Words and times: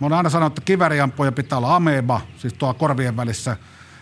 Mä 0.00 0.04
oon 0.04 0.12
aina 0.12 0.30
sanonut, 0.30 0.52
että 0.52 0.66
kiväriampuja 0.66 1.32
pitää 1.32 1.58
olla 1.58 1.76
ameba, 1.76 2.20
siis 2.36 2.54
tuo 2.54 2.74
korvien 2.74 3.16
välissä, 3.16 3.56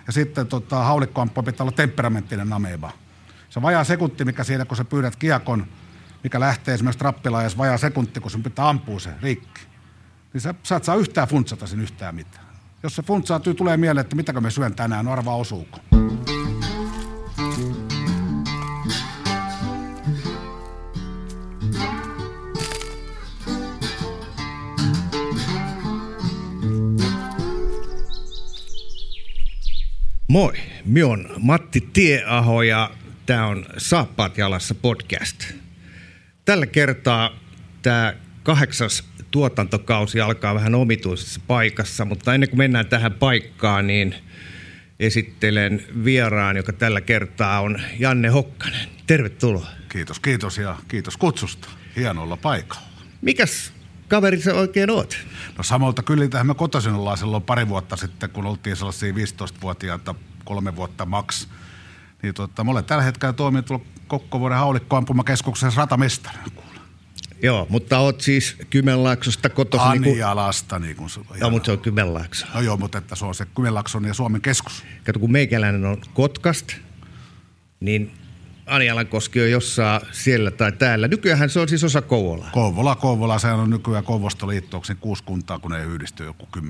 ja 0.07 0.13
sitten 0.13 0.47
tota, 0.47 0.77
haulikkoampuja 0.77 1.43
pitää 1.43 1.65
olla 1.65 1.73
temperamenttinen 1.73 2.53
ameba. 2.53 2.91
Se 3.51 3.63
vajaa 3.63 3.85
sekunti, 3.85 4.25
mikä 4.25 4.45
siinä, 4.45 4.65
kun 4.65 4.77
sä 4.77 4.85
pyydät 4.85 5.17
kiekon, 5.17 5.67
mikä 6.23 6.41
lähtee 6.41 6.75
esimerkiksi 6.75 6.99
trappilaajassa 6.99 7.59
vajaa 7.59 7.79
sekunti, 7.79 8.21
kun 8.21 8.31
sun 8.31 8.43
pitää 8.43 8.69
ampua 8.69 9.01
se 9.01 9.11
rikki. 9.23 9.61
Niin 10.33 10.41
sä, 10.41 10.55
sä 10.63 10.77
et 10.77 10.85
saa 10.85 10.97
yhtään 10.97 11.29
funtsata 11.29 11.67
sen 11.67 11.81
yhtään 11.81 12.15
mitään. 12.15 12.45
Jos 12.83 12.97
se 12.97 13.03
funtsaa, 13.03 13.41
tulee 13.41 13.77
mieleen, 13.77 14.05
että 14.05 14.17
mitäkö 14.17 14.41
me 14.41 14.51
syön 14.51 14.75
tänään, 14.75 15.05
no 15.05 15.13
arvaa 15.13 15.37
osuuko. 15.37 15.94
Moi, 30.35 30.53
minä 30.85 31.07
on 31.07 31.31
Matti 31.39 31.89
Tieaho 31.93 32.63
ja 32.63 32.91
tämä 33.27 33.47
on 33.47 33.67
Saappaat 33.79 34.39
jalassa 34.39 34.75
podcast. 34.75 35.45
Tällä 36.45 36.67
kertaa 36.67 37.31
tämä 37.83 38.15
kahdeksas 38.43 39.05
tuotantokausi 39.31 40.21
alkaa 40.21 40.55
vähän 40.55 40.75
omituisessa 40.75 41.41
paikassa, 41.47 42.05
mutta 42.05 42.35
ennen 42.35 42.49
kuin 42.49 42.59
mennään 42.59 42.87
tähän 42.87 43.13
paikkaan, 43.13 43.87
niin 43.87 44.15
esittelen 45.01 45.85
vieraan, 46.05 46.57
joka 46.57 46.73
tällä 46.73 47.01
kertaa 47.01 47.61
on 47.61 47.81
Janne 47.99 48.29
Hokkanen. 48.29 48.89
Tervetuloa. 49.07 49.69
Kiitos, 49.89 50.21
kiitos 50.21 50.59
ja 50.59 50.77
kiitos 50.89 51.17
kutsusta. 51.17 51.69
Hieno 51.97 52.23
olla 52.23 52.37
paikalla. 52.37 52.87
Mikäs 53.23 53.74
kaveri 54.09 54.41
sä 54.41 54.55
oikein 54.55 54.91
oot? 54.91 55.17
No 55.59 55.65
samalta 55.65 56.03
kyllä 56.03 56.29
tähän 56.29 56.47
me 56.47 56.55
kotoisin 56.55 56.93
ollaan 56.93 57.19
silloin 57.19 57.43
pari 57.43 57.69
vuotta 57.69 57.97
sitten, 57.97 58.31
kun 58.31 58.47
oltiin 58.47 58.77
sellaisia 58.77 59.13
15-vuotiaita, 59.13 60.15
kolme 60.45 60.77
vuotta 60.77 61.07
maks. 61.07 61.49
Niin 62.23 62.35
tota, 62.35 62.65
mä 62.65 62.71
olen 62.71 62.85
tällä 62.85 63.05
hetkellä 63.05 63.33
toiminut 63.33 63.67
tuolla 63.67 63.85
Kokkovuoden 64.09 64.59
haulikkoampumakeskuksessa 64.59 65.81
ratamestari. 65.81 66.39
Joo, 67.43 67.67
mutta 67.69 67.99
oot 67.99 68.21
siis 68.21 68.57
Kymenlaaksosta 68.71 69.49
kotoisin. 69.49 69.91
Anjalasta, 69.91 70.79
niin 70.79 70.97
kuin 70.97 71.11
se 71.11 71.21
on. 71.21 71.27
Joo, 71.41 71.51
mutta 71.51 71.67
se 71.67 71.73
on 71.73 71.79
Kymenlaakso. 71.79 72.47
No 72.55 72.61
joo, 72.61 72.77
mutta 72.77 72.99
että 72.99 73.17
se 73.17 73.25
on 73.25 73.35
se 73.35 73.47
Kymenlaakson 73.55 74.05
ja 74.05 74.15
Suomen 74.15 74.41
keskus. 74.41 74.85
Kato, 75.05 75.19
kun 75.19 75.33
meikäläinen 75.33 75.85
on 75.85 76.01
Kotkasta, 76.15 76.75
niin 77.81 78.13
Anialankoski 78.67 79.41
on 79.41 79.51
jossain 79.51 80.01
siellä 80.13 80.51
tai 80.51 80.73
täällä. 80.73 81.09
Nykyään 81.09 81.51
se 81.51 81.61
on 81.61 81.69
siis 81.69 81.85
osa 81.85 82.03
Kouvolaa. 82.03 82.51
Kouvola, 82.53 82.97
Kouvola. 82.97 83.39
Sehän 83.39 83.59
on 83.59 83.71
nykyään 83.71 84.05
Kouvostoliitto, 84.05 84.77
onko 84.77 84.89
kuusi 85.01 85.25
kuntaa, 85.25 85.59
kun 85.59 85.71
ne 85.71 85.85
yhdistyy 85.85 86.27
joku 86.27 86.49
10-15 86.59 86.61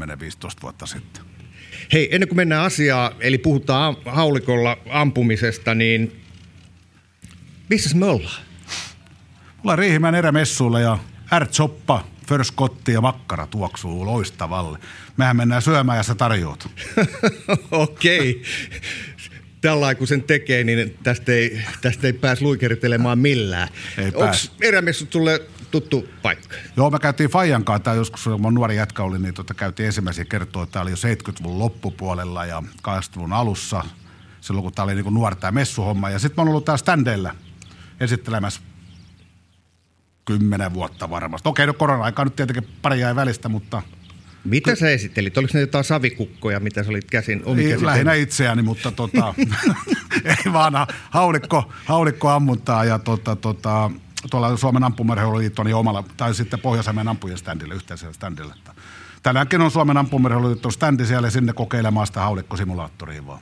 vuotta 0.63 0.87
sitten. 0.87 1.23
Hei, 1.93 2.09
ennen 2.15 2.29
kuin 2.29 2.37
mennään 2.37 2.65
asiaan, 2.65 3.13
eli 3.21 3.39
puhutaan 3.39 3.97
haulikolla 4.07 4.77
ampumisesta, 4.91 5.75
niin 5.75 6.21
missä 7.71 7.97
me 7.97 8.07
ollaan? 8.07 8.43
Mulla 9.57 9.77
Riihimäen 9.77 10.15
erämessuilla 10.15 10.81
ja 10.81 10.99
ärtsoppa, 11.33 12.05
förskotti 12.29 12.93
ja 12.93 13.01
makkara 13.01 13.47
tuoksuu 13.47 14.07
loistavalle. 14.07 14.79
Mehän 15.17 15.37
mennään 15.37 15.63
syömään 15.63 15.97
ja 15.97 16.03
sä 16.03 16.15
tarjoat. 16.15 16.69
Okei. 17.71 18.43
Tällä 19.65 19.95
kun 19.95 20.07
sen 20.07 20.23
tekee, 20.23 20.65
niin 20.65 20.99
tästä 21.03 21.33
ei, 21.33 21.63
tästä 21.81 22.07
ei 22.07 22.13
pääse 22.13 22.45
luikeritelemaan 22.45 23.19
millään. 23.19 23.69
Onko 24.15 24.37
erämessut 24.61 25.13
sulle 25.13 25.43
tuttu 25.71 26.09
paikka? 26.23 26.57
Joo, 26.77 26.91
me 26.91 26.99
käytiin 26.99 27.31
Fajan 27.31 27.65
kanssa, 27.65 27.95
joskus 27.95 28.25
kun 28.25 28.55
nuori 28.55 28.77
jätkä 28.77 29.03
oli, 29.03 29.19
niin 29.19 29.35
tota, 29.35 29.55
käytiin 29.55 29.87
ensimmäisiä 29.87 30.25
kertoa, 30.25 30.67
tämä 30.67 30.83
oli 30.83 30.91
jo 30.91 30.97
70-luvun 30.97 31.59
loppupuolella 31.59 32.45
ja 32.45 32.63
80-luvun 32.89 33.33
alussa, 33.33 33.85
silloin 34.41 34.63
kun 34.63 34.73
tämä 34.73 34.85
oli 34.85 34.95
niin 34.95 35.15
nuori 35.15 35.37
tämä 35.37 35.51
messuhomma. 35.51 36.11
Ja 36.11 36.19
sitten 36.19 36.37
mä 36.37 36.43
oon 36.43 36.49
ollut 36.49 36.65
täällä 36.65 36.79
standeilla 36.79 37.35
esittelemässä 38.01 38.61
kymmenen 40.25 40.75
vuotta 40.75 41.11
varmasti. 41.11 41.49
Okei, 41.49 41.67
no 41.67 41.75
korona-aika 41.75 42.25
nyt 42.25 42.37
tietenkin 42.37 42.69
pari 42.83 43.01
jäi 43.01 43.17
välistä, 43.17 43.49
mutta– 43.49 43.83
mitä 44.45 44.75
sä 44.75 44.91
esittelit? 44.91 45.39
Oliko 45.39 45.51
ne 45.55 45.61
jotain 45.61 45.85
savikukkoja, 45.85 46.61
mitä 46.61 46.83
sä 46.83 46.91
olit 46.91 47.11
käsin 47.11 47.43
Ei, 47.59 47.85
Lähinnä 47.85 48.15
itseäni, 48.15 48.63
mutta 48.63 48.91
tota, 48.93 49.35
ei 50.25 50.53
vaan 50.53 50.73
haulikko, 51.11 51.73
haulikko 51.85 52.29
ammuntaa 52.29 52.85
ja 52.85 52.99
tota, 52.99 53.37
tota, 53.37 53.91
tuolla 54.31 54.57
Suomen 54.57 54.85
ampumarheululiitto 54.85 55.63
niin 55.63 55.77
omalla, 55.77 56.05
tai 56.17 56.35
sitten 56.35 56.61
Pohjois-Hämeen 56.61 57.09
ampujen 57.09 57.39
standille, 57.39 57.75
yhteisellä 57.75 58.13
standille. 58.13 58.55
Tänäänkin 59.23 59.61
on 59.61 59.71
Suomen 59.71 59.97
ampumarheululiitto 59.97 60.71
standi 60.71 61.07
siellä 61.07 61.31
sinne 61.31 61.53
kokeilemaan 61.53 62.07
sitä 62.07 62.21
haulikkosimulaattoria 62.21 63.27
vaan. 63.27 63.41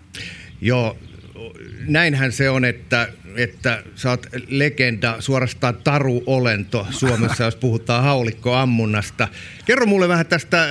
Joo, 0.61 0.97
näinhän 1.87 2.33
se 2.33 2.51
on, 2.51 2.65
että, 2.65 3.09
että 3.37 3.83
sä 3.95 4.11
oot 4.11 4.27
legenda, 4.49 5.17
suorastaan 5.19 5.77
taruolento 5.85 6.87
Suomessa, 6.91 7.45
jos 7.45 7.57
puhutaan 7.57 8.05
haulikkoammunnasta. 8.05 9.29
Kerro 9.65 9.87
mulle 9.87 10.09
vähän 10.09 10.27
tästä 10.27 10.63
äh, 10.63 10.69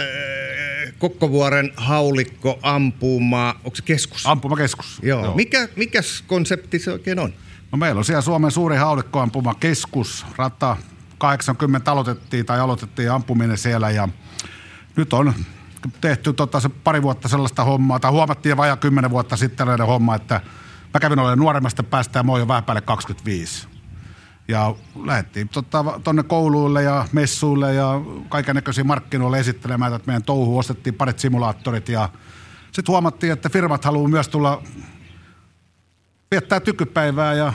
Kokkovuoren 1.00 1.72
haulikko 1.76 2.60
ampuma, 2.62 3.56
onko 3.64 3.76
se 3.76 3.81
keskus? 3.81 4.28
Ampumakeskus. 4.28 5.00
Joo. 5.04 5.24
Joo. 5.24 5.36
Mikä, 5.36 5.70
mikäs 5.76 6.24
konsepti 6.28 6.80
se 6.80 6.92
oikein 6.92 7.20
on? 7.20 7.34
No 7.72 7.78
meillä 7.78 8.00
on 8.00 8.06
siellä 8.06 8.22
Suomen 8.22 8.52
suuri 8.52 8.78
haulikkoampumakeskus. 8.78 10.26
Rata 10.36 10.78
80 11.18 11.92
aloitettiin 11.92 12.46
tai 12.46 12.60
aloitettiin 12.60 13.12
ampuminen 13.12 13.58
siellä 13.58 13.90
ja 13.90 14.10
nyt 14.96 15.14
on 15.14 15.34
tehty 16.02 16.34
tota, 16.34 16.59
se 16.59 16.69
pari 16.69 17.02
vuotta 17.02 17.28
sellaista 17.28 17.64
hommaa, 17.64 18.00
tai 18.00 18.12
huomattiin 18.12 18.58
vajaa 18.58 18.78
kymmenen 18.78 19.12
vuotta 19.12 19.38
sitten 19.38 19.58
tällainen 19.58 19.88
homma, 19.88 20.16
että 20.16 20.42
mä 20.94 21.00
kävin 21.00 21.19
olemaan 21.19 21.40
nuoremmasta 21.40 21.84
päästä 21.84 22.19
ja 22.19 22.24
mä 22.24 22.31
oon 22.31 22.42
jo 22.42 22.47
vähän 22.47 22.64
päälle 22.64 22.81
25. 22.81 23.68
Ja 24.47 24.75
lähdettiin 25.06 25.50
tuonne 25.50 25.92
tota, 26.03 26.24
kouluille 26.24 26.84
ja 26.84 27.06
messuille 27.12 27.74
ja 27.74 28.02
näköisiä 28.53 28.84
markkinoille 28.84 29.40
esittelemään, 29.40 29.94
että 29.94 30.08
meidän 30.08 30.24
touhu 30.24 30.58
ostettiin 30.58 30.96
parit 30.96 31.19
simulaattorit 31.19 31.90
ja 31.90 32.09
sitten 32.72 32.92
huomattiin, 32.92 33.34
että 33.34 33.50
firmat 33.50 33.86
haluaa 33.86 34.09
myös 34.09 34.28
tulla 34.28 34.63
viettää 36.31 36.59
tykypäivää 36.59 37.34
ja 37.34 37.53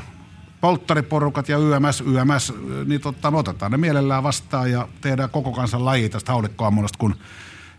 polttariporukat 0.60 1.48
ja 1.48 1.58
YMS, 1.58 2.00
YMS, 2.00 2.52
niin 2.84 3.00
tota, 3.00 3.30
me 3.30 3.38
otetaan 3.38 3.72
ne 3.72 3.78
mielellään 3.78 4.22
vastaan 4.22 4.70
ja 4.70 4.88
tehdään 5.00 5.30
koko 5.30 5.52
kansan 5.52 5.84
laji 5.84 6.08
tästä 6.08 6.32
haulikkoammunnasta, 6.32 6.98
kun 6.98 7.14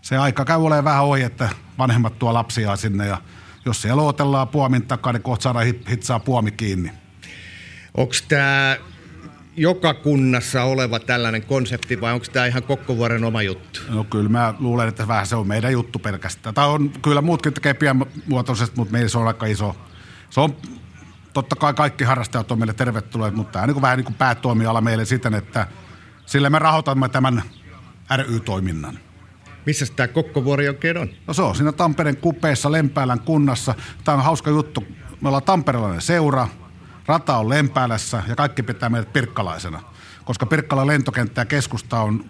se 0.08 0.18
aika 0.18 0.46
käy 0.46 0.58
olemaan 0.58 0.84
vähän 0.84 1.04
ohi, 1.04 1.22
että 1.22 1.50
vanhemmat 1.78 2.20
tuo 2.20 2.34
lapsia 2.34 2.76
sinne 2.76 3.08
ja 3.08 3.22
jos 3.66 3.82
siellä 3.82 4.02
odotellaan 4.02 4.48
puomin 4.48 4.88
takaa, 4.88 5.14
niin 5.14 5.24
kohta 5.24 5.44
saadaan 5.44 5.66
hitsaa 5.90 6.20
puomi 6.20 6.52
kiinni. 6.52 6.92
Onko 7.98 8.14
tämä 8.28 8.78
joka 9.58 9.94
kunnassa 9.94 10.64
oleva 10.64 11.00
tällainen 11.00 11.44
konsepti 11.44 12.02
vai 12.02 12.14
onko 12.14 12.26
tämä 12.34 12.46
ihan 12.46 12.64
Kokkovuoren 12.64 13.24
oma 13.24 13.42
juttu? 13.42 13.80
No 13.90 14.04
kyllä 14.04 14.30
mä 14.30 14.54
luulen, 14.60 14.88
että 14.88 15.08
vähän 15.08 15.28
se 15.28 15.36
on 15.36 15.48
meidän 15.48 15.72
juttu 15.72 16.00
pelkästään. 16.00 16.56
Tai 16.56 16.68
on 16.68 16.90
kyllä 17.02 17.22
muutkin 17.22 17.54
tekee 17.54 17.74
pienmuotoisesti, 17.74 18.78
mutta 18.78 18.92
meillä 18.92 19.10
se 19.10 19.18
on 19.18 19.28
aika 19.28 19.46
iso. 19.46 19.76
Se 20.30 20.40
on 20.40 20.56
totta 21.34 21.56
kai 21.56 21.74
kaikki 21.74 22.04
harrastajat 22.04 22.52
on 22.52 22.60
meille 22.60 22.74
tervetulleet, 22.74 23.34
mutta 23.34 23.52
tämä 23.52 23.64
on 23.64 23.70
niin 23.70 23.82
vähän 23.82 23.98
niin 23.98 24.06
kuin 24.06 24.16
päätoimiala 24.16 24.82
meille 24.82 25.06
siten, 25.06 25.34
että 25.34 25.68
sillä 26.26 26.50
me 26.50 26.60
rahoitamme 26.60 27.10
tämän 27.10 27.44
ry-toiminnan. 28.18 29.00
Missä 29.68 29.86
tämä 29.96 30.08
Kokkovuori 30.08 30.68
oikein 30.68 30.98
on? 30.98 31.10
No 31.28 31.34
se 31.34 31.42
on 31.42 31.56
siinä 31.56 31.72
Tampereen 31.72 32.18
kupeessa 32.18 32.72
Lempäälän 32.72 33.20
kunnassa. 33.20 33.76
Tämä 34.04 34.18
on 34.18 34.24
hauska 34.24 34.50
juttu. 34.50 34.84
Me 35.22 35.28
ollaan 35.28 35.44
tamperelainen 35.44 36.02
seura, 36.02 36.48
rata 37.06 37.38
on 37.38 37.50
Lempäälässä 37.50 38.24
ja 38.28 38.36
kaikki 38.36 38.64
pitää 38.64 38.90
meidät 38.90 39.14
pirkkalaisena. 39.14 39.82
Koska 40.26 40.46
Pirkkalan 40.46 40.88
lentokenttä 40.88 41.42
ja 41.42 41.46
keskusta 41.46 42.00
on, 42.00 42.26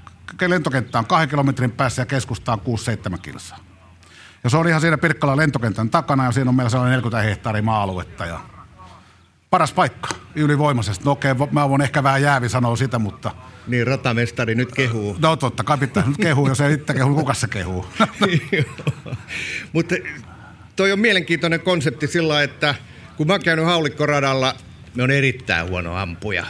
lentokenttä 0.47 0.99
on 0.99 1.05
kahden 1.05 1.29
kilometrin 1.29 1.71
päässä 1.71 2.01
ja 2.01 2.05
keskusta 2.05 2.53
on 2.53 2.59
6-7 3.15 3.17
kilsaa. 3.22 3.57
Ja 4.43 4.49
se 4.49 4.57
on 4.57 4.67
ihan 4.67 4.81
siinä 4.81 4.97
Pirkkalan 4.97 5.37
lentokentän 5.37 5.90
takana 5.90 6.25
ja 6.25 6.31
siinä 6.31 6.49
on 6.49 6.55
meillä 6.55 6.69
sellainen 6.69 6.91
40 6.91 7.29
hehtaaria 7.29 7.61
maa-aluetta 7.61 8.25
ja 8.25 8.40
paras 9.49 9.73
paikka 9.73 10.09
ylivoimaisesti. 10.35 11.05
No 11.05 11.11
okei, 11.11 11.34
mä 11.52 11.70
voin 11.70 11.82
ehkä 11.82 12.03
vähän 12.03 12.22
jäävi 12.22 12.49
sanoa 12.49 12.76
sitä, 12.76 12.99
mutta– 12.99 13.32
niin, 13.67 13.88
ratamestari 13.88 14.55
nyt 14.55 14.72
kehuu. 14.72 15.16
No 15.20 15.35
totta 15.35 15.64
kai 15.64 15.78
pitää 15.78 16.03
nyt 16.08 16.17
kehuu, 16.17 16.47
jos 16.47 16.61
ei 16.61 16.73
itse 16.73 16.94
kehu, 16.94 17.16
kuka 17.16 17.34
se 17.34 17.47
kehuu. 17.47 17.85
Mutta 19.73 19.96
toi 20.76 20.91
on 20.91 20.99
mielenkiintoinen 20.99 21.59
konsepti 21.59 22.08
sillä 22.08 22.44
että 22.44 22.76
kun 23.17 23.28
mä 23.28 23.34
oon 23.34 23.44
käynyt 23.44 23.66
haulikkoradalla, 23.66 24.55
me 24.96 25.03
on 25.03 25.11
erittäin 25.11 25.70
huono 25.70 25.96
ampuja. 25.96 26.46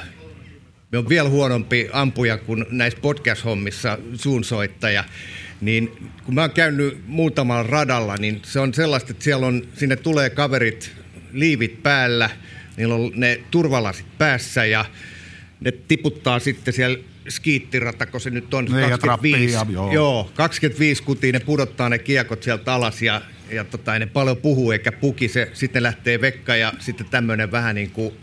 Me 0.91 0.97
on 0.97 1.09
vielä 1.09 1.29
huonompi 1.29 1.89
ampuja 1.93 2.37
kuin 2.37 2.65
näissä 2.69 2.99
podcast-hommissa 3.01 3.97
suunsoittaja. 4.13 5.03
Niin 5.61 6.11
kun 6.25 6.35
mä 6.35 6.41
oon 6.41 6.51
käynyt 6.51 7.03
muutamalla 7.07 7.63
radalla, 7.63 8.17
niin 8.17 8.39
se 8.43 8.59
on 8.59 8.73
sellaista, 8.73 9.11
että 9.11 9.23
siellä 9.23 9.47
on, 9.47 9.61
sinne 9.73 9.95
tulee 9.95 10.29
kaverit 10.29 10.91
liivit 11.31 11.83
päällä, 11.83 12.29
niillä 12.77 12.95
on 12.95 13.11
ne 13.15 13.39
turvalasit 13.51 14.05
päässä 14.17 14.65
ja 14.65 14.85
ne 15.59 15.71
tiputtaa 15.71 16.39
sitten 16.39 16.73
siellä 16.73 16.97
skiittirata, 17.29 18.05
kun 18.05 18.21
se 18.21 18.29
nyt 18.29 18.53
on 18.53 18.65
Niin, 18.65 18.89
ja 18.89 18.97
25, 18.97 19.53
trappia, 19.53 19.73
joo. 19.73 19.93
joo, 19.93 20.31
25 20.33 21.03
kutia, 21.03 21.31
ne 21.31 21.39
pudottaa 21.39 21.89
ne 21.89 21.99
kiekot 21.99 22.43
sieltä 22.43 22.73
alas 22.73 23.01
ja, 23.01 23.21
ja 23.51 23.63
tota, 23.63 23.93
ei 23.93 23.99
ne 23.99 24.05
paljon 24.05 24.37
puhuu 24.37 24.71
eikä 24.71 24.91
puki, 24.91 25.27
se, 25.27 25.49
sitten 25.53 25.83
lähtee 25.83 26.21
vekka 26.21 26.55
ja 26.55 26.73
sitten 26.79 27.07
tämmöinen 27.11 27.51
vähän 27.51 27.75
niin 27.75 27.91
kuin 27.91 28.13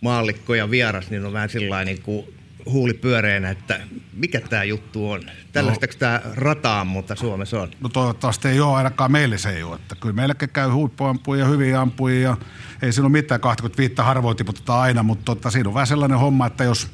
maallikko 0.00 0.54
ja 0.54 0.70
vieras, 0.70 1.10
niin 1.10 1.24
on 1.24 1.32
vähän 1.32 1.48
sillä 1.48 1.84
niin 1.84 2.02
kuin 2.02 2.26
huuli 2.66 2.94
pyöreänä, 2.94 3.50
että 3.50 3.80
mikä 4.12 4.40
tämä 4.40 4.64
juttu 4.64 5.10
on. 5.10 5.20
Tällaistako 5.52 5.92
tämä 5.98 6.20
rataa, 6.34 6.84
mutta 6.84 7.16
Suomessa 7.16 7.60
on? 7.60 7.70
No 7.80 7.88
toivottavasti 7.88 8.48
ei 8.48 8.60
ole, 8.60 8.76
ainakaan 8.76 9.12
meille 9.12 9.38
se 9.38 9.50
ei 9.50 9.62
ole. 9.62 9.76
Että 9.76 9.94
kyllä 9.94 10.14
meillekin 10.14 10.48
käy 10.48 10.70
huippuampuja 10.70 11.40
ja 11.40 11.46
hyviä 11.48 11.80
ampuja 11.80 12.20
ja 12.20 12.36
ei 12.82 12.92
siinä 12.92 13.06
ole 13.06 13.12
mitään 13.12 13.40
25 13.40 13.94
harvoin 13.98 14.36
tiputetaan 14.36 14.80
aina, 14.80 15.02
mutta 15.02 15.24
tota, 15.24 15.50
siinä 15.50 15.68
on 15.68 15.74
vähän 15.74 15.86
sellainen 15.86 16.18
homma, 16.18 16.46
että 16.46 16.64
jos 16.64 16.88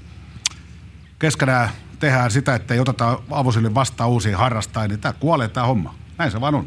keskenään 1.18 1.68
tehdään 1.98 2.30
sitä, 2.30 2.54
että 2.54 2.74
ei 2.74 2.80
oteta 2.80 3.18
avosille 3.30 3.74
vastaan 3.74 4.10
uusia 4.10 4.38
harrastajia, 4.38 4.88
niin 4.88 5.00
tämä 5.00 5.12
kuolee 5.12 5.48
tämä 5.48 5.66
homma. 5.66 5.94
Näin 6.18 6.30
se 6.30 6.40
vaan 6.40 6.54
on. 6.54 6.66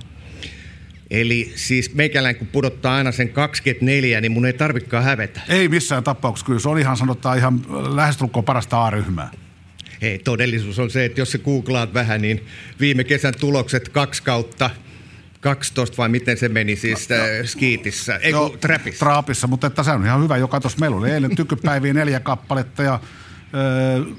Eli 1.12 1.52
siis 1.56 1.94
meikäläinen 1.94 2.40
kun 2.40 2.48
pudottaa 2.48 2.96
aina 2.96 3.12
sen 3.12 3.30
24, 3.30 4.22
niin 4.22 4.32
mun 4.32 4.46
ei 4.46 4.54
tarvikaan 4.54 5.04
hävetä. 5.04 5.42
Ei 5.50 5.70
missään 5.70 6.04
tapauksessa, 6.04 6.46
kyllä 6.46 6.60
se 6.60 6.70
on 6.70 6.80
ihan 6.80 6.98
sanotaan 6.98 7.38
ihan 7.38 7.62
lähestulkoon 7.96 8.46
parasta 8.46 8.86
A-ryhmää. 8.86 9.32
Hei, 10.02 10.20
todellisuus 10.20 10.80
on 10.80 10.90
se, 10.90 11.06
että 11.06 11.22
jos 11.22 11.32
sä 11.32 11.38
googlaat 11.38 11.94
vähän, 11.94 12.22
niin 12.22 12.46
viime 12.80 13.04
kesän 13.04 13.34
tulokset 13.40 13.90
kaksi 13.90 14.24
kautta 14.24 14.70
12 15.40 15.98
vai 15.98 16.10
miten 16.10 16.38
se 16.38 16.50
meni 16.50 16.76
siis 16.76 17.10
no, 17.10 17.16
äh, 17.16 17.22
skiitissä, 17.46 18.16
ei 18.16 18.34
kun 18.34 18.60
trapissa. 18.60 19.06
Traapissa, 19.06 19.48
mutta 19.48 19.68
että 19.68 19.84
se 19.84 19.92
on 19.92 20.06
ihan 20.06 20.24
hyvä 20.24 20.38
joka 20.38 20.60
tuossa. 20.60 20.80
Meillä 20.80 20.98
oli 20.98 21.12
eilen 21.12 21.36
tykypäiviä 21.36 21.94
neljä 21.94 22.20
kappaletta 22.20 22.84
ja 22.84 23.00
öö, 23.54 24.14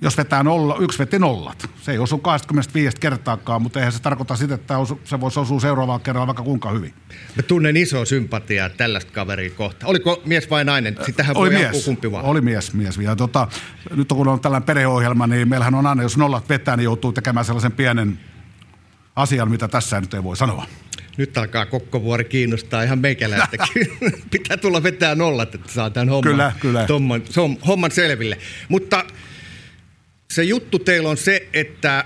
jos 0.00 0.16
vetää 0.16 0.42
nolla, 0.42 0.76
yksi 0.80 0.98
veti 0.98 1.18
nollat. 1.18 1.70
Se 1.82 1.92
ei 1.92 1.98
osu 1.98 2.18
25 2.18 2.96
kertaakaan, 3.00 3.62
mutta 3.62 3.78
eihän 3.78 3.92
se 3.92 4.02
tarkoita 4.02 4.36
sitä, 4.36 4.54
että 4.54 4.78
osu, 4.78 5.00
se 5.04 5.20
voisi 5.20 5.40
osua 5.40 5.60
seuraavalla 5.60 5.98
kerralla 5.98 6.26
vaikka 6.26 6.42
kuinka 6.42 6.70
hyvin. 6.70 6.94
Mä 7.36 7.42
tunnen 7.42 7.76
isoa 7.76 8.04
sympatiaa 8.04 8.68
tällaista 8.68 9.12
kaveria 9.12 9.50
kohta. 9.50 9.86
Oliko 9.86 10.22
mies 10.24 10.50
vai 10.50 10.64
nainen? 10.64 10.96
Sitähän 11.06 11.36
Oli 11.36 11.50
voi 11.50 11.58
mies, 11.58 11.84
kumpi 11.84 12.12
vaan. 12.12 12.24
oli 12.24 12.40
mies, 12.40 12.74
mies. 12.74 12.96
Ja 12.96 13.16
tota, 13.16 13.48
nyt 13.96 14.08
kun 14.08 14.28
on 14.28 14.40
tällainen 14.40 14.66
perheohjelma, 14.66 15.26
niin 15.26 15.48
meillähän 15.48 15.74
on 15.74 15.86
aina, 15.86 16.02
jos 16.02 16.16
nollat 16.16 16.48
vetää, 16.48 16.76
niin 16.76 16.84
joutuu 16.84 17.12
tekemään 17.12 17.44
sellaisen 17.44 17.72
pienen 17.72 18.18
asian, 19.16 19.50
mitä 19.50 19.68
tässä 19.68 20.00
nyt 20.00 20.14
ei 20.14 20.22
voi 20.22 20.36
sanoa. 20.36 20.66
Nyt 21.16 21.38
alkaa 21.38 21.66
kokkovuori 21.66 22.24
kiinnostaa 22.24 22.82
ihan 22.82 22.98
meikäläistäkin. 22.98 23.98
Pitää 24.30 24.56
tulla 24.56 24.82
vetää 24.82 25.14
nollat, 25.14 25.54
että 25.54 25.72
saa 25.72 25.90
tämän 25.90 26.08
homman, 26.08 26.32
Kyllä, 26.32 26.52
kyllä. 26.60 26.86
Tomman, 26.86 27.22
homman 27.66 27.90
selville. 27.90 28.38
Mutta 28.68 29.04
se 30.32 30.44
juttu 30.44 30.78
teillä 30.78 31.08
on 31.08 31.16
se, 31.16 31.48
että 31.52 32.04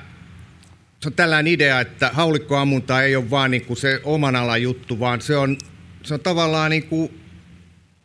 se 1.00 1.08
on 1.08 1.12
tällainen 1.12 1.52
idea, 1.52 1.80
että 1.80 2.10
haulikkoammunta 2.12 3.02
ei 3.02 3.16
ole 3.16 3.30
vaan 3.30 3.50
niin 3.50 3.64
kuin 3.64 3.76
se 3.76 4.00
oman 4.04 4.36
alan 4.36 4.62
juttu, 4.62 5.00
vaan 5.00 5.20
se 5.20 5.36
on, 5.36 5.56
se 6.02 6.14
on 6.14 6.20
tavallaan 6.20 6.70
niin 6.70 6.86
kuin 6.86 7.20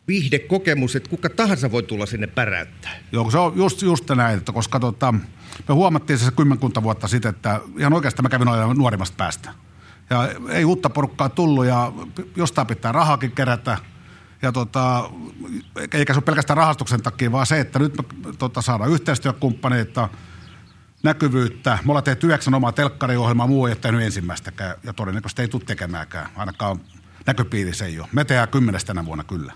viihdekokemus, 0.07 0.95
että 0.95 1.09
kuka 1.09 1.29
tahansa 1.29 1.71
voi 1.71 1.83
tulla 1.83 2.05
sinne 2.05 2.27
päräyttää. 2.27 2.91
Joo, 3.11 3.31
se 3.31 3.37
on 3.37 3.53
just, 3.55 3.81
just 3.81 4.09
näin, 4.09 4.37
että 4.37 4.51
koska 4.51 4.79
tota, 4.79 5.11
me 5.67 5.73
huomattiin 5.73 6.19
se 6.19 6.31
kymmenkunta 6.31 6.83
vuotta 6.83 7.07
sitten, 7.07 7.29
että 7.29 7.61
ihan 7.77 7.93
oikeastaan 7.93 8.23
mä 8.23 8.29
kävin 8.29 8.45
noin 8.45 8.77
nuorimmasta 8.77 9.17
päästä. 9.17 9.49
Ja 10.09 10.29
ei 10.49 10.65
uutta 10.65 10.89
porukkaa 10.89 11.29
tullut 11.29 11.65
ja 11.65 11.93
jostain 12.35 12.67
pitää 12.67 12.91
rahakin 12.91 13.31
kerätä. 13.31 13.77
Ja 14.41 14.51
tota, 14.51 15.09
eikä 15.93 16.13
se 16.13 16.17
ole 16.17 16.23
pelkästään 16.23 16.57
rahastuksen 16.57 17.01
takia, 17.01 17.31
vaan 17.31 17.45
se, 17.45 17.59
että 17.59 17.79
nyt 17.79 17.97
me 17.97 18.03
tota, 18.37 18.61
saadaan 18.61 18.91
yhteistyökumppaneita, 18.91 20.09
näkyvyyttä. 21.03 21.79
Me 21.85 21.91
ollaan 21.91 22.03
tehty 22.03 22.27
yhdeksän 22.27 22.53
omaa 22.53 22.71
telkkariohjelmaa, 22.71 23.47
muu 23.47 23.65
ei 23.65 23.71
ole 23.71 23.77
tehnyt 23.81 24.01
ensimmäistäkään 24.01 24.75
ja 24.83 24.93
todennäköisesti 24.93 25.41
ei 25.41 25.47
tule 25.47 25.63
tekemäänkään, 25.65 26.29
ainakaan 26.35 26.79
näköpiirissä 27.25 27.85
ei 27.85 27.99
ole. 27.99 28.07
Me 28.11 28.25
tehdään 28.25 28.49
kymmenestä 28.49 28.87
tänä 28.87 29.05
vuonna 29.05 29.23
kyllä. 29.23 29.53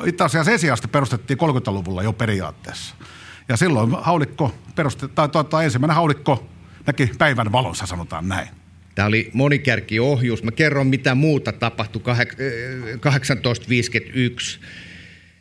itse 0.05 0.23
asiassa 0.23 0.51
esiaste 0.51 0.87
perustettiin 0.87 1.39
30-luvulla 1.39 2.03
jo 2.03 2.13
periaatteessa. 2.13 2.95
Ja 3.49 3.57
silloin 3.57 3.91
haulikko 4.01 4.55
perustettiin, 4.75 5.15
tai 5.15 5.29
tuota, 5.29 5.63
ensimmäinen 5.63 5.95
haulikko 5.95 6.45
näki 6.87 7.11
päivän 7.17 7.51
valonsa, 7.51 7.85
sanotaan 7.85 8.29
näin. 8.29 8.47
Tämä 8.95 9.07
oli 9.07 9.29
monikärkiohjus. 9.33 10.43
Mä 10.43 10.51
kerron, 10.51 10.87
mitä 10.87 11.15
muuta 11.15 11.51
tapahtui 11.51 12.01
kahek- 12.01 12.41
äh, 12.41 12.99
1851. 13.01 14.59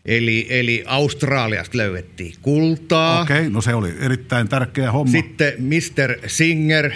Eli, 0.04 0.46
eli 0.50 0.84
Australiasta 0.86 1.78
löydettiin 1.78 2.34
kultaa. 2.42 3.22
Okei, 3.22 3.40
okay, 3.40 3.50
no 3.50 3.60
se 3.60 3.74
oli 3.74 3.94
erittäin 4.00 4.48
tärkeä 4.48 4.92
homma. 4.92 5.12
Sitten 5.12 5.52
Mr. 5.58 6.28
Singer 6.28 6.90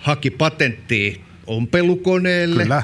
haki 0.00 0.30
patenttia 0.30 1.20
ompelukoneelle. 1.46 2.62
Kyllä. 2.62 2.82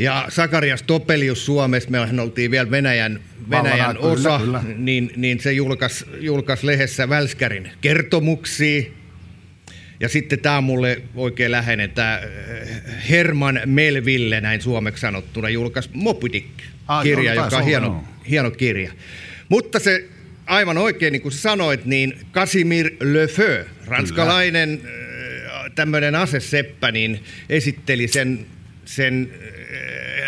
Ja 0.00 0.26
Sakarias 0.28 0.82
Topelius 0.82 1.46
Suomessa, 1.46 1.90
mehän 1.90 2.20
oltiin 2.20 2.50
vielä 2.50 2.70
Venäjän, 2.70 3.20
Venäjän 3.50 3.78
Vallana, 3.78 3.94
kyllä, 3.94 4.34
osa, 4.34 4.38
kyllä. 4.38 4.62
Niin, 4.76 5.10
niin 5.16 5.40
se 5.40 5.52
julkaisi 5.52 6.04
julkais 6.20 6.62
lehdessä 6.62 7.08
Välskärin 7.08 7.70
kertomuksia. 7.80 8.82
Ja 10.00 10.08
sitten 10.08 10.38
tämä 10.38 10.58
on 10.58 10.64
mulle 10.64 11.02
oikein 11.14 11.50
läheinen, 11.50 11.90
tämä 11.90 12.20
Herman 13.10 13.60
Melville, 13.66 14.40
näin 14.40 14.60
suomeksi 14.60 15.00
sanottuna, 15.00 15.48
julkaisi 15.48 15.90
Ah, 15.94 16.32
Dick-kirja, 16.32 17.34
joo, 17.34 17.44
joka 17.44 17.56
on 17.56 17.64
hieno, 17.64 18.04
hieno 18.28 18.50
kirja. 18.50 18.92
Mutta 19.48 19.78
se 19.78 20.08
aivan 20.46 20.78
oikein, 20.78 21.12
niin 21.12 21.22
kuin 21.22 21.32
sanoit, 21.32 21.84
niin 21.84 22.18
Casimir 22.32 22.90
Lefeu, 23.00 23.64
ranskalainen 23.86 24.80
tämmöinen 25.74 26.14
aseseppä, 26.14 26.92
niin 26.92 27.24
esitteli 27.48 28.08
sen, 28.08 28.46
sen 28.84 29.30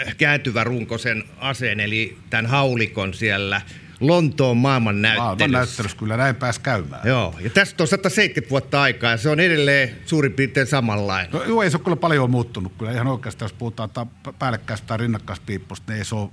äh, 0.07 0.17
kääntyvä 0.17 0.65
runkosen 0.65 1.25
aseen, 1.39 1.81
eli 1.81 2.19
tämän 2.31 2.47
haulikon 2.47 3.15
siellä 3.15 3.61
Lontoon 4.01 4.57
maailman 4.57 4.95
Maailman 4.95 5.19
näyttelyssä. 5.19 5.59
näyttelyssä 5.59 5.97
kyllä 5.99 6.17
näin 6.17 6.37
pääsi 6.37 6.61
käymään. 6.61 7.03
Joo, 7.05 7.35
ja 7.41 7.51
tästä 7.51 7.83
on 7.83 7.89
170 7.89 8.51
vuotta 8.51 8.83
aikaa 8.83 9.11
ja 9.11 9.17
se 9.17 9.29
on 9.29 9.41
edelleen 9.41 9.97
suurin 10.07 10.33
piirtein 10.33 10.67
samanlainen. 10.67 11.33
No, 11.33 11.43
joo, 11.45 11.63
ei 11.63 11.71
se 11.71 11.77
ole 11.77 11.85
kyllä 11.85 11.97
paljon 11.97 12.31
muuttunut. 12.31 12.73
Kyllä 12.79 12.93
ihan 12.93 13.07
oikeastaan, 13.07 13.45
jos 13.45 13.53
puhutaan 13.53 13.91
ta- 13.91 14.07
päällekkäistä 14.39 14.87
tai 14.87 14.99
rinnakkaispiippusta, 14.99 15.93
niin 15.93 15.99
ei 15.99 16.05
se 16.05 16.15
ole, 16.15 16.31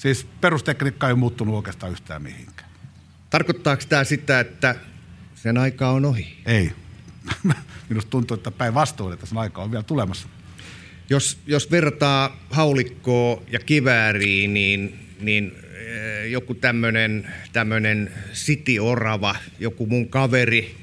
Siis 0.00 0.26
perustekniikka 0.40 1.08
ei 1.08 1.14
muuttunut 1.14 1.54
oikeastaan 1.54 1.92
yhtään 1.92 2.22
mihinkään. 2.22 2.70
Tarkoittaako 3.30 3.82
tämä 3.88 4.04
sitä, 4.04 4.40
että 4.40 4.74
sen 5.34 5.58
aika 5.58 5.88
on 5.90 6.04
ohi? 6.04 6.42
Ei. 6.46 6.72
Minusta 7.88 8.10
tuntuu, 8.10 8.34
että 8.34 8.50
päinvastoin, 8.50 9.12
että 9.14 9.26
sen 9.26 9.38
aika 9.38 9.62
on 9.62 9.70
vielä 9.70 9.82
tulemassa. 9.82 10.28
Jos, 11.10 11.38
jos 11.46 11.70
vertaa 11.70 12.36
haulikkoa 12.50 13.42
ja 13.52 13.58
kivääriä, 13.58 14.48
niin, 14.48 15.06
niin 15.20 15.52
eh, 15.74 16.30
joku 16.30 16.54
tämmöinen 16.54 17.30
tämmönen 17.52 18.12
orava, 18.80 19.36
joku 19.58 19.86
mun 19.86 20.08
kaveri, 20.08 20.74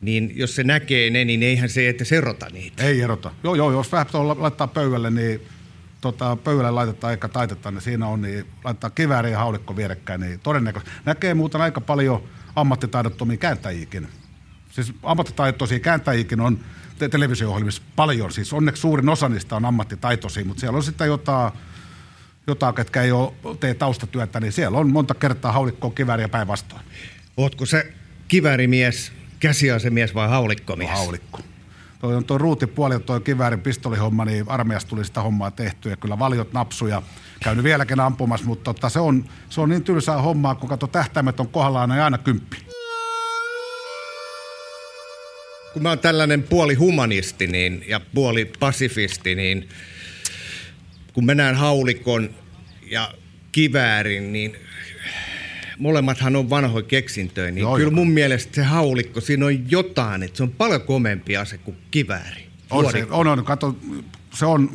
niin 0.00 0.32
jos 0.34 0.54
se 0.54 0.64
näkee 0.64 1.10
ne, 1.10 1.24
niin 1.24 1.42
eihän 1.42 1.68
se 1.68 1.88
että 1.88 2.04
erota 2.16 2.46
niitä. 2.52 2.82
Ei 2.82 3.00
erota. 3.00 3.30
Joo, 3.44 3.54
joo, 3.54 3.72
jos 3.72 3.92
vähän 3.92 4.06
laittaa 4.38 4.66
pöydälle, 4.66 5.10
niin 5.10 5.40
tota, 6.00 6.36
pöydälle 6.36 6.70
laitetaan 6.70 7.10
eikä 7.10 7.28
taitetta, 7.28 7.70
niin 7.70 7.80
siinä 7.80 8.06
on, 8.06 8.22
niin 8.22 8.44
laittaa 8.64 8.90
kivääri 8.90 9.30
ja 9.30 9.38
haulikko 9.38 9.76
vierekkäin, 9.76 10.20
niin 10.20 10.40
todennäköisesti 10.40 11.00
näkee 11.04 11.34
muuten 11.34 11.60
aika 11.60 11.80
paljon 11.80 12.22
ammattitaidottomia 12.56 13.36
kääntäjiäkin. 13.36 14.08
Siis 14.70 14.92
ammattitaitoisia 15.02 15.80
kääntäjiäkin 15.80 16.40
on 16.40 16.58
te- 17.00 17.08
televisio-ohjelmissa 17.08 17.82
paljon, 17.96 18.32
siis 18.32 18.52
onneksi 18.52 18.80
suurin 18.80 19.08
osa 19.08 19.28
niistä 19.28 19.56
on 19.56 19.64
ammattitaitoisia, 19.64 20.44
mutta 20.44 20.60
siellä 20.60 20.76
on 20.76 20.82
sitten 20.82 21.06
jotain, 21.06 21.52
jotain 22.46 22.74
ketkä 22.74 23.02
ei 23.02 23.12
ole, 23.12 23.32
tee 23.60 23.74
taustatyötä, 23.74 24.40
niin 24.40 24.52
siellä 24.52 24.78
on 24.78 24.92
monta 24.92 25.14
kertaa 25.14 25.52
haulikkoa, 25.52 25.90
kivääriä 25.90 26.28
päinvastoin. 26.28 26.82
Ootko 27.36 27.66
se 27.66 27.92
kiväärimies, 28.28 29.12
käsiasemies 29.40 30.14
vai 30.14 30.28
haulikkomies? 30.28 30.90
Haulikko 30.90 31.40
toi 32.00 32.16
on 32.16 32.24
tuo 32.24 32.38
ruutipuoli 32.38 32.94
ja 32.94 33.00
tuo 33.00 33.20
kiväärin 33.20 33.60
pistolihomma, 33.60 34.24
niin 34.24 34.44
armeijassa 34.48 34.88
tuli 34.88 35.04
sitä 35.04 35.22
hommaa 35.22 35.50
tehtyä. 35.50 35.96
Kyllä 35.96 36.18
valiot 36.18 36.52
napsuja 36.52 37.02
käynyt 37.42 37.64
vieläkin 37.64 38.00
ampumassa, 38.00 38.46
mutta 38.46 38.88
se, 38.88 39.00
on, 39.00 39.24
se 39.48 39.60
on 39.60 39.68
niin 39.68 39.84
tylsää 39.84 40.22
hommaa, 40.22 40.54
kun 40.54 40.68
kato 40.68 40.86
tähtäimet 40.86 41.40
on 41.40 41.48
kohdallaan, 41.48 41.90
aina 41.90 42.18
kymppi. 42.18 42.69
Kun 45.72 45.82
mä 45.82 45.88
oon 45.88 45.98
tällainen 45.98 46.42
puoli 46.42 46.74
humanisti 46.74 47.46
niin, 47.46 47.84
ja 47.88 48.00
puoli 48.14 48.44
pasifisti, 48.44 49.34
niin 49.34 49.68
kun 51.12 51.26
mä 51.26 51.34
näen 51.34 51.54
haulikon 51.54 52.30
ja 52.90 53.14
kiväärin, 53.52 54.32
niin 54.32 54.56
molemmathan 55.78 56.36
on 56.36 56.50
vanhoja 56.50 56.82
keksintöjä, 56.82 57.50
niin 57.50 57.62
Joo, 57.62 57.76
kyllä 57.76 57.90
mun 57.90 58.10
mielestä 58.10 58.54
se 58.54 58.62
haulikko, 58.62 59.20
siinä 59.20 59.46
on 59.46 59.70
jotain, 59.70 60.22
että 60.22 60.36
se 60.36 60.42
on 60.42 60.52
paljon 60.52 60.82
komempi 60.82 61.36
ase 61.36 61.58
kuin 61.58 61.76
kivääri. 61.90 62.46
On 62.70 62.92
se, 62.92 63.06
on, 63.10 63.26
on, 63.26 63.44
kato, 63.44 63.76
se 64.34 64.46
on, 64.46 64.70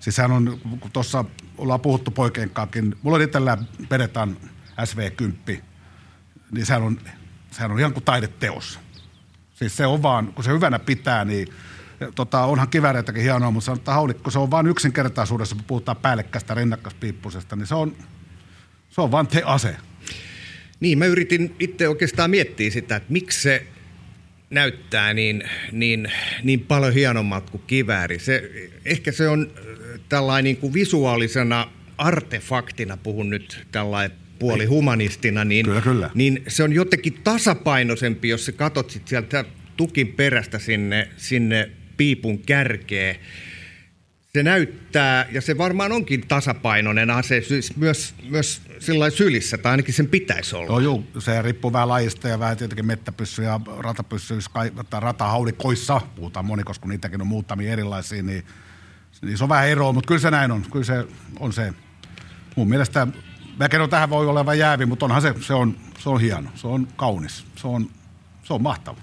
siis 0.00 0.16
sehän 0.16 0.32
on, 0.32 0.60
tuossa 0.92 1.24
ollaan 1.58 1.80
puhuttu 1.80 2.10
poikien 2.10 2.50
kanssa, 2.50 2.78
mulla 3.02 3.16
on 3.16 3.22
itsellä 3.22 3.58
Beretan 3.88 4.36
SV10, 4.80 5.62
niin 6.50 6.66
sehän 6.66 6.82
on, 6.82 7.00
sehän 7.50 7.70
on 7.70 7.78
ihan 7.78 7.92
kuin 7.92 8.04
taideteos. 8.04 8.78
Siis 9.56 9.76
se 9.76 9.86
on 9.86 10.02
vaan, 10.02 10.32
kun 10.32 10.44
se 10.44 10.50
hyvänä 10.50 10.78
pitää, 10.78 11.24
niin 11.24 11.48
tota, 12.14 12.44
onhan 12.44 12.68
kivääreitäkin 12.68 13.22
hienoa, 13.22 13.50
mutta 13.50 13.64
sanotaan 13.64 13.94
haulikko, 13.94 14.30
se 14.30 14.38
on 14.38 14.50
vain 14.50 14.66
yksinkertaisuudessa, 14.66 15.54
kun 15.54 15.64
puhutaan 15.64 15.96
päällekkäistä 15.96 16.54
rinnakkaispiippusesta, 16.54 17.56
niin 17.56 17.66
se 17.66 17.74
on, 17.74 17.96
se 18.90 19.00
on 19.00 19.10
vaan 19.10 19.26
te 19.26 19.42
ase. 19.44 19.76
Niin, 20.80 20.98
mä 20.98 21.04
yritin 21.04 21.56
itse 21.60 21.88
oikeastaan 21.88 22.30
miettiä 22.30 22.70
sitä, 22.70 22.96
että 22.96 23.12
miksi 23.12 23.42
se 23.42 23.66
näyttää 24.50 25.14
niin, 25.14 25.44
niin, 25.72 26.12
niin 26.42 26.60
paljon 26.60 26.94
hienommalta 26.94 27.50
kuin 27.50 27.62
kivääri. 27.66 28.18
Se, 28.18 28.50
ehkä 28.84 29.12
se 29.12 29.28
on 29.28 29.50
äh, 29.56 30.00
tällainen 30.08 30.44
niin 30.44 30.56
kuin 30.56 30.72
visuaalisena 30.72 31.68
artefaktina, 31.98 32.96
puhun 32.96 33.30
nyt 33.30 33.66
tällainen 33.72 34.25
puoli 34.38 34.64
humanistina, 34.64 35.44
niin, 35.44 35.66
kyllä, 35.66 35.80
kyllä. 35.80 36.10
niin 36.14 36.42
se 36.48 36.62
on 36.62 36.72
jotenkin 36.72 37.12
tasapainoisempi, 37.24 38.28
jos 38.28 38.46
sä 38.46 38.52
katot 38.52 38.90
sit 38.90 39.08
sieltä 39.08 39.44
tukin 39.76 40.08
perästä 40.12 40.58
sinne, 40.58 41.08
sinne 41.16 41.70
piipun 41.96 42.38
kärkeen 42.38 43.16
se 44.36 44.42
näyttää, 44.42 45.26
ja 45.32 45.40
se 45.40 45.58
varmaan 45.58 45.92
onkin 45.92 46.28
tasapainoinen 46.28 47.10
ase, 47.10 47.40
siis 47.40 47.76
myös, 47.76 48.14
myös 48.28 48.62
sillä 48.78 49.10
sylissä, 49.10 49.58
tai 49.58 49.70
ainakin 49.70 49.94
sen 49.94 50.08
pitäisi 50.08 50.56
olla. 50.56 50.66
Joo, 50.66 50.78
joo, 50.78 51.04
se 51.18 51.42
riippuu 51.42 51.72
vähän 51.72 51.88
lajista 51.88 52.28
ja 52.28 52.38
vähän 52.38 52.56
tietenkin 52.56 52.86
mettäpyssy 52.86 53.42
ja 53.42 53.60
ratapyssy, 53.78 54.38
tai 54.90 55.00
ratahaudikoissa, 55.00 56.00
puhutaan 56.16 56.44
monikossa, 56.44 56.82
kun 56.82 56.90
niitäkin 56.90 57.20
on 57.20 57.26
muutamia 57.26 57.72
erilaisia, 57.72 58.22
niin, 58.22 58.44
niin 59.22 59.38
se 59.38 59.44
on 59.44 59.48
vähän 59.48 59.68
eroa, 59.68 59.92
mutta 59.92 60.08
kyllä 60.08 60.20
se 60.20 60.30
näin 60.30 60.50
on, 60.50 60.62
kyllä 60.72 60.84
se 60.84 61.04
on 61.40 61.52
se. 61.52 61.72
Mun 62.56 62.68
mielestä, 62.68 63.06
mä 63.58 63.68
kerron 63.68 63.90
tähän 63.90 64.10
voi 64.10 64.26
olla 64.26 64.54
jäävi, 64.54 64.86
mutta 64.86 65.04
onhan 65.04 65.22
se, 65.22 65.34
se 65.40 65.54
on, 65.54 65.76
se 65.98 66.08
on 66.08 66.20
hieno, 66.20 66.50
se 66.54 66.66
on 66.66 66.88
kaunis, 66.96 67.44
se 67.56 67.66
on, 67.68 67.90
se 68.42 68.54
on 68.54 68.62
mahtava. 68.62 68.98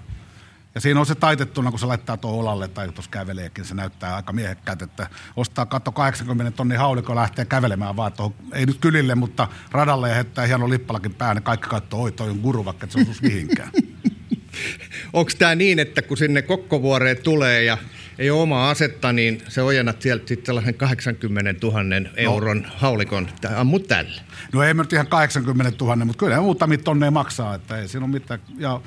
Ja 0.74 0.80
siinä 0.80 1.00
on 1.00 1.06
se 1.06 1.14
taitettuna, 1.14 1.70
kun 1.70 1.78
se 1.78 1.86
laittaa 1.86 2.16
tuon 2.16 2.34
olalle 2.34 2.68
tai 2.68 2.92
tuossa 2.92 3.10
käveleekin, 3.10 3.64
se 3.64 3.74
näyttää 3.74 4.16
aika 4.16 4.32
miehekkäät, 4.32 4.82
että 4.82 5.06
ostaa 5.36 5.66
katto 5.66 5.92
80 5.92 6.56
tonnin 6.56 6.78
haulikko 6.78 7.14
lähtee 7.14 7.44
kävelemään 7.44 7.96
vaan 7.96 8.12
tuohon, 8.12 8.34
ei 8.52 8.66
nyt 8.66 8.78
kylille, 8.80 9.14
mutta 9.14 9.48
radalle 9.70 10.08
ja 10.08 10.14
heittää 10.14 10.46
hieno 10.46 10.70
lippalakin 10.70 11.14
päälle, 11.14 11.34
niin 11.34 11.44
kaikki 11.44 11.68
katsoo, 11.68 12.02
oi 12.02 12.12
toi 12.12 12.30
on 12.30 12.38
guru, 12.38 12.64
vaikka 12.64 12.86
se 12.90 13.00
osuisi 13.00 13.22
mihinkään. 13.22 13.70
Onko 15.12 15.30
tämä 15.38 15.54
niin, 15.54 15.78
että 15.78 16.02
kun 16.02 16.16
sinne 16.16 16.42
kokkovuoreen 16.42 17.16
tulee 17.22 17.64
ja 17.64 17.78
ei 18.18 18.30
ole 18.30 18.42
omaa 18.42 18.70
asetta, 18.70 19.12
niin 19.12 19.42
se 19.48 19.62
ojennat 19.62 20.02
sieltä 20.02 20.28
sitten 20.28 20.46
sellaisen 20.46 20.74
80 20.74 21.66
000 21.66 21.80
euron 22.16 22.62
no. 22.62 22.68
haulikon, 22.76 23.28
ammu 23.56 23.78
tällä? 23.78 24.22
No 24.52 24.62
ei 24.62 24.74
nyt 24.74 24.92
ihan 24.92 25.06
80 25.06 25.84
000, 25.84 25.96
mutta 25.96 26.18
kyllä 26.18 26.40
muutamia 26.40 26.78
tonneja 26.78 27.10
maksaa, 27.10 27.54
että 27.54 27.78
ei 27.78 27.88
siinä 27.88 28.04
ole 28.04 28.12
mitään. 28.12 28.40
Ja 28.58 28.80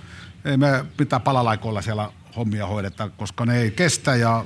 ei 0.45 0.57
me 0.57 0.85
mitään 0.99 1.21
palalaikoilla 1.21 1.81
siellä 1.81 2.09
hommia 2.35 2.67
hoideta, 2.67 3.09
koska 3.09 3.45
ne 3.45 3.61
ei 3.61 3.71
kestä 3.71 4.15
ja 4.15 4.45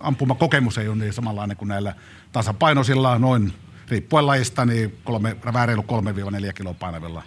ampuma 0.00 0.34
kokemus 0.34 0.78
ei 0.78 0.88
ole 0.88 0.96
niin 0.96 1.12
samanlainen 1.12 1.56
kuin 1.56 1.68
näillä 1.68 1.94
tasapainoisilla 2.32 3.18
noin 3.18 3.52
riippuen 3.88 4.26
lajista, 4.26 4.66
niin 4.66 4.98
kolme, 5.04 5.36
reilu 5.66 5.84
3-4 6.48 6.52
kiloa 6.52 6.74
painavilla 6.74 7.22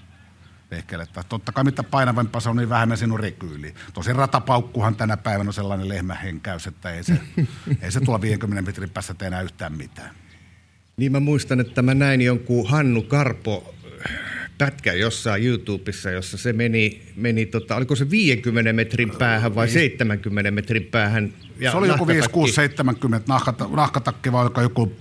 vehkeillä. 0.72 1.04
Että 1.04 1.24
totta 1.30 1.52
kai 1.52 1.64
mitä 1.64 1.84
painavampaa 1.84 2.42
se 2.42 2.50
on, 2.50 2.56
niin 2.56 2.70
vähemmän 2.70 2.98
sinun 2.98 3.20
rekyyli. 3.20 3.74
Tosin 3.94 4.16
ratapaukkuhan 4.16 4.96
tänä 4.96 5.18
päivänä 5.18 5.50
on 5.50 5.54
sellainen 5.54 5.90
lehmähenkäys, 5.90 6.68
että 6.68 6.94
ei 6.94 7.04
se, 7.04 7.20
ei 7.82 7.92
se 7.92 8.00
tuolla 8.00 8.22
50 8.22 8.62
metrin 8.62 8.90
päässä 8.90 9.14
tee 9.14 9.28
enää 9.28 9.42
yhtään 9.42 9.74
mitään. 9.74 10.10
Niin 10.98 11.12
mä 11.12 11.20
muistan, 11.20 11.60
että 11.60 11.82
mä 11.82 11.94
näin 11.94 12.22
jonkun 12.22 12.70
Hannu 12.70 13.02
Karpo 13.02 13.74
pätkä 14.58 14.94
jossain 14.94 15.46
YouTubessa, 15.46 16.12
jossa 16.12 16.38
se 16.38 16.54
meni, 16.54 17.02
meni 17.16 17.46
tota, 17.46 17.76
oliko 17.76 17.96
se 17.96 18.10
50 18.10 18.74
metrin 18.74 19.12
päähän 19.20 19.56
vai 19.56 19.70
70 19.70 20.52
metrin 20.52 20.84
päähän? 20.84 21.34
Ja 21.60 21.72
se 21.72 21.78
oli 21.78 21.88
joku 21.88 22.08
5, 22.08 22.30
6, 22.30 22.54
70 22.54 23.34
nahkatakki 23.70 24.32
vai 24.32 24.64
joku 24.64 24.98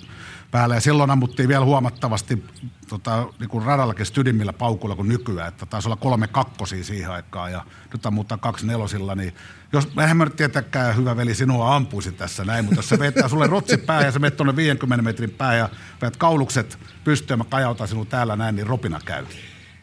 päällä. 0.51 0.75
Ja 0.75 0.81
silloin 0.81 1.11
ammuttiin 1.11 1.49
vielä 1.49 1.65
huomattavasti 1.65 2.45
tota, 2.89 3.27
niin 3.41 3.65
radallakin 3.65 4.07
stydimillä 4.07 4.53
paukulla 4.53 4.97
kuin 4.97 5.09
nykyään. 5.09 5.49
Että 5.49 5.67
taisi 5.67 5.89
olla 5.89 5.97
kolme 5.97 6.29
kakkosia 6.29 6.85
siihen 6.85 7.11
aikaan 7.11 7.53
ja 7.53 7.65
nyt 7.93 8.07
ammuttaa 8.07 8.39
kaksi 8.39 8.67
nelosilla. 8.67 9.15
Niin 9.15 9.35
jos, 9.73 9.89
eihän 10.01 10.17
mä 10.17 10.25
nyt 10.25 10.37
tietenkään 10.37 10.97
hyvä 10.97 11.17
veli 11.17 11.35
sinua 11.35 11.77
ampuisi 11.77 12.13
tässä 12.13 12.45
näin, 12.45 12.65
mutta 12.65 12.79
jos 12.79 12.89
se 12.89 12.99
vetää 12.99 13.29
sulle 13.29 13.47
rotsi 13.47 13.77
pää 13.77 14.05
ja 14.05 14.13
sä 14.13 14.19
menet 14.19 14.37
tuonne 14.37 14.57
50 14.57 15.03
metrin 15.03 15.31
pää 15.31 15.57
ja 15.57 15.69
veät 16.03 16.17
kaulukset 16.17 16.79
pystyyn 17.05 17.39
mä 17.39 17.45
kajautan 17.45 17.89
sinua 17.89 18.05
täällä 18.05 18.37
näin, 18.37 18.57
niin 18.57 18.67
ropina 18.67 19.01
käy. 19.05 19.25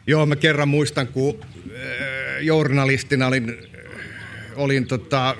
Joo, 0.06 0.26
mä 0.26 0.36
kerran 0.36 0.68
muistan, 0.68 1.08
kun 1.08 1.34
äh, 1.40 2.42
journalistina 2.42 3.26
olin, 3.26 3.56
olin 4.56 4.86
tota, 4.86 5.36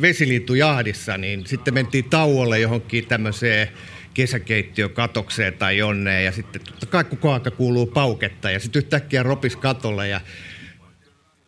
vesiliittujahdissa, 0.00 1.18
niin 1.18 1.46
sitten 1.46 1.74
mentiin 1.74 2.10
tauolle 2.10 2.58
johonkin 2.60 3.06
tämmöiseen 3.06 3.68
kesäkeittiökatokseen 4.14 5.54
tai 5.54 5.78
jonneen 5.78 6.24
ja 6.24 6.32
sitten 6.32 6.62
totta 6.64 6.86
kai 6.86 7.04
koko 7.04 7.32
aika 7.32 7.50
kuuluu 7.50 7.86
pauketta 7.86 8.50
ja 8.50 8.60
sitten 8.60 8.80
yhtäkkiä 8.82 9.22
ropis 9.22 9.56
katolle 9.56 10.08
ja 10.08 10.20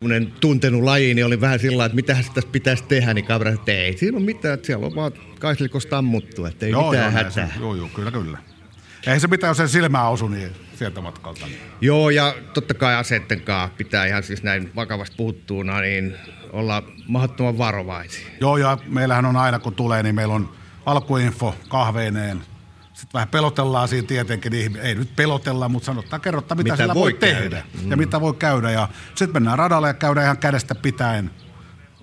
kun 0.00 0.12
en 0.12 0.32
tuntenut 0.40 0.82
lajiin, 0.82 1.14
niin 1.14 1.26
oli 1.26 1.40
vähän 1.40 1.58
sillä 1.58 1.84
että 1.84 1.96
mitä 1.96 2.16
tässä 2.34 2.50
pitäisi 2.52 2.84
tehdä, 2.84 3.14
niin 3.14 3.24
kaveri 3.24 3.54
että 3.54 3.72
ei 3.72 3.96
siinä 3.96 4.16
ole 4.16 4.24
mitään, 4.24 4.54
että 4.54 4.66
siellä 4.66 4.86
on 4.86 4.94
vaan 4.94 5.12
kaislikosta 5.38 5.98
ammuttu, 5.98 6.44
että 6.44 6.66
ei 6.66 6.72
joo, 6.72 6.90
mitään 6.90 7.12
joo, 7.12 7.24
hätää. 7.24 7.48
Se, 7.48 7.60
joo, 7.60 7.74
joo, 7.74 7.88
kyllä, 7.94 8.10
kyllä. 8.10 8.38
Ei 9.06 9.20
se 9.20 9.26
mitään, 9.28 9.50
jos 9.50 9.56
sen 9.56 9.68
silmää 9.68 10.08
osu, 10.08 10.28
niin 10.28 10.50
sieltä 10.74 11.00
matkalta. 11.00 11.46
Joo, 11.80 12.10
ja 12.10 12.34
totta 12.54 12.74
kai 12.74 12.94
aseiden 12.94 13.40
kanssa 13.40 13.76
pitää 13.76 14.06
ihan 14.06 14.22
siis 14.22 14.42
näin 14.42 14.70
vakavasti 14.76 15.16
puhuttuuna, 15.16 15.80
niin 15.80 16.14
olla 16.52 16.82
mahdottoman 17.08 17.58
varovaisia. 17.58 18.26
Joo, 18.40 18.56
ja 18.56 18.78
meillähän 18.86 19.24
on 19.24 19.36
aina 19.36 19.58
kun 19.58 19.74
tulee, 19.74 20.02
niin 20.02 20.14
meillä 20.14 20.34
on 20.34 20.52
alkuinfo 20.86 21.54
kahveineen, 21.68 22.40
sitten 22.96 23.12
vähän 23.12 23.28
pelotellaan 23.28 23.88
siinä 23.88 24.06
tietenkin, 24.06 24.52
niin 24.52 24.76
ei 24.76 24.94
nyt 24.94 25.16
pelotella, 25.16 25.68
mutta 25.68 25.86
sanotaan, 25.86 26.20
kerrottaa 26.22 26.56
mitä, 26.56 26.72
mitä 26.72 26.82
sillä 26.82 26.94
voi, 26.94 27.12
tehdä 27.12 27.62
mm. 27.82 27.90
ja 27.90 27.96
mitä 27.96 28.20
voi 28.20 28.34
käydä. 28.34 28.70
Ja 28.70 28.88
sitten 29.14 29.32
mennään 29.32 29.58
radalle 29.58 29.88
ja 29.88 29.94
käydään 29.94 30.24
ihan 30.24 30.38
kädestä 30.38 30.74
pitäen 30.74 31.30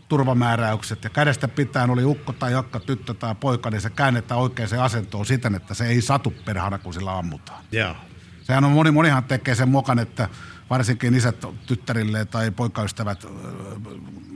turvamääräykset. 0.07 1.03
Ja 1.03 1.09
kädestä 1.09 1.47
pitäen 1.47 1.89
oli 1.89 2.05
ukko 2.05 2.33
tai 2.33 2.51
jakka, 2.51 2.79
tyttö 2.79 3.13
tai 3.13 3.35
poika, 3.35 3.69
niin 3.69 3.81
se 3.81 3.89
käännetään 3.89 4.39
oikeaan 4.39 4.79
asentoon 4.79 5.25
siten, 5.25 5.55
että 5.55 5.73
se 5.73 5.85
ei 5.85 6.01
satu 6.01 6.33
perhana, 6.45 6.77
kun 6.77 6.93
sillä 6.93 7.17
ammutaan. 7.17 7.63
Joo. 7.71 7.95
Sehän 8.41 8.63
on 8.63 8.71
moni, 8.71 8.91
monihan 8.91 9.23
tekee 9.23 9.55
sen 9.55 9.69
mokan, 9.69 9.99
että 9.99 10.29
varsinkin 10.69 11.15
isät 11.15 11.45
tyttärille 11.65 12.25
tai 12.25 12.51
poikaystävät, 12.51 13.27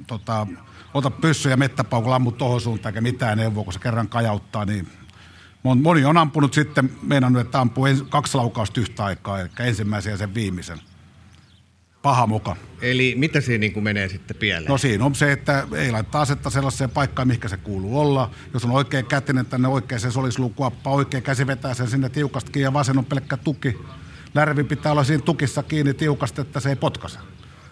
tota, 0.08 0.48
ota 0.94 1.12
pyssy 1.12 1.50
ja 1.50 1.58
mettäpaukulla 1.58 2.16
ammu 2.16 2.32
tohon 2.32 2.62
suuntaan 2.62 2.92
eikä 2.92 3.02
mitään 3.02 3.38
neuvoa, 3.38 3.64
kun 3.64 3.74
se 3.74 3.80
kerran 3.80 4.10
kajauttaa, 4.10 4.66
niin 4.66 4.88
moni 5.64 6.06
on 6.06 6.18
ampunut 6.18 6.54
sitten, 6.54 6.92
meinannut, 7.02 7.42
että 7.42 7.60
ampuu 7.60 7.86
kaksi 8.10 8.38
laukausta 8.38 8.80
yhtä 8.80 9.06
aikaa, 9.06 9.40
eli 9.40 9.50
ensimmäisen 9.60 10.12
ja 10.12 10.18
sen 10.18 10.34
viimeisen. 10.34 10.80
Paha 12.02 12.28
muka. 12.28 12.56
Eli 12.82 13.16
mitä 13.18 13.42
siinä 13.42 13.60
niin 13.60 13.74
kuin 13.74 13.84
menee 13.84 14.10
sitten 14.10 14.38
pieleen? 14.38 14.70
No 14.70 14.78
siinä 14.78 15.06
on 15.06 15.16
se, 15.16 15.32
että 15.32 15.68
ei 15.76 15.92
laittaa 15.92 16.22
asetta 16.22 16.50
sellaiseen 16.50 16.90
paikkaan, 16.90 17.28
mihinkä 17.28 17.48
se 17.48 17.58
kuuluu 17.58 18.00
olla. 18.00 18.32
Jos 18.54 18.66
on 18.66 18.72
oikein 18.72 19.06
kätinen 19.06 19.46
tänne 19.46 19.68
oikeaan 19.68 20.12
solislukuappa, 20.12 20.90
oikein 20.90 21.24
käsi 21.24 21.48
vetää 21.48 21.74
sen 21.74 21.88
sinne 21.88 22.10
tiukastakin 22.10 22.62
ja 22.62 22.74
vasen 22.74 22.98
on 22.98 23.06
pelkkä 23.06 23.38
tuki. 23.38 23.78
Lärvi 24.34 24.64
pitää 24.64 24.92
olla 24.92 25.04
siinä 25.04 25.24
tukissa 25.24 25.64
kiinni 25.64 25.94
tiukasti, 25.94 26.42
että 26.42 26.60
se 26.60 26.70
ei 26.70 26.76
potkase. 26.76 27.20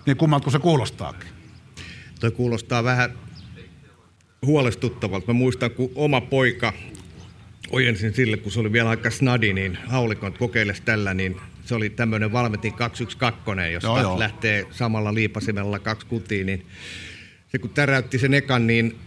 Niin 0.06 0.18
kummalta 0.18 0.44
kuin 0.44 0.52
se 0.52 0.60
kuulostaakin. 0.60 1.30
Toi 2.20 2.32
kuulostaa 2.32 2.84
vähän 2.84 3.14
huolestuttavalta. 4.46 5.28
Mä 5.28 5.34
muistan, 5.34 5.72
kun 5.72 5.92
oma 5.96 6.22
poika 6.22 6.74
ojensin 7.72 8.14
sille, 8.14 8.38
kun 8.38 8.52
se 8.52 8.60
oli 8.60 8.72
vielä 8.72 8.90
aika 8.90 9.12
snadi, 9.12 9.54
niin 9.54 9.78
haulikon, 9.88 10.28
että 10.28 10.40
kokeiles 10.40 10.82
tällä, 10.82 11.14
niin 11.14 11.38
se 11.66 11.76
oli 11.76 11.90
tämmöinen 11.90 12.32
Valmetin 12.32 12.74
212, 12.74 13.66
josta 13.66 13.88
joo, 13.88 14.02
joo. 14.02 14.20
lähtee 14.20 14.68
samalla 14.72 15.14
liipasimella 15.14 15.80
kaksi 15.80 16.08
kutia, 16.08 16.46
niin 16.46 16.66
se 17.48 17.60
kun 17.60 17.70
täräytti 17.70 18.20
sen 18.20 18.34
ekan, 18.34 18.68
niin 18.68 19.00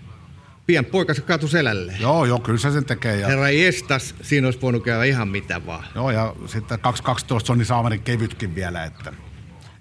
pian 0.67 0.85
poika 0.85 1.15
se 1.15 1.23
katu 1.23 1.49
selälle. 1.49 1.95
Joo, 2.01 2.25
joo, 2.25 2.39
kyllä 2.39 2.59
se 2.59 2.71
sen 2.71 2.85
tekee. 2.85 3.17
Ja... 3.17 3.27
Herra 3.27 3.49
estas, 3.49 4.15
siinä 4.23 4.47
olisi 4.47 4.61
voinut 4.61 4.85
käydä 4.85 5.05
ihan 5.05 5.29
mitä 5.29 5.67
vaan. 5.67 5.85
Joo, 5.95 6.11
ja 6.11 6.35
sitten 6.47 6.81
212 6.81 7.53
on 7.53 7.59
niin 7.59 7.67
saamarin 7.67 8.03
kevytkin 8.03 8.55
vielä, 8.55 8.85
että 8.85 9.13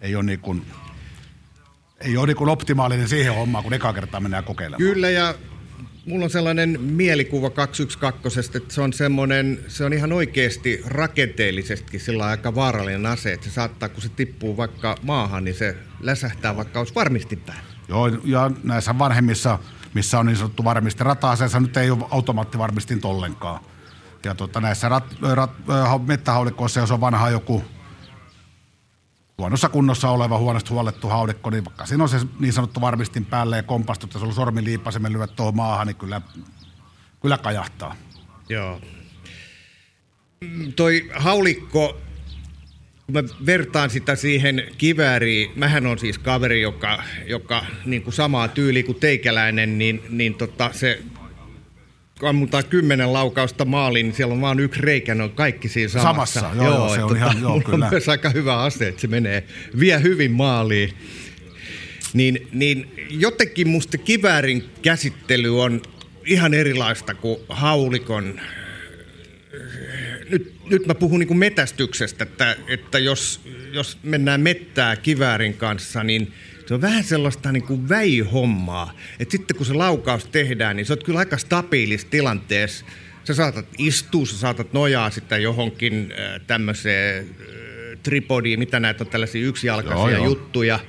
ei 0.01 0.15
ole 0.15 0.23
niin 0.23 0.39
kuin, 0.39 0.65
ei 1.99 2.17
ole 2.17 2.27
niin 2.27 2.37
kuin 2.37 2.49
optimaalinen 2.49 3.07
siihen 3.07 3.33
hommaan, 3.33 3.63
kun 3.63 3.73
eka 3.73 3.93
kertaa 3.93 4.19
mennään 4.19 4.43
kokeilemaan. 4.43 4.93
Kyllä, 4.93 5.09
ja 5.09 5.35
mulla 6.07 6.23
on 6.23 6.29
sellainen 6.29 6.81
mielikuva 6.81 7.49
212, 7.49 8.57
että 8.57 8.73
se 8.73 8.81
on 8.81 8.93
semmoinen, 8.93 9.59
se 9.67 9.85
on 9.85 9.93
ihan 9.93 10.11
oikeasti 10.11 10.81
rakenteellisesti 10.85 11.99
sillä 11.99 12.25
aika 12.25 12.55
vaarallinen 12.55 13.05
ase, 13.05 13.33
että 13.33 13.45
se 13.45 13.51
saattaa, 13.51 13.89
kun 13.89 14.01
se 14.01 14.09
tippuu 14.09 14.57
vaikka 14.57 14.95
maahan, 15.01 15.43
niin 15.43 15.55
se 15.55 15.77
läsähtää 15.99 16.55
vaikka 16.55 16.79
olisi 16.79 16.95
varmistin. 16.95 17.41
Joo, 17.89 18.07
ja 18.07 18.51
näissä 18.63 18.99
vanhemmissa, 18.99 19.59
missä 19.93 20.19
on 20.19 20.25
niin 20.25 20.37
sanottu 20.37 20.63
varmisti 20.63 21.03
rata 21.03 21.37
nyt 21.59 21.77
ei 21.77 21.91
ole 21.91 22.05
automaattivarmistin 22.09 22.99
ollenkaan. 23.03 23.59
Ja 24.25 24.35
tota, 24.35 24.61
näissä 24.61 24.89
rat, 24.89 25.15
rat, 25.33 25.51
mettähaulikoissa, 26.07 26.79
jos 26.79 26.91
on 26.91 27.01
vanha 27.01 27.29
joku 27.29 27.63
huonossa 29.37 29.69
kunnossa 29.69 30.09
oleva, 30.09 30.37
huonosti 30.37 30.69
huolettu 30.69 31.07
haudekko, 31.07 31.49
niin 31.49 31.65
vaikka 31.65 31.85
siinä 31.85 32.03
on 32.03 32.09
se 32.09 32.17
niin 32.39 32.53
sanottu 32.53 32.81
varmistin 32.81 33.25
päälle 33.25 33.57
ja 33.57 33.63
kompastut, 33.63 34.13
ja 34.13 34.19
sulla 34.19 34.33
sormi 34.33 34.63
liipasemen 34.63 35.13
lyöt 35.13 35.35
tuohon 35.35 35.55
maahan, 35.55 35.87
niin 35.87 35.95
kyllä, 35.95 36.21
kyllä 37.21 37.37
kajahtaa. 37.37 37.95
Joo. 38.49 38.81
Toi 40.75 41.09
haulikko, 41.15 41.97
kun 43.05 43.13
mä 43.13 43.23
vertaan 43.45 43.89
sitä 43.89 44.15
siihen 44.15 44.63
kivääriin, 44.77 45.51
mähän 45.55 45.87
on 45.87 45.99
siis 45.99 46.17
kaveri, 46.17 46.61
joka, 46.61 47.03
joka 47.25 47.65
niin 47.85 48.01
kuin 48.01 48.13
samaa 48.13 48.47
tyyliä 48.47 48.83
kuin 48.83 48.99
teikäläinen, 48.99 49.77
niin, 49.77 50.03
niin 50.09 50.33
tota, 50.33 50.69
se 50.73 51.03
ammutaan 52.23 52.63
kymmenen 52.65 53.13
laukausta 53.13 53.65
maaliin, 53.65 54.05
niin 54.05 54.15
siellä 54.15 54.33
on 54.33 54.41
vain 54.41 54.59
yksi 54.59 54.81
reikä, 54.81 55.15
ne 55.15 55.23
on 55.23 55.31
kaikki 55.31 55.69
siinä 55.69 55.89
samassa. 55.89 56.39
Samassa, 56.39 56.63
joo, 56.63 56.75
joo 56.75 56.95
se 56.95 57.03
on 57.03 57.09
tota, 57.09 57.19
ihan, 57.19 57.41
joo, 57.41 57.61
kyllä. 57.61 57.85
on 57.85 57.91
myös 57.91 58.09
aika 58.09 58.29
hyvä 58.29 58.63
ase, 58.63 58.87
että 58.87 59.01
se 59.01 59.07
menee, 59.07 59.43
vie 59.79 60.01
hyvin 60.03 60.31
maaliin. 60.31 60.93
Niin, 62.13 62.47
niin 62.51 62.91
jotenkin 63.09 63.67
musta 63.67 63.97
kiväärin 63.97 64.63
käsittely 64.81 65.61
on 65.61 65.81
ihan 66.25 66.53
erilaista 66.53 67.13
kuin 67.13 67.39
haulikon. 67.49 68.41
Nyt, 70.29 70.53
nyt 70.69 70.85
mä 70.85 70.95
puhun 70.95 71.19
niin 71.19 71.27
kuin 71.27 71.37
metästyksestä, 71.37 72.23
että, 72.23 72.55
että 72.67 72.99
jos, 72.99 73.41
jos 73.71 73.97
mennään 74.03 74.41
mettää 74.41 74.95
kiväärin 74.95 75.53
kanssa, 75.53 76.03
niin– 76.03 76.33
se 76.67 76.73
on 76.73 76.81
vähän 76.81 77.03
sellaista 77.03 77.51
niin 77.51 77.63
kuin 77.63 77.89
väihommaa. 77.89 78.93
Että 79.19 79.31
sitten 79.31 79.57
kun 79.57 79.65
se 79.65 79.73
laukaus 79.73 80.25
tehdään, 80.25 80.75
niin 80.75 80.85
se 80.85 80.93
on 80.93 80.99
kyllä 81.05 81.19
aika 81.19 81.37
stabiilissa 81.37 82.07
tilanteessa. 82.09 82.85
Sä 83.23 83.33
saatat 83.33 83.65
istua, 83.77 84.25
sä 84.25 84.37
saatat 84.37 84.73
nojaa 84.73 85.09
sitä 85.09 85.37
johonkin 85.37 86.13
äh, 86.19 86.41
tämmöiseen 86.47 87.25
äh, 87.25 87.99
tripodiin, 88.03 88.59
mitä 88.59 88.79
näitä 88.79 89.03
on 89.03 89.09
tällaisia 89.09 89.47
yksijalkaisia 89.47 90.17
joo, 90.17 90.25
juttuja. 90.25 90.79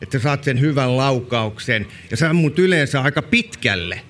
Että 0.00 0.18
sä 0.18 0.22
saat 0.22 0.44
sen 0.44 0.60
hyvän 0.60 0.96
laukauksen. 0.96 1.86
Ja 2.10 2.16
sä 2.16 2.30
ammut 2.30 2.58
yleensä 2.58 3.00
aika 3.00 3.22
pitkälle. 3.22 4.00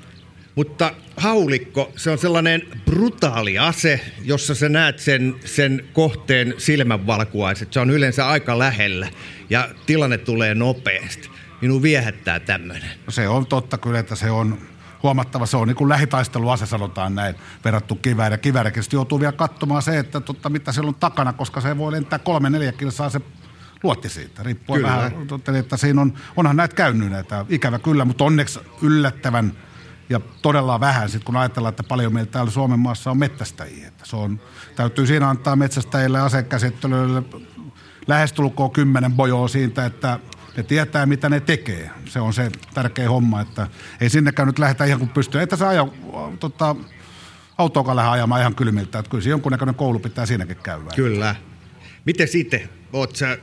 Mutta 0.55 0.93
haulikko, 1.17 1.93
se 1.97 2.11
on 2.11 2.19
sellainen 2.19 2.63
brutaali 2.85 3.59
ase, 3.59 4.01
jossa 4.25 4.55
sä 4.55 4.69
näet 4.69 4.99
sen, 4.99 5.35
sen 5.45 5.85
kohteen 5.93 6.55
silmänvalkuaiset. 6.59 7.73
Se 7.73 7.81
on 7.81 7.91
yleensä 7.91 8.29
aika 8.29 8.59
lähellä 8.59 9.09
ja 9.51 9.69
tilanne 9.87 10.19
tulee 10.19 10.55
nopeasti. 10.55 11.31
Minun 11.61 11.83
viehättää 11.83 12.41
tämmöinen. 12.41 12.91
No 13.07 13.13
se 13.13 13.29
on 13.29 13.47
totta 13.47 13.79
kyllä, 13.79 13.99
että 13.99 14.17
se 14.17 14.31
on 14.31 14.59
huomattava. 15.03 15.47
Se 15.47 15.57
on 15.57 15.69
niin 15.69 15.77
kuin 15.77 15.89
lähitaisteluase, 15.89 16.67
sanotaan 16.67 17.15
näin, 17.15 17.35
verrattu 17.65 17.95
kiväärin. 17.95 18.41
Kiväärikin 18.41 18.83
joutuu 18.93 19.21
vielä 19.21 19.33
katsomaan 19.33 19.83
se, 19.83 19.99
että 19.99 20.21
totta, 20.21 20.49
mitä 20.49 20.73
siellä 20.73 20.89
on 20.89 20.95
takana, 20.95 21.33
koska 21.33 21.61
se 21.61 21.79
voi 21.79 21.93
lentää 21.93 22.19
kolme, 22.19 22.51
neljä 22.51 22.73
kilsaa 22.73 23.11
se 23.11 23.21
luotti 23.83 24.09
siitä. 24.09 24.43
Riippuu 24.43 24.77
kyllä. 24.77 24.89
vähän, 24.89 25.13
että 25.59 25.77
siinä 25.77 26.01
on, 26.01 26.13
onhan 26.37 26.57
näitä 26.57 26.75
käynyt 26.75 27.11
näitä, 27.11 27.47
ikävä 27.49 27.79
kyllä, 27.79 28.05
mutta 28.05 28.25
onneksi 28.25 28.61
yllättävän 28.83 29.53
ja 30.11 30.21
todella 30.43 30.81
vähän, 30.81 31.09
sit 31.09 31.25
kun 31.25 31.37
ajatellaan, 31.37 31.71
että 31.71 31.83
paljon 31.83 32.13
meillä 32.13 32.31
täällä 32.31 32.51
Suomen 32.51 32.79
maassa 32.79 33.11
on 33.11 33.19
metsästäjiä. 33.19 33.89
Että 33.89 34.07
se 34.07 34.17
on, 34.17 34.41
täytyy 34.77 35.07
siinä 35.07 35.29
antaa 35.29 35.57
metsästäjille 35.57 36.21
asekäsittelyille 36.21 37.23
lähestulkoon 38.07 38.71
kymmenen 38.71 39.13
bojoa 39.13 39.49
siitä, 39.49 39.87
että 39.87 40.19
ne 40.57 40.63
tietää, 40.63 41.07
mitä 41.07 41.29
ne 41.29 41.41
tekee. 41.41 41.91
Se 42.05 42.21
on 42.21 42.33
se 42.33 42.51
tärkeä 42.75 43.11
homma, 43.11 43.41
että 43.41 43.67
ei 44.01 44.11
sinnekään 44.11 44.47
nyt 44.47 44.59
lähdetä 44.59 44.85
ihan 44.85 44.99
kuin 44.99 45.09
pystyy. 45.09 45.43
Että 45.43 45.57
se 45.57 45.67
aja, 45.67 45.87
tota, 46.41 46.77
autoakaan 47.59 47.97
lähde 47.97 48.11
ajamaan 48.11 48.41
ihan 48.41 48.55
kylmiltä. 48.55 48.99
Että 48.99 49.11
kyllä 49.11 49.25
se 49.25 49.31
jonkunnäköinen 49.31 49.75
koulu 49.75 49.99
pitää 49.99 50.27
siinäkin 50.27 50.57
käydä. 50.57 50.91
Kyllä. 50.97 51.35
Miten 52.05 52.29
sitten? 52.29 52.69
Sä, 53.15 53.39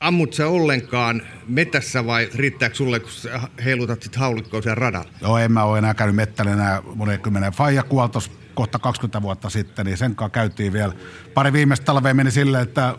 ammut 0.00 0.32
sä 0.32 0.48
ollenkaan 0.48 1.22
metässä 1.48 2.06
vai 2.06 2.28
riittääkö 2.34 2.74
sulle, 2.74 3.00
kun 3.00 3.10
sä 3.10 3.40
heilutat 3.64 4.02
sit 4.02 4.16
haulikkoa 4.16 4.62
siellä 4.62 4.74
radalla? 4.74 5.10
Joo, 5.20 5.38
en 5.38 5.52
mä 5.52 5.64
ole 5.64 5.78
enää 5.78 5.94
käynyt 5.94 6.16
mettällä 6.16 6.52
enää 6.52 6.82
monen 6.94 7.20
kymmenen. 7.20 7.52
Faija 7.52 7.82
kuoltos 7.82 8.30
kohta 8.54 8.78
20 8.78 9.22
vuotta 9.22 9.50
sitten, 9.50 9.86
niin 9.86 9.96
sen 9.96 10.14
kanssa 10.14 10.32
käytiin 10.32 10.72
vielä. 10.72 10.92
Pari 11.34 11.52
viimeistä 11.52 11.84
talvea 11.84 12.14
meni 12.14 12.30
silleen, 12.30 12.62
että 12.62 12.94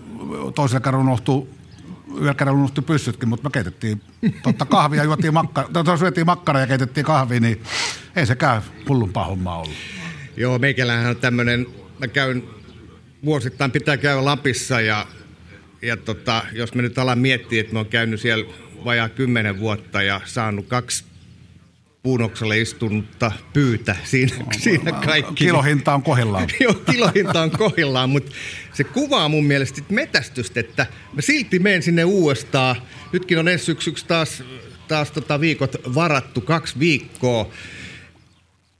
toisella 0.56 0.80
kerralla 0.80 1.06
unohtui 1.06 1.48
yhdellä 2.16 2.34
kerralla 2.34 2.60
unohtui 2.60 2.84
pyssytkin, 2.84 3.30
mutta 3.30 3.50
me 3.50 3.52
keitettiin 3.54 4.02
totta 4.44 4.66
kahvia, 4.66 5.04
juotiin 5.04 5.34
makkara, 5.34 5.98
syötiin 5.98 6.26
makkara 6.26 6.60
ja 6.60 6.68
keitettiin 6.68 7.06
kahvia, 7.06 7.40
niin 7.40 7.64
ei 8.16 8.26
sekään 8.26 8.62
hullumpaa 8.90 9.26
hommaa 9.26 9.58
ollut. 9.58 9.76
Joo, 10.38 10.60
meikälähän 10.60 11.10
on 11.10 11.18
tämmöinen, 11.18 11.68
mä 12.00 12.08
käyn 12.08 12.44
vuosittain 13.26 13.72
pitää 13.72 13.98
käydä 13.98 14.26
Lapissa 14.26 14.82
ja, 14.82 15.08
ja 15.82 15.98
tota, 15.98 16.44
jos 16.54 16.74
me 16.74 16.82
nyt 16.82 16.98
alan 16.98 17.20
miettiä, 17.20 17.62
että 17.62 17.74
mä 17.74 17.80
oon 17.80 17.86
käynyt 17.86 18.22
siellä 18.22 18.46
vajaa 18.86 19.10
kymmenen 19.10 19.60
vuotta 19.60 20.02
ja 20.02 20.22
saanut 20.26 20.68
kaksi 20.68 21.04
puunokselle 22.04 22.60
istunutta 22.60 23.32
pyytä 23.54 23.96
siinä, 24.04 24.36
no, 24.38 24.46
siinä 24.60 24.92
kaikki. 24.92 25.34
Kilohinta 25.36 25.94
on 25.94 26.04
kohillaan. 26.04 26.48
Joo, 26.60 26.74
kilohinta 26.74 27.42
on 27.42 27.52
kohillaan, 27.52 28.10
mutta 28.10 28.32
se 28.74 28.84
kuvaa 28.84 29.30
mun 29.30 29.46
mielestä 29.46 29.82
metästystä, 29.90 30.60
että 30.60 30.86
mä 31.14 31.22
silti 31.22 31.60
menen 31.60 31.84
sinne 31.84 32.04
uudestaan. 32.04 32.76
Nytkin 33.14 33.40
on 33.40 33.48
ensi 33.48 33.66
syksyksi 33.66 34.06
taas, 34.06 34.44
taas 34.88 35.12
tota 35.12 35.40
viikot 35.40 35.76
varattu, 35.96 36.42
kaksi 36.42 36.80
viikkoa 36.80 37.52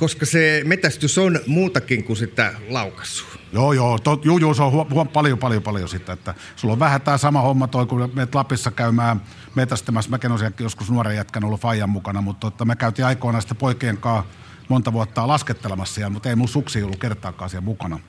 koska 0.02 0.26
se 0.26 0.62
metästys 0.66 1.18
on 1.18 1.40
muutakin 1.48 2.04
kuin 2.04 2.18
sitä 2.18 2.54
laukassua. 2.70 3.30
Joo, 3.54 3.74
joo, 3.74 4.00
tot, 4.00 4.26
juu, 4.26 4.38
juu, 4.38 4.54
se 4.54 4.64
on 4.64 4.72
huom, 4.72 5.08
paljon, 5.08 5.38
paljon, 5.38 5.64
paljon 5.64 5.90
sitä, 5.90 6.14
että 6.14 6.34
sulla 6.56 6.72
on 6.72 6.80
vähän 6.80 7.02
tämä 7.02 7.18
sama 7.18 7.42
homma 7.42 7.68
toi, 7.68 7.86
kun 7.86 8.12
menet 8.14 8.36
Lapissa 8.36 8.72
käymään 8.72 9.22
metästämässä. 9.56 10.12
Mäkin 10.12 10.32
olen 10.32 10.54
joskus 10.60 10.92
nuoren 10.92 11.16
jätkän 11.16 11.44
ollut 11.44 11.62
Fajan 11.62 11.90
mukana, 11.90 12.22
mutta 12.22 12.40
totta, 12.40 12.66
me 12.66 12.76
käytiin 12.76 13.06
aikoinaan 13.06 13.42
sitten 13.42 13.58
poikien 13.58 13.98
kanssa 13.98 14.34
monta 14.70 14.94
vuotta 14.94 15.28
laskettelemassa 15.28 15.96
siellä, 15.96 16.10
mutta 16.10 16.30
ei 16.30 16.36
mun 16.36 16.48
suksi 16.48 16.84
ollut 16.84 17.00
kertaakaan 17.00 17.50
siellä 17.50 17.66
mukana. 17.66 18.00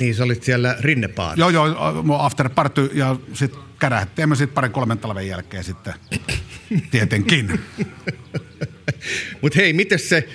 Niin, 0.00 0.14
sä 0.14 0.24
olit 0.24 0.42
siellä 0.42 0.76
rinnepaat. 0.80 1.38
Joo, 1.38 1.50
joo, 1.50 1.76
after 2.18 2.48
party 2.48 2.90
ja 2.94 3.16
sitten 3.32 3.60
kärähtiin 3.78 4.28
me 4.28 4.36
sitten 4.36 4.54
parin 4.54 4.72
kolmen 4.72 4.98
talven 4.98 5.28
jälkeen 5.28 5.64
sitten 5.64 5.94
tietenkin. 6.90 7.60
mutta 9.42 9.58
hei, 9.58 9.72
miten 9.72 9.98
se 9.98 10.28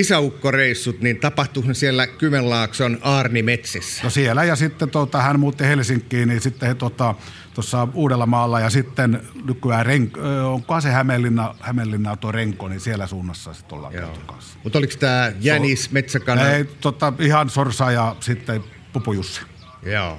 isäukkoreissut, 0.00 1.00
niin 1.00 1.20
tapahtuiko 1.20 1.68
ne 1.68 1.74
siellä 1.74 2.06
Kymenlaakson 2.06 2.98
Aarnimetsissä? 3.02 4.04
No 4.04 4.10
siellä 4.10 4.44
ja 4.44 4.56
sitten 4.56 4.90
tota, 4.90 5.22
hän 5.22 5.40
muutti 5.40 5.64
Helsinkiin, 5.64 6.28
niin 6.28 6.40
sitten 6.40 6.68
he 6.68 6.74
tota, 6.74 7.14
tuossa 7.54 7.88
Uudellamaalla 7.94 8.60
ja 8.60 8.70
sitten 8.70 9.20
nykyään 9.46 9.86
Renk, 9.86 10.16
onko 10.44 10.80
se 10.80 10.90
Hämeenlinna, 10.90 11.54
Hämeenlinna 11.60 12.16
tuo 12.16 12.32
Renko, 12.32 12.68
niin 12.68 12.80
siellä 12.80 13.06
suunnassa 13.06 13.54
sitten 13.54 13.76
ollaan 13.78 13.94
kanssa. 14.26 14.58
Mutta 14.64 14.78
oliko 14.78 14.94
tämä 15.00 15.32
Jänis, 15.40 15.84
so, 15.84 15.90
Metsäkana? 15.92 16.50
Ei, 16.50 16.64
tota, 16.64 17.12
ihan 17.18 17.50
Sorsa 17.50 17.90
ja 17.90 18.16
sitten 18.20 18.64
Pupujussi. 18.92 19.40
Joo. 19.82 20.18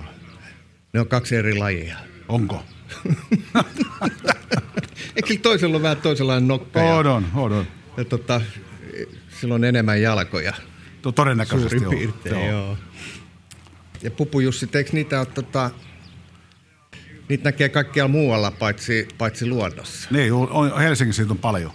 Ne 0.94 1.00
on 1.00 1.08
kaksi 1.08 1.36
eri 1.36 1.58
lajia. 1.58 1.98
Onko? 2.28 2.64
Eikö 5.16 5.38
toisella 5.42 5.76
ole 5.76 5.84
vähän 5.84 5.98
toisenlainen 5.98 6.48
nokka? 6.48 6.82
On, 6.82 7.08
on, 7.08 7.26
on. 7.36 7.52
on. 7.52 7.68
Ja 7.98 8.06
tota, 8.06 8.42
silloin 9.42 9.64
enemmän 9.64 10.02
jalkoja. 10.02 10.54
To, 11.02 11.12
todennäköisesti 11.12 11.80
Suurin 11.80 12.00
piirtein, 12.00 12.36
joo. 12.36 12.52
joo. 12.52 12.78
Ja 14.04 14.12
Pupujussi, 14.12 14.70
eikö 14.74 14.90
niitä 14.94 15.20
ole 15.20 15.26
tota, 15.26 15.72
niitä 17.30 17.44
näkee 17.44 17.70
kaikkialla 17.70 18.12
muualla 18.12 18.52
paitsi, 18.52 19.08
paitsi 19.18 19.46
luonnossa. 19.46 20.10
Niin, 20.12 20.34
on, 20.34 20.80
Helsingissä 20.80 21.26
on 21.30 21.38
paljon. 21.38 21.72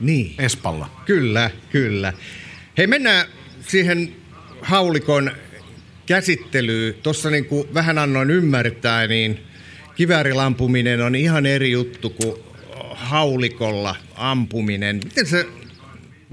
Niin. 0.00 0.34
Espalla. 0.38 1.02
Kyllä, 1.06 1.50
kyllä. 1.70 2.12
Hei, 2.78 2.86
mennään 2.86 3.26
siihen 3.60 4.16
haulikon 4.62 5.30
käsittelyyn. 6.06 6.94
Tuossa 7.02 7.30
niin 7.30 7.44
kuin 7.44 7.74
vähän 7.74 7.98
annoin 7.98 8.30
ymmärtää, 8.30 9.06
niin 9.06 9.40
kiväärilampuminen 9.94 11.00
on 11.00 11.14
ihan 11.14 11.46
eri 11.46 11.70
juttu 11.70 12.10
kuin 12.10 12.36
haulikolla 12.94 13.96
ampuminen. 14.14 15.00
Miten 15.04 15.26
se, 15.26 15.46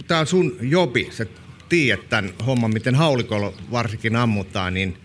tämä 0.08 0.20
on 0.20 0.28
sun 0.28 0.58
jobi, 0.62 1.10
sä 1.12 1.26
tiedät 1.70 2.10
tämän 2.10 2.34
homman, 2.46 2.74
miten 2.74 2.96
haulikolla 2.96 3.54
varsinkin 3.72 4.16
ammutaan, 4.16 4.74
niin 4.74 4.98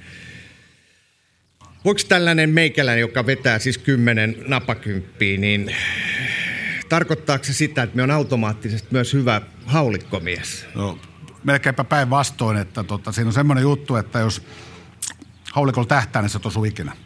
voiko 1.85 2.01
tällainen 2.09 2.51
meikäläinen, 2.51 3.01
joka 3.01 3.27
vetää 3.27 3.59
siis 3.59 3.79
kymmenen 3.79 4.37
napakymppiä, 4.47 5.39
niin 5.39 5.75
tarkoittaako 6.89 7.45
se 7.45 7.53
sitä, 7.53 7.83
että 7.83 7.97
me 7.97 8.03
on 8.03 8.11
automaattisesti 8.11 8.89
myös 8.91 9.13
hyvä 9.13 9.41
haulikkomies? 9.67 10.67
No, 10.75 10.99
melkeinpä 11.45 11.85
päinvastoin, 11.85 12.57
että 12.57 12.85
tota, 12.85 13.13
siinä 13.13 13.29
on 13.29 13.33
semmoinen 13.33 13.63
juttu, 13.63 13.97
että 13.97 14.19
jos 14.19 14.43
haulikolla 15.53 15.89
tähtää, 15.89 16.23
niin 16.23 16.31
se 16.31 16.39
tosuu 16.39 16.65
ikinä. 16.65 17.06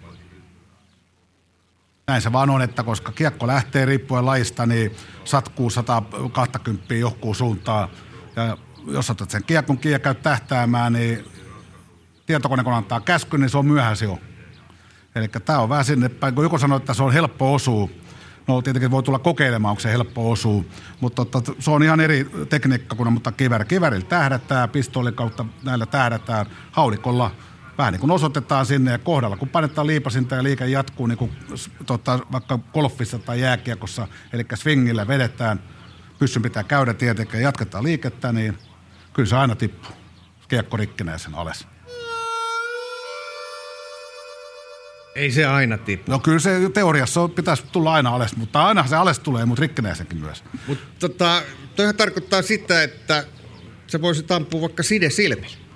Näin 2.10 2.22
se 2.22 2.32
vaan 2.32 2.50
on, 2.50 2.62
että 2.62 2.82
koska 2.82 3.12
kiekko 3.12 3.46
lähtee 3.46 3.84
riippuen 3.84 4.26
lajista, 4.26 4.66
niin 4.66 4.96
satkuu 5.24 5.70
120 5.70 6.94
johonkin 6.94 7.34
suuntaan. 7.34 7.88
Ja 8.36 8.56
jos 8.86 9.10
otat 9.10 9.30
sen 9.30 9.44
kiekon 9.44 9.78
ja 9.84 9.98
käyt 9.98 10.22
tähtäämään, 10.22 10.92
niin 10.92 11.24
tietokone 12.26 12.64
kun 12.64 12.72
antaa 12.72 13.00
käsky, 13.00 13.38
niin 13.38 13.50
se 13.50 13.58
on 13.58 13.66
myöhäisi 13.66 14.04
jo. 14.04 14.18
Eli 15.14 15.28
tämä 15.28 15.58
on 15.58 15.68
vähän 15.68 15.84
sinne 15.84 16.08
päin, 16.08 16.34
kun 16.34 16.44
joku 16.44 16.58
sanoo, 16.58 16.76
että 16.76 16.94
se 16.94 17.02
on 17.02 17.12
helppo 17.12 17.54
osua, 17.54 17.88
No 18.48 18.62
tietenkin 18.62 18.90
voi 18.90 19.02
tulla 19.02 19.18
kokeilemaan, 19.18 19.70
onko 19.70 19.80
se 19.80 19.90
helppo 19.90 20.30
osua, 20.30 20.64
mutta 21.00 21.26
se 21.58 21.70
on 21.70 21.82
ihan 21.82 22.00
eri 22.00 22.30
tekniikka 22.48 22.96
kuin 22.96 23.12
mutta 23.12 23.32
kivääri. 23.32 23.64
Kivärillä 23.64 24.06
tähdätään, 24.06 24.68
pistoolin 24.68 25.14
kautta 25.14 25.44
näillä 25.62 25.86
tähdätään, 25.86 26.46
haulikolla 26.72 27.30
vähän 27.80 27.92
niin 27.92 28.00
kuin 28.00 28.10
osoitetaan 28.10 28.66
sinne 28.66 28.90
ja 28.90 28.98
kohdalla, 28.98 29.36
kun 29.36 29.48
painetaan 29.48 29.86
liipasinta 29.86 30.34
ja 30.34 30.42
liike 30.42 30.66
jatkuu 30.66 31.06
niin 31.06 31.18
kuin 31.18 31.32
tota, 31.86 32.18
vaikka 32.32 32.58
golfissa 32.72 33.18
tai 33.18 33.40
jääkiekossa, 33.40 34.08
eli 34.32 34.44
swingillä 34.54 35.08
vedetään, 35.08 35.62
pyssyn 36.18 36.42
pitää 36.42 36.62
käydä 36.62 36.94
tietenkin 36.94 37.38
ja 37.38 37.44
jatketaan 37.44 37.84
liikettä, 37.84 38.32
niin 38.32 38.58
kyllä 39.12 39.28
se 39.28 39.36
aina 39.36 39.54
tippuu. 39.54 39.92
Kiekko 40.48 40.76
rikkinee 40.76 41.18
sen 41.18 41.34
alas. 41.34 41.66
Ei 45.14 45.30
se 45.30 45.46
aina 45.46 45.78
tippu. 45.78 46.12
No 46.12 46.18
kyllä 46.18 46.38
se 46.38 46.70
teoriassa 46.74 47.28
pitäisi 47.28 47.64
tulla 47.72 47.94
aina 47.94 48.10
alas, 48.10 48.36
mutta 48.36 48.66
aina 48.66 48.86
se 48.86 48.96
alas 48.96 49.18
tulee, 49.18 49.44
mutta 49.46 49.60
rikkineesenkin 49.60 50.18
myös. 50.18 50.44
Mutta 50.66 50.84
tota, 50.98 51.42
toihan 51.76 51.96
tarkoittaa 51.96 52.42
sitä, 52.42 52.82
että 52.82 53.24
se 53.86 54.02
voisi 54.02 54.24
ampua 54.30 54.60
vaikka 54.60 54.82
side 54.82 55.10
silmillä. 55.10 55.69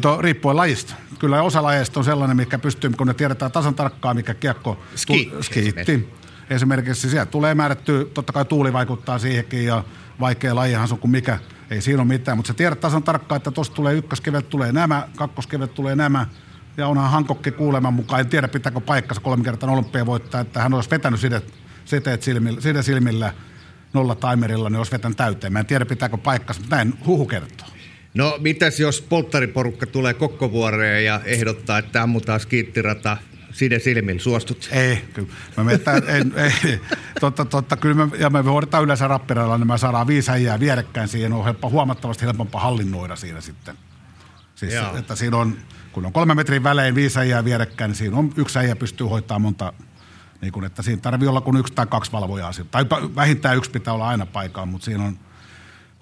To, 0.00 0.22
riippuen 0.22 0.56
lajista. 0.56 0.94
Kyllä 1.18 1.42
osa 1.42 1.62
lajeista 1.62 2.00
on 2.00 2.04
sellainen, 2.04 2.36
mikä 2.36 2.58
pystyy, 2.58 2.90
kun 2.90 3.06
ne 3.06 3.14
tiedetään 3.14 3.52
tasan 3.52 3.74
tarkkaan, 3.74 4.16
mikä 4.16 4.34
kiekko... 4.34 4.78
Ski, 4.94 5.24
tu, 5.24 5.42
skiitti. 5.42 5.80
Esimerkiksi. 5.80 6.14
esimerkiksi 6.50 7.10
sieltä 7.10 7.30
tulee 7.30 7.54
määrätty, 7.54 8.10
totta 8.14 8.32
kai 8.32 8.44
tuuli 8.44 8.72
vaikuttaa 8.72 9.18
siihenkin 9.18 9.64
ja 9.64 9.84
vaikea 10.20 10.54
lajihan 10.54 10.88
se 10.88 10.94
on 10.94 11.00
kuin 11.00 11.10
mikä. 11.10 11.38
Ei 11.70 11.80
siinä 11.80 12.02
ole 12.02 12.08
mitään, 12.08 12.38
mutta 12.38 12.46
se 12.46 12.54
tiedät 12.54 12.80
tasan 12.80 13.02
tarkkaan, 13.02 13.36
että 13.36 13.50
tuosta 13.50 13.76
tulee 13.76 13.94
ykköskevet, 13.94 14.48
tulee 14.48 14.72
nämä, 14.72 15.08
kakkoskevet 15.16 15.74
tulee 15.74 15.96
nämä, 15.96 16.26
ja 16.76 16.88
onhan 16.88 17.10
Hankokki 17.10 17.50
kuuleman 17.50 17.94
mukaan, 17.94 18.20
en 18.20 18.28
tiedä 18.28 18.48
pitääkö 18.48 18.80
paikkansa 18.80 19.20
kolme 19.20 19.44
kertaa 19.44 19.70
olympia 19.70 20.06
voittaa, 20.06 20.40
että 20.40 20.62
hän 20.62 20.74
olisi 20.74 20.90
vetänyt 20.90 21.20
sidet, 21.20 21.54
siteet 21.84 22.22
silmillä, 22.22 22.60
side 22.60 22.82
silmillä 22.82 23.32
nolla 23.92 24.14
timerilla, 24.14 24.70
niin 24.70 24.78
olisi 24.78 24.92
vetänyt 24.92 25.16
täyteen. 25.16 25.52
Mä 25.52 25.60
en 25.60 25.66
tiedä 25.66 25.86
pitääkö 25.86 26.16
paikkansa, 26.16 26.60
mutta 26.60 26.76
näin 26.76 26.94
huhu 27.06 27.26
kertoo. 27.26 27.68
No 28.14 28.36
mitäs 28.40 28.80
jos 28.80 29.00
polttariporukka 29.00 29.86
tulee 29.86 30.14
kokkovuoreen 30.14 31.04
ja 31.04 31.20
ehdottaa, 31.24 31.78
että 31.78 32.02
ammutaan 32.02 32.40
skiittirata 32.40 33.16
side 33.52 33.78
silmillä, 33.78 34.20
suostut? 34.20 34.68
Ei, 34.72 35.04
kyllä. 35.12 35.28
Mä 35.56 35.64
metään, 35.64 36.02
en, 36.08 36.32
ei, 36.36 36.80
totta, 37.20 37.44
totta, 37.44 37.76
kyllä 37.76 38.06
me, 38.06 38.16
ja 38.18 38.30
me 38.30 38.42
hoidetaan 38.42 38.84
yleensä 38.84 39.08
rappiralla, 39.08 39.58
niin 39.58 39.66
me 39.66 39.78
saadaan 39.78 40.06
viisi 40.06 40.30
äijää 40.30 40.60
vierekkäin 40.60 41.08
siihen, 41.08 41.32
on 41.32 41.44
helppo, 41.44 41.70
huomattavasti 41.70 42.24
helpompaa 42.24 42.60
hallinnoida 42.60 43.16
siinä 43.16 43.40
sitten. 43.40 43.78
Siis, 44.54 44.74
Joo. 44.74 44.96
että 44.96 45.16
siinä 45.16 45.36
on, 45.36 45.56
kun 45.92 46.06
on 46.06 46.12
kolme 46.12 46.34
metrin 46.34 46.62
välein 46.62 46.94
viisi 46.94 47.18
äijää 47.18 47.44
vierekkäin, 47.44 47.88
niin 47.88 47.96
siinä 47.96 48.16
on 48.16 48.32
yksi 48.36 48.58
äijä 48.58 48.76
pystyy 48.76 49.06
hoitaa 49.06 49.38
monta, 49.38 49.72
niin 50.40 50.52
kun, 50.52 50.64
että 50.64 50.82
siinä 50.82 51.00
tarvii 51.00 51.28
olla 51.28 51.40
kuin 51.40 51.56
yksi 51.56 51.72
tai 51.72 51.86
kaksi 51.86 52.12
valvojaa. 52.12 52.50
Tai 52.70 52.86
vähintään 53.16 53.56
yksi 53.56 53.70
pitää 53.70 53.94
olla 53.94 54.08
aina 54.08 54.26
paikalla, 54.26 54.66
mutta 54.66 54.84
siinä 54.84 55.04
on 55.04 55.18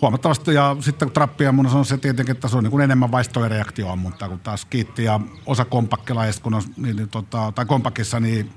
huomattavasti. 0.02 0.54
Ja 0.54 0.76
sitten 0.80 1.08
kun 1.08 1.12
trappia 1.12 1.52
mun 1.52 1.66
on 1.66 1.84
se 1.84 1.98
tietenkin, 1.98 2.34
että 2.34 2.48
se 2.48 2.56
on 2.56 2.64
niin 2.64 2.70
kuin 2.70 2.84
enemmän 2.84 3.12
vaistoreaktioammuntaa 3.12 4.28
kuin 4.28 4.40
taas 4.40 4.64
kiitti 4.64 5.04
ja 5.04 5.20
osa 5.46 5.64
kompakkilaista, 5.64 6.42
kun 6.42 6.54
on, 6.54 6.62
niin, 6.76 6.96
niin, 6.96 7.08
tota, 7.08 7.52
tai 7.54 7.64
kompakissa, 7.66 8.20
niin 8.20 8.52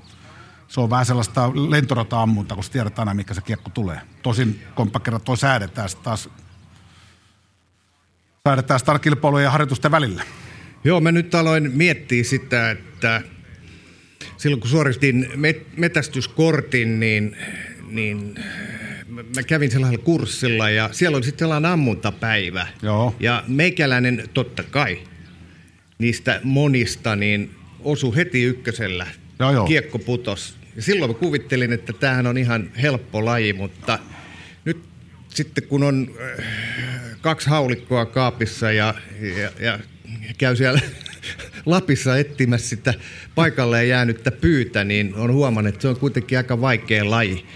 se 0.68 0.80
on 0.80 0.90
vähän 0.90 1.06
sellaista 1.06 1.50
lentorata-ammunta, 1.54 2.54
kun 2.54 2.64
tiedetään 2.72 3.08
aina, 3.08 3.16
mikä 3.16 3.34
se 3.34 3.40
kiekko 3.40 3.70
tulee. 3.70 4.00
Tosin 4.22 4.62
kompakkirat 4.74 5.24
toi 5.24 5.36
säädetään 5.36 5.88
taas 6.02 6.28
säädetään 8.46 9.00
kilpailujen 9.00 9.44
ja 9.44 9.50
harjoitusten 9.50 9.90
välillä. 9.90 10.22
Joo, 10.84 11.00
mä 11.00 11.12
nyt 11.12 11.34
aloin 11.34 11.70
miettiä 11.74 12.24
sitä, 12.24 12.70
että 12.70 13.22
silloin 14.36 14.60
kun 14.60 14.70
suoristin 14.70 15.30
met- 15.34 15.66
metästyskortin, 15.76 17.00
niin, 17.00 17.36
niin 17.88 18.34
mä 19.36 19.42
kävin 19.42 19.70
sellaisella 19.70 20.04
kurssilla 20.04 20.70
ja 20.70 20.88
siellä 20.92 21.16
oli 21.16 21.24
sitten 21.24 21.38
sellainen 21.38 21.70
ammuntapäivä. 21.70 22.66
Joo. 22.82 23.14
Ja 23.20 23.44
meikäläinen 23.48 24.28
totta 24.34 24.62
kai 24.62 24.98
niistä 25.98 26.40
monista 26.44 27.16
niin 27.16 27.50
osu 27.80 28.14
heti 28.14 28.42
ykkösellä. 28.42 29.06
Joo, 29.38 29.52
joo. 29.52 29.66
Kiekko 29.66 29.98
putos. 29.98 30.56
Ja 30.76 30.82
silloin 30.82 31.10
mä 31.10 31.18
kuvittelin, 31.18 31.72
että 31.72 31.92
tämähän 31.92 32.26
on 32.26 32.38
ihan 32.38 32.70
helppo 32.82 33.24
laji, 33.24 33.52
mutta 33.52 33.98
nyt 34.64 34.78
sitten 35.28 35.64
kun 35.64 35.82
on 35.82 36.10
äh, 36.38 36.44
kaksi 37.20 37.50
haulikkoa 37.50 38.06
kaapissa 38.06 38.72
ja, 38.72 38.94
ja, 39.20 39.50
ja 39.60 39.78
käy 40.38 40.56
siellä 40.56 40.80
Lapissa 41.66 42.18
etsimässä 42.18 42.68
sitä 42.68 42.94
paikalle 43.34 43.86
jäänyttä 43.86 44.30
pyytä, 44.30 44.84
niin 44.84 45.14
on 45.14 45.32
huomannut, 45.32 45.74
että 45.74 45.82
se 45.82 45.88
on 45.88 45.96
kuitenkin 45.96 46.38
aika 46.38 46.60
vaikea 46.60 47.10
laji. 47.10 47.46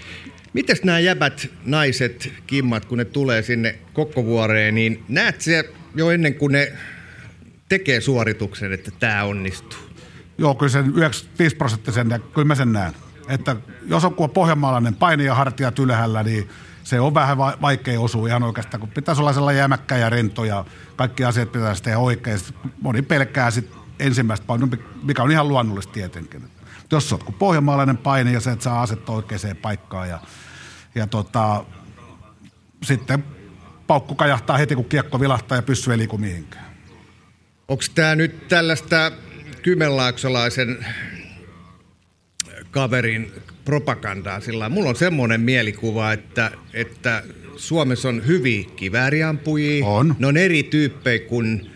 Mites 0.53 0.83
nämä 0.83 0.99
jäbät, 0.99 1.49
naiset, 1.65 2.33
kimmat, 2.47 2.85
kun 2.85 2.97
ne 2.97 3.05
tulee 3.05 3.41
sinne 3.41 3.75
kokkovuoreen, 3.93 4.75
niin 4.75 5.03
näet 5.09 5.41
se 5.41 5.69
jo 5.95 6.11
ennen 6.11 6.35
kuin 6.35 6.51
ne 6.51 6.73
tekee 7.69 8.01
suorituksen, 8.01 8.73
että 8.73 8.91
tämä 8.99 9.23
onnistuu? 9.23 9.79
Joo, 10.37 10.55
kyllä 10.55 10.69
sen 10.69 10.93
95 10.95 11.55
prosenttisen, 11.55 12.21
kyllä 12.33 12.47
mä 12.47 12.55
sen 12.55 12.73
näen. 12.73 12.93
Että 13.29 13.55
jos 13.87 14.05
on 14.05 14.15
pohjanmaalainen 14.33 14.95
paini 14.95 15.25
ja 15.25 15.35
hartiat 15.35 15.79
ylhäällä, 15.79 16.23
niin 16.23 16.49
se 16.83 16.99
on 16.99 17.13
vähän 17.13 17.37
vaikea 17.37 17.99
osua 17.99 18.27
ihan 18.27 18.43
oikeastaan, 18.43 18.79
kun 18.81 18.89
pitäisi 18.89 19.21
olla 19.21 19.33
sellainen 19.33 19.59
jämäkkä 19.59 19.97
ja 19.97 20.09
rento 20.09 20.43
ja 20.45 20.65
kaikki 20.95 21.25
asiat 21.25 21.51
pitäisi 21.51 21.83
tehdä 21.83 21.97
oikein. 21.97 22.39
Moni 22.81 23.01
pelkää 23.01 23.51
sitten 23.51 23.79
ensimmäistä 23.99 24.45
painoa, 24.45 24.69
mikä 25.03 25.23
on 25.23 25.31
ihan 25.31 25.47
luonnollista 25.47 25.93
tietenkin. 25.93 26.43
Jos 26.91 27.09
sä 27.09 27.15
oot 27.15 27.23
kuin 27.23 27.35
pohjanmaalainen 27.35 27.97
paini 27.97 28.33
ja 28.33 28.39
se, 28.39 28.51
että 28.51 28.63
saa 28.63 28.81
asettaa 28.81 29.15
oikeaan 29.15 29.57
paikkaan 29.61 30.09
ja, 30.09 30.19
ja 30.95 31.07
tota, 31.07 31.65
sitten 32.83 33.23
paukku 33.87 34.15
kajahtaa 34.15 34.57
heti, 34.57 34.75
kun 34.75 34.85
kiekko 34.85 35.19
vilahtaa 35.19 35.57
ja 35.57 35.61
pyssy 35.61 35.91
ei 35.91 35.97
liiku 35.97 36.17
mihinkään. 36.17 36.65
Onko 37.67 37.83
tämä 37.95 38.15
nyt 38.15 38.47
tällaista 38.47 39.11
kymenlaaksolaisen 39.61 40.85
kaverin 42.71 43.31
propagandaa 43.65 44.39
sillä 44.39 44.69
Mulla 44.69 44.89
on 44.89 44.95
semmoinen 44.95 45.41
mielikuva, 45.41 46.11
että, 46.11 46.51
että 46.73 47.23
Suomessa 47.55 48.09
on 48.09 48.27
hyviä 48.27 48.63
kivääriampujia. 48.75 49.85
On. 49.85 50.15
Ne 50.19 50.27
on 50.27 50.37
eri 50.37 50.63
tyyppejä 50.63 51.19
kuin 51.19 51.70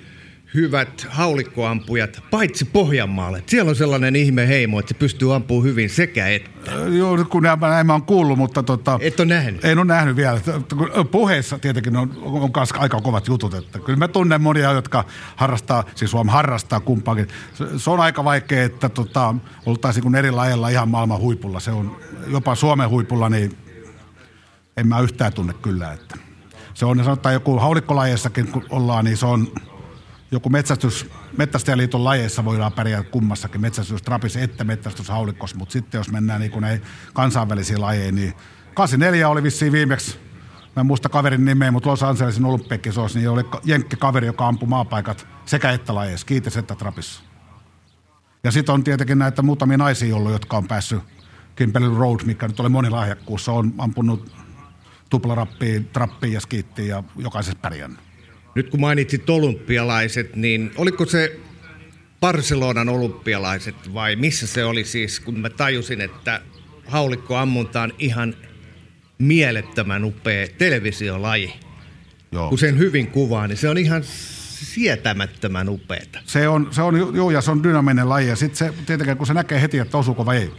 hyvät 0.56 1.08
haulikkoampujat, 1.10 2.24
paitsi 2.32 2.66
Pohjanmaalle. 2.66 3.44
Siellä 3.48 3.70
on 3.70 3.76
sellainen 3.76 4.16
ihme 4.16 4.48
heimo, 4.48 4.80
että 4.80 4.90
se 4.90 5.00
pystyy 5.00 5.36
ampumaan 5.36 5.66
hyvin 5.66 5.90
sekä 5.90 6.28
että. 6.28 6.72
Joo, 6.98 7.26
kun 7.30 7.44
näin, 7.44 7.60
näin 7.60 7.88
mä 7.88 7.94
oon 7.94 8.02
kuullut, 8.02 8.38
mutta 8.38 8.64
tota, 8.64 9.00
Et 9.02 9.20
ole 9.20 9.28
nähnyt? 9.28 9.66
en 9.66 9.80
ole 9.80 9.86
nähnyt 9.86 10.16
vielä. 10.16 10.40
Puheessa 11.12 11.60
tietenkin 11.60 11.96
on, 11.96 12.12
on 12.22 12.52
aika 12.78 13.02
kovat 13.02 13.28
jutut. 13.28 13.54
Että 13.54 13.80
kyllä 13.80 14.00
mä 14.00 14.08
tunnen 14.08 14.42
monia, 14.42 14.72
jotka 14.72 15.06
harrastaa, 15.36 15.84
siis 15.96 16.12
Suomi 16.12 16.32
harrastaa 16.32 16.80
kumpaakin. 16.80 17.28
Se, 17.54 17.66
se 17.78 17.90
on 17.90 18.00
aika 18.00 18.24
vaikea, 18.24 18.64
että 18.64 18.90
tota, 18.90 19.36
oltaisiin 19.66 20.04
kun 20.04 20.16
eri 20.16 20.32
lajeilla 20.32 20.70
ihan 20.70 20.90
maailman 20.90 21.20
huipulla. 21.20 21.60
Se 21.60 21.72
on 21.72 21.98
jopa 22.28 22.56
Suomen 22.56 22.90
huipulla, 22.90 23.30
niin 23.30 23.58
en 24.78 24.88
mä 24.88 25.00
yhtään 25.00 25.34
tunne 25.34 25.54
kyllä. 25.54 25.94
Että 25.94 26.18
se 26.74 26.86
on, 26.86 27.04
sanotaan 27.04 27.34
joku 27.34 27.60
haulikkolajeissakin 27.60 28.48
kun 28.48 28.66
ollaan, 28.70 29.06
niin 29.06 29.18
se 29.18 29.26
on 29.26 29.48
joku 30.32 30.50
metsästys, 30.50 31.10
Metsästäjäliiton 31.38 32.04
lajeissa 32.04 32.46
voidaan 32.46 32.74
pärjää 32.74 33.04
kummassakin, 33.04 33.62
metsästys 33.62 34.02
trapissa 34.02 34.40
että 34.40 34.64
metsästys 34.64 35.10
haulikossa, 35.10 35.58
mutta 35.58 35.74
sitten 35.74 36.00
jos 36.00 36.12
mennään 36.12 36.42
niin 36.42 36.52
kuin 36.52 36.66
kansainvälisiin 37.14 37.82
lajeihin, 37.82 38.16
niin 38.16 38.34
84 38.74 39.30
oli 39.30 39.44
vissiin 39.44 39.72
viimeksi, 39.72 40.20
mä 40.76 40.80
en 40.80 40.86
muista 40.86 41.10
kaverin 41.10 41.46
nimeä, 41.46 41.72
mutta 41.72 41.90
Los 41.90 42.04
Angelesin 42.04 42.46
olympiakisoissa, 42.46 43.20
niin 43.20 43.30
oli 43.30 43.44
jenkki 43.64 43.96
kaveri, 43.96 44.28
joka 44.28 44.48
ampui 44.48 44.70
maapaikat 44.70 45.28
sekä 45.46 45.72
että 45.72 45.96
lajeissa, 45.96 46.28
kiitos 46.28 46.58
että 46.58 46.76
trapissa. 46.76 47.24
Ja 48.44 48.52
sitten 48.52 48.74
on 48.74 48.84
tietenkin 48.84 49.20
näitä 49.20 49.42
muutamia 49.42 49.78
naisia 49.78 50.16
ollut, 50.16 50.32
jotka 50.32 50.58
on 50.58 50.68
päässyt 50.68 51.02
Kimberley 51.56 51.98
Road, 51.98 52.20
mikä 52.26 52.48
nyt 52.48 52.60
oli 52.60 52.70
monilahjakkuus, 52.70 53.50
on 53.50 53.74
ampunut 53.78 54.32
tuplarappiin, 55.10 55.86
trappiin 55.86 56.34
ja 56.34 56.42
skiittiin 56.42 56.88
ja 56.88 57.04
jokaisessa 57.16 57.60
pärjännyt. 57.62 58.05
Nyt 58.56 58.70
kun 58.70 58.80
mainitsit 58.80 59.30
olympialaiset, 59.30 60.36
niin 60.36 60.72
oliko 60.78 61.06
se 61.06 61.40
Barcelonan 62.20 62.90
olympialaiset 62.90 63.94
vai 63.94 64.16
missä 64.16 64.48
se 64.48 64.66
oli 64.66 64.84
siis, 64.86 65.20
kun 65.20 65.40
mä 65.40 65.50
tajusin, 65.50 66.02
että 66.02 66.42
haulikkoammunta 66.86 67.82
on 67.82 67.94
ihan 68.00 68.36
mielettömän 69.18 70.04
upea 70.04 70.48
televisiolaji. 70.58 71.54
Joo. 72.32 72.50
Kun 72.50 72.58
sen 72.58 72.78
hyvin 72.78 73.08
kuvaa, 73.08 73.48
niin 73.48 73.58
se 73.58 73.70
on 73.70 73.78
ihan 73.78 74.04
sietämättömän 74.04 75.70
upeeta. 75.70 76.20
Se 76.26 76.48
on, 76.48 76.68
se 76.72 76.82
on, 76.82 77.16
joo, 77.16 77.32
ja 77.32 77.42
se 77.42 77.52
on 77.52 77.64
dynaaminen 77.64 78.10
laji. 78.10 78.28
Ja 78.28 78.36
sitten 78.36 78.58
se, 78.58 78.74
tietenkin, 78.86 79.18
kun 79.18 79.28
se 79.28 79.34
näkee 79.34 79.62
heti, 79.62 79.80
että 79.80 79.98
osuuko 79.98 80.26
vai 80.26 80.38
ei. 80.38 80.52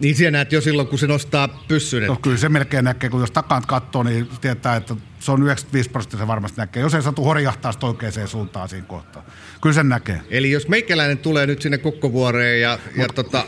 Niin 0.00 0.16
siellä 0.16 0.30
näet 0.30 0.52
jo 0.52 0.60
silloin, 0.60 0.88
kun 0.88 0.98
se 0.98 1.06
nostaa 1.06 1.64
pyssyn. 1.68 2.06
No, 2.06 2.16
kyllä 2.16 2.36
se 2.36 2.48
melkein 2.48 2.84
näkee, 2.84 3.10
kun 3.10 3.20
jos 3.20 3.30
takaan 3.30 3.62
katsoo, 3.66 4.02
niin 4.02 4.28
tietää, 4.40 4.76
että 4.76 4.96
se 5.18 5.32
on 5.32 5.42
95 5.42 5.90
prosenttia 5.90 6.18
se 6.18 6.26
varmasti 6.26 6.60
näkee. 6.60 6.82
Jos 6.82 6.94
ei 6.94 7.02
satu 7.02 7.24
horjahtaa 7.24 7.72
sitä 7.72 7.86
oikeaan 7.86 8.28
suuntaan 8.28 8.68
siinä 8.68 8.86
kohtaa. 8.86 9.24
Kyllä 9.62 9.74
sen 9.74 9.88
näkee. 9.88 10.20
Eli 10.30 10.50
jos 10.50 10.68
meikäläinen 10.68 11.18
tulee 11.18 11.46
nyt 11.46 11.62
sinne 11.62 11.78
kokkovuoreen 11.78 12.60
ja, 12.60 12.78
ja 12.96 13.08
tota, 13.08 13.44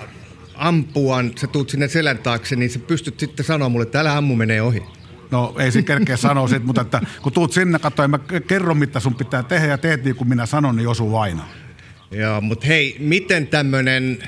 ampuan, 0.55 1.33
sä 1.37 1.47
tuut 1.47 1.71
sinne 1.71 1.88
selän 1.88 2.19
taakse, 2.19 2.57
niin 2.57 2.71
sä 2.71 2.79
pystyt 2.79 3.21
sitten 3.21 3.47
sanoa 3.47 3.69
mulle, 3.69 3.83
että 3.83 4.01
älä 4.01 4.17
ammu 4.17 4.37
menee 4.37 4.62
ohi. 4.62 4.83
No 5.31 5.55
ei 5.59 5.73
se 5.73 5.83
kerkeä 5.83 6.17
sanoa 6.17 6.49
sit, 6.49 6.65
mutta 6.65 6.81
että 6.81 7.01
kun 7.23 7.33
tuut 7.33 7.53
sinne, 7.53 7.79
katsoin, 7.79 8.11
mä 8.11 8.19
kerron 8.47 8.77
mitä 8.77 9.01
sun 9.01 9.15
pitää 9.15 9.43
tehdä 9.43 9.67
ja 9.67 9.79
teet 9.79 10.05
niin 10.05 10.17
kuin 10.17 10.29
minä 10.29 10.47
sanon, 10.47 10.77
niin 10.77 10.88
osuu 10.88 11.17
aina. 11.17 11.45
Joo, 12.11 12.41
mutta 12.41 12.67
hei, 12.67 12.97
miten 12.99 13.47
tämmönen, 13.47 14.19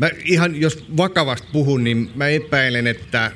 mä 0.00 0.10
ihan 0.24 0.60
jos 0.60 0.84
vakavasti 0.96 1.48
puhun, 1.52 1.84
niin 1.84 2.10
mä 2.14 2.28
epäilen, 2.28 2.86
että 2.86 3.32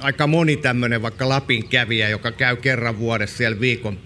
aika 0.00 0.26
moni 0.26 0.56
tämmönen 0.56 1.02
vaikka 1.02 1.28
Lapin 1.28 1.68
kävijä, 1.68 2.08
joka 2.08 2.32
käy 2.32 2.56
kerran 2.56 2.98
vuodessa 2.98 3.36
siellä 3.36 3.60
viikon 3.60 3.98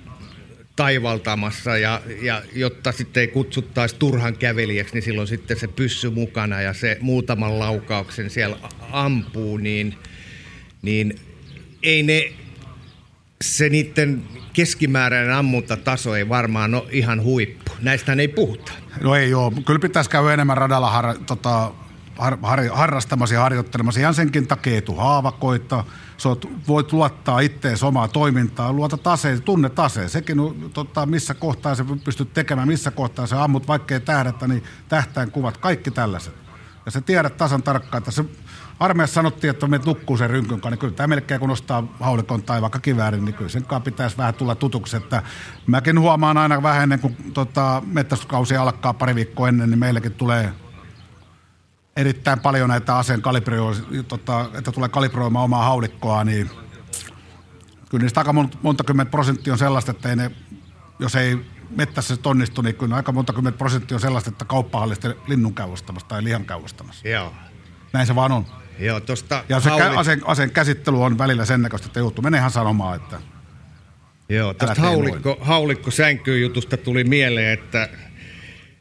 taivaltamassa 0.77 1.79
ja, 1.79 2.03
ja 2.23 2.43
jotta 2.55 2.93
sitten 2.93 3.21
ei 3.21 3.29
kutsuttaisi 3.29 3.97
turhan 3.99 4.37
kävelijäksi, 4.37 4.95
niin 4.95 5.03
silloin 5.03 5.29
sitten 5.29 5.61
se 5.61 5.69
pyssy 5.69 6.11
mukana 6.11 6.61
ja 6.61 6.73
se 6.73 6.99
muutaman 7.01 7.59
laukauksen 7.59 8.31
siellä 8.31 8.57
ampuu, 8.91 9.57
niin, 9.57 9.95
niin 10.83 11.21
ei 11.83 12.03
ne, 12.03 12.33
se 13.45 13.69
niiden 13.69 14.23
keskimääräinen 14.53 15.35
ammuntataso 15.35 16.17
ei 16.17 16.29
varmaan 16.29 16.75
ole 16.75 16.85
ihan 16.91 17.23
huippu. 17.23 17.73
Näistä 17.83 18.13
ei 18.13 18.29
puhuta. 18.29 18.73
No 19.01 19.15
ei 19.15 19.31
joo. 19.31 19.53
Kyllä 19.67 19.79
pitäisi 19.79 20.11
käydä 20.11 20.33
enemmän 20.33 20.57
radalla 20.57 20.91
har, 20.91 21.15
tota, 21.27 21.73
har, 22.19 22.39
har, 22.43 22.61
harrastamassa 22.73 23.35
ja 23.35 23.41
harjoittelemassa. 23.41 24.01
Ihan 24.01 24.15
senkin 24.15 24.47
takia 24.47 24.81
haavakoita. 24.97 25.85
Oot, 26.25 26.49
voit 26.69 26.93
luottaa 26.93 27.41
ittees 27.41 27.83
omaa 27.83 28.09
toimintaa, 28.09 28.73
luota 28.73 28.97
taseen, 28.97 29.43
tunne 29.43 29.71
taseen. 29.71 30.11
Sekin, 30.11 30.37
tota, 30.73 31.07
missä 31.07 31.35
kohtaa 31.35 31.75
se 31.75 31.85
pystyt 32.05 32.33
tekemään, 32.35 32.69
missä 32.69 32.91
kohtaa 32.91 33.27
se 33.27 33.37
ammut, 33.37 33.69
vaikkei 33.69 34.01
tähdätä, 34.01 34.49
niin 34.49 34.63
tähtäin 34.89 35.31
kuvat, 35.31 35.57
kaikki 35.57 35.91
tällaiset. 35.91 36.35
Ja 36.87 36.91
sä 36.91 37.01
tiedät 37.01 37.37
tasan 37.37 37.63
tarkkaan, 37.63 37.99
että 37.99 38.11
se 38.11 38.25
armeijassa 38.81 39.15
sanottiin, 39.15 39.51
että 39.51 39.67
menet 39.67 39.87
nukkuu 39.87 40.17
sen 40.17 40.31
rynkyn 40.31 40.61
kanssa, 40.61 40.71
niin 40.71 40.79
kyllä 40.79 40.95
tämä 40.95 41.07
melkein 41.07 41.41
kun 41.41 41.49
nostaa 41.49 41.87
haulikon 42.01 42.43
tai 42.43 42.63
vaikka 42.63 42.79
kiväärin, 42.79 43.25
niin 43.25 43.35
kyllä 43.35 43.51
sen 43.51 43.65
kanssa 43.65 43.85
pitäisi 43.85 44.17
vähän 44.17 44.35
tulla 44.35 44.55
tutuksi. 44.55 44.97
Että 44.97 45.23
mäkin 45.67 46.01
huomaan 46.01 46.37
aina 46.37 46.63
vähän 46.63 46.83
ennen 46.83 47.01
kuin 47.01 47.17
tota, 47.35 47.83
alkaa 48.61 48.95
pari 48.95 49.15
viikkoa 49.15 49.49
ennen, 49.49 49.71
niin 49.71 49.79
meilläkin 49.79 50.13
tulee 50.13 50.53
erittäin 51.97 52.41
paljon 52.41 52.69
näitä 52.69 52.97
aseen 52.97 53.23
kalibroja, 53.23 53.81
tota, 54.09 54.51
että 54.55 54.73
tulee 54.73 54.89
kalibroimaan 54.89 55.45
omaa 55.45 55.65
haulikkoa, 55.65 56.25
niin 56.25 56.51
kyllä 57.91 58.03
niistä 58.03 58.21
aika 58.21 58.33
monta, 58.33 58.59
monta 58.63 58.85
kymmentä 58.85 59.11
prosenttia 59.11 59.53
on 59.53 59.59
sellaista, 59.59 59.91
että 59.91 60.09
ei 60.09 60.17
ne, 60.17 60.31
jos 60.99 61.15
ei 61.15 61.39
mettässä 61.71 62.17
se 62.17 62.21
onnistu, 62.25 62.63
niin 62.63 62.75
kyllä 62.75 62.97
aika 62.97 63.13
monta 63.13 63.33
kymmentä 63.33 63.59
prosenttia 63.59 63.97
on 63.97 64.01
sellaista, 64.01 64.31
että 64.31 64.45
kauppahallista 64.45 65.15
linnun 65.27 65.55
käy 65.55 65.73
ostamassa 65.73 66.09
tai 66.09 66.25
lihan 66.25 66.45
käy. 66.45 66.61
Joo. 67.05 67.33
Näin 67.93 68.07
se 68.07 68.15
vaan 68.15 68.33
on. 68.33 68.47
Joo, 68.79 69.01
tosta 69.01 69.45
Ja 69.49 69.61
se 69.61 69.71
hauli- 69.71 69.85
kä- 69.85 69.99
aseen, 69.99 70.21
aseen 70.25 70.51
käsittely 70.51 71.03
on 71.05 71.19
välillä 71.19 71.45
sen 71.45 71.63
näköistä, 71.63 71.87
että 71.87 71.99
joutuu 72.01 72.23
menehän 72.23 72.51
sanomaan, 72.51 72.97
että 72.97 73.21
Joo, 74.29 74.55
tästä 74.55 74.81
haulikko, 74.83 75.39
haulikko 75.41 75.91
sänkyjutusta 75.91 76.77
tuli 76.77 77.05
mieleen, 77.05 77.53
että, 77.53 77.89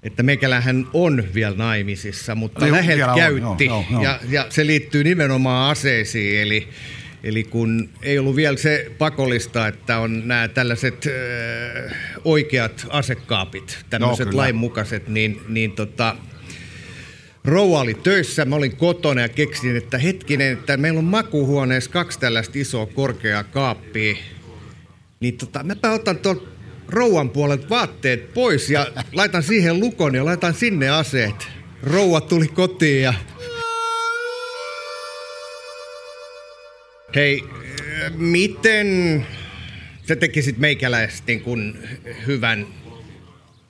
että 0.03 0.23
meikälähän 0.23 0.87
on 0.93 1.23
vielä 1.33 1.55
naimisissa, 1.55 2.35
mutta 2.35 2.65
vielä 2.65 3.11
on, 3.13 3.19
käytti. 3.19 3.65
joo, 3.65 3.85
joo, 3.89 3.91
joo. 3.91 4.03
Ja, 4.03 4.19
ja 4.29 4.45
se 4.49 4.65
liittyy 4.65 5.03
nimenomaan 5.03 5.71
aseisiin, 5.71 6.41
eli, 6.41 6.67
eli 7.23 7.43
kun 7.43 7.89
ei 8.01 8.19
ollut 8.19 8.35
vielä 8.35 8.57
se 8.57 8.91
pakollista, 8.97 9.67
että 9.67 9.99
on 9.99 10.27
nämä 10.27 10.47
tällaiset 10.47 11.07
äh, 11.07 11.95
oikeat 12.23 12.87
asekaapit, 12.89 13.85
tämmöiset 13.89 14.27
kyllä. 14.27 14.41
lainmukaiset, 14.41 15.07
niin, 15.07 15.41
niin 15.47 15.71
tota, 15.71 16.15
Rouva 17.45 17.79
oli 17.79 17.93
töissä, 17.93 18.45
mä 18.45 18.55
olin 18.55 18.75
kotona 18.75 19.21
ja 19.21 19.29
keksin, 19.29 19.77
että 19.77 19.97
hetkinen, 19.97 20.53
että 20.53 20.77
meillä 20.77 20.97
on 20.97 21.03
makuuhuoneessa 21.03 21.91
kaksi 21.91 22.19
tällaista 22.19 22.59
isoa 22.59 22.85
korkeaa 22.85 23.43
kaappia. 23.43 24.15
Niin 25.19 25.37
tota, 25.37 25.63
mäpä 25.63 25.91
otan 25.91 26.17
tuon 26.17 26.47
rouvan 26.87 27.29
puolelta 27.29 27.69
vaatteet 27.69 28.33
pois 28.33 28.69
ja 28.69 28.87
laitan 29.13 29.43
siihen 29.43 29.79
lukon 29.79 30.15
ja 30.15 30.25
laitan 30.25 30.53
sinne 30.53 30.89
aseet. 30.89 31.47
Rouva 31.83 32.21
tuli 32.21 32.47
kotiin 32.47 33.01
ja... 33.01 33.13
Hei, 37.15 37.43
miten 38.15 38.87
sä 40.07 40.15
tekisit 40.15 40.57
meikäläistä 40.57 41.23
niin 41.27 41.41
kuin 41.41 41.89
hyvän 42.27 42.67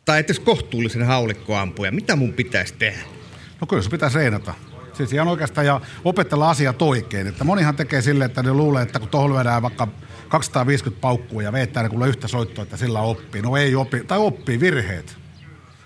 tai 0.05 0.19
edes 0.19 0.39
kohtuullisen 0.39 1.03
haulikkoampuja? 1.05 1.91
Mitä 1.91 2.15
mun 2.15 2.33
pitäisi 2.33 2.73
tehdä? 2.79 3.22
No 3.63 3.67
kyllä 3.67 3.81
se 3.81 3.89
pitää 3.89 4.09
reenata. 4.13 4.53
Siis 4.93 5.13
ihan 5.13 5.27
oikeastaan 5.27 5.67
ja 5.67 5.81
opetella 6.03 6.49
asiat 6.49 6.81
oikein. 6.81 7.27
Että 7.27 7.43
monihan 7.43 7.75
tekee 7.75 8.01
silleen, 8.01 8.29
että 8.29 8.43
ne 8.43 8.53
luulee, 8.53 8.83
että 8.83 8.99
kun 8.99 9.09
tuohon 9.09 9.33
lyödään 9.33 9.61
vaikka 9.61 9.87
250 10.29 11.01
paukkua 11.01 11.43
ja 11.43 11.51
veettää 11.51 11.83
ne 11.83 11.89
kuule 11.89 12.07
yhtä 12.07 12.27
soittoa, 12.27 12.63
että 12.63 12.77
sillä 12.77 13.01
oppii. 13.01 13.41
No 13.41 13.57
ei 13.57 13.75
opi, 13.75 14.03
tai 14.03 14.17
oppii 14.17 14.59
virheet. 14.59 15.17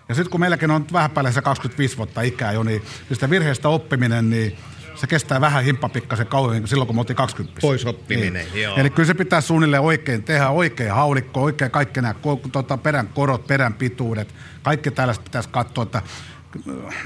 Ja 0.10 0.16
sitten 0.16 0.32
kun 0.32 0.40
meilläkin 0.40 0.72
on 0.72 0.86
vähän 0.94 1.12
päälle 1.12 1.32
se 1.32 1.42
25 1.42 1.98
vuotta 1.98 2.22
ikää 2.22 2.52
jo, 2.52 2.64
niin 2.64 2.82
sitä 3.14 3.30
virheestä 3.30 3.70
oppiminen, 3.70 4.30
niin 4.30 4.58
se 4.96 5.08
kestää 5.08 5.42
vähän 5.42 5.64
himppapikkasen 5.64 6.28
kauemmin 6.28 6.62
kuin 6.62 6.70
silloin, 6.70 6.88
kun 6.88 6.96
me 6.96 7.00
oltiin 7.00 7.18
20. 7.18 7.62
Pois 7.62 7.86
oppiminen, 7.86 8.46
joo. 8.54 8.78
Eli 8.78 8.90
kyllä 8.90 9.08
se 9.08 9.14
pitää 9.14 9.42
suunnilleen 9.42 9.82
oikein 9.82 10.24
tehdä, 10.24 10.50
oikein 10.50 10.92
haulikko, 10.92 11.44
oikein 11.44 11.72
kaikki 11.72 12.02
nämä 12.02 12.16
tota, 12.52 12.78
perän 12.78 13.08
korot, 13.08 13.48
perän 13.48 13.74
pituudet, 13.74 14.36
kaikki 14.64 14.92
tällaiset 14.92 15.24
pitäisi 15.24 15.50
katsoa, 15.50 15.84
että 15.84 16.02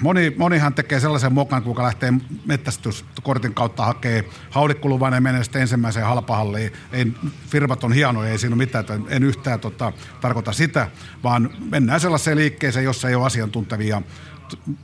Moni, 0.02 0.34
monihan 0.38 0.74
tekee 0.74 1.00
sellaisen 1.00 1.34
mokan, 1.34 1.64
kuka 1.64 1.84
lähtee 1.84 2.14
mettästyskortin 2.46 3.54
kautta 3.54 3.86
hakee 3.86 4.26
haulikkoluvan 4.50 5.14
ja 5.14 5.22
menee 5.22 5.44
sitten 5.44 5.62
ensimmäiseen 5.62 6.06
halpahalliin. 6.06 6.74
Ei, 6.92 7.08
firmat 7.48 7.84
on 7.84 7.94
hienoja, 7.94 8.32
ei 8.32 8.38
siinä 8.38 8.54
ole 8.54 8.64
mitään, 8.64 8.82
että 8.82 9.00
en 9.10 9.24
yhtään 9.24 9.60
tota, 9.60 9.94
tarkoita 10.22 10.52
sitä, 10.52 10.88
vaan 11.24 11.50
mennään 11.70 12.00
sellaiseen 12.00 12.38
liikkeeseen, 12.38 12.86
jossa 12.86 13.10
ei 13.10 13.16
ole 13.16 13.26
asiantuntevia 13.26 14.02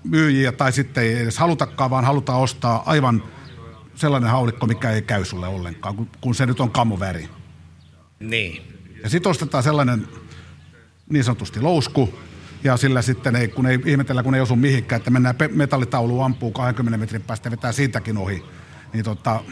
myyjiä 0.04 0.52
tai 0.52 0.72
sitten 0.72 1.04
ei 1.04 1.14
edes 1.14 1.38
halutakaan, 1.38 1.90
vaan 1.90 2.06
halutaan 2.06 2.40
ostaa 2.40 2.84
aivan 2.86 3.24
sellainen 3.96 4.30
haulikko, 4.30 4.68
mikä 4.68 4.92
ei 4.92 5.02
käy 5.02 5.26
sulle 5.26 5.48
ollenkaan, 5.48 5.96
kun, 5.96 6.10
kun 6.22 6.36
se 6.36 6.46
nyt 6.46 6.60
on 6.60 6.72
kamuväri. 6.72 7.30
Niin. 8.20 8.62
Ja 9.04 9.10
sitten 9.10 9.30
ostetaan 9.30 9.64
sellainen 9.64 10.08
niin 11.10 11.24
sanotusti 11.24 11.62
lousku, 11.62 12.14
ja 12.64 12.78
sillä 12.78 13.02
sitten 13.02 13.36
ei, 13.36 13.48
kun 13.48 13.66
ei 13.66 13.80
ihmetellä, 13.86 14.24
kun 14.24 14.36
ei 14.36 14.42
osu 14.42 14.56
mihinkään, 14.56 14.98
että 14.98 15.12
mennään 15.12 15.36
metallitauluun, 15.52 16.26
ampuu 16.26 16.52
20 16.52 16.98
metrin 16.98 17.22
päästä 17.22 17.48
ja 17.48 17.52
vetää 17.52 17.72
siitäkin 17.72 18.18
ohi. 18.18 18.44
Niin 18.94 19.04
tota, 19.06 19.44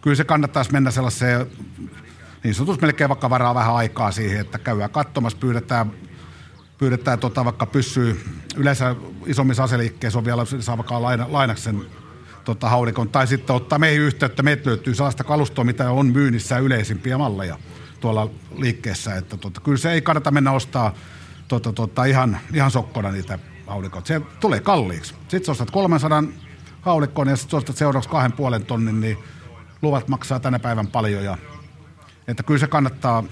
kyllä 0.00 0.16
se 0.16 0.24
kannattaisi 0.24 0.72
mennä 0.72 0.90
sellaiseen, 0.90 1.46
niin 2.44 2.54
sanotusti 2.54 2.82
melkein 2.82 3.08
vaikka 3.08 3.30
varaa 3.30 3.54
vähän 3.54 3.74
aikaa 3.74 4.12
siihen, 4.12 4.40
että 4.40 4.58
käydään 4.58 4.90
katsomassa, 4.90 5.38
pyydetään, 5.38 5.92
pyydetään 6.78 7.18
tota, 7.18 7.44
vaikka 7.44 7.66
pyssyy, 7.66 8.20
yleensä 8.56 8.96
isommissa 9.26 9.64
aseliikkeissä 9.64 10.18
on 10.18 10.24
vielä, 10.24 10.44
saa 10.44 10.76
vaikka 10.76 11.02
laina, 11.02 11.26
lainaksi 11.30 11.64
sen 11.64 11.86
tota, 12.44 12.68
haulikon, 12.68 13.08
tai 13.08 13.26
sitten 13.26 13.56
ottaa 13.56 13.78
meihin 13.78 14.00
yhteyttä, 14.00 14.42
meitä 14.42 14.70
löytyy 14.70 14.94
sellaista 14.94 15.24
kalustoa, 15.24 15.64
mitä 15.64 15.90
on 15.90 16.06
myynnissä 16.06 16.58
yleisimpiä 16.58 17.18
malleja 17.18 17.58
tuolla 18.00 18.30
liikkeessä, 18.56 19.14
että 19.14 19.36
tota, 19.36 19.60
kyllä 19.60 19.78
se 19.78 19.92
ei 19.92 20.02
kannata 20.02 20.30
mennä 20.30 20.52
ostaa 20.52 20.94
tota, 21.48 21.72
tota, 21.72 22.04
ihan, 22.04 22.38
ihan 22.54 22.70
sokkona 22.70 23.10
niitä 23.10 23.38
haulikoita. 23.66 24.08
Se 24.08 24.20
tulee 24.40 24.60
kalliiksi. 24.60 25.14
Sitten 25.28 25.52
ostat 25.52 25.70
300 25.70 26.22
haulikkoon 26.80 27.28
ja 27.28 27.36
sitten 27.36 27.56
ostat 27.56 27.76
seuraavaksi 27.76 28.10
kahden 28.10 28.32
puolen 28.32 28.64
tonnin, 28.64 29.00
niin 29.00 29.18
luvat 29.82 30.08
maksaa 30.08 30.40
tänä 30.40 30.58
päivän 30.58 30.86
paljon. 30.86 31.24
Ja, 31.24 31.38
että 32.28 32.42
kyllä 32.42 32.60
se 32.60 32.66
kannattaa 32.66 33.24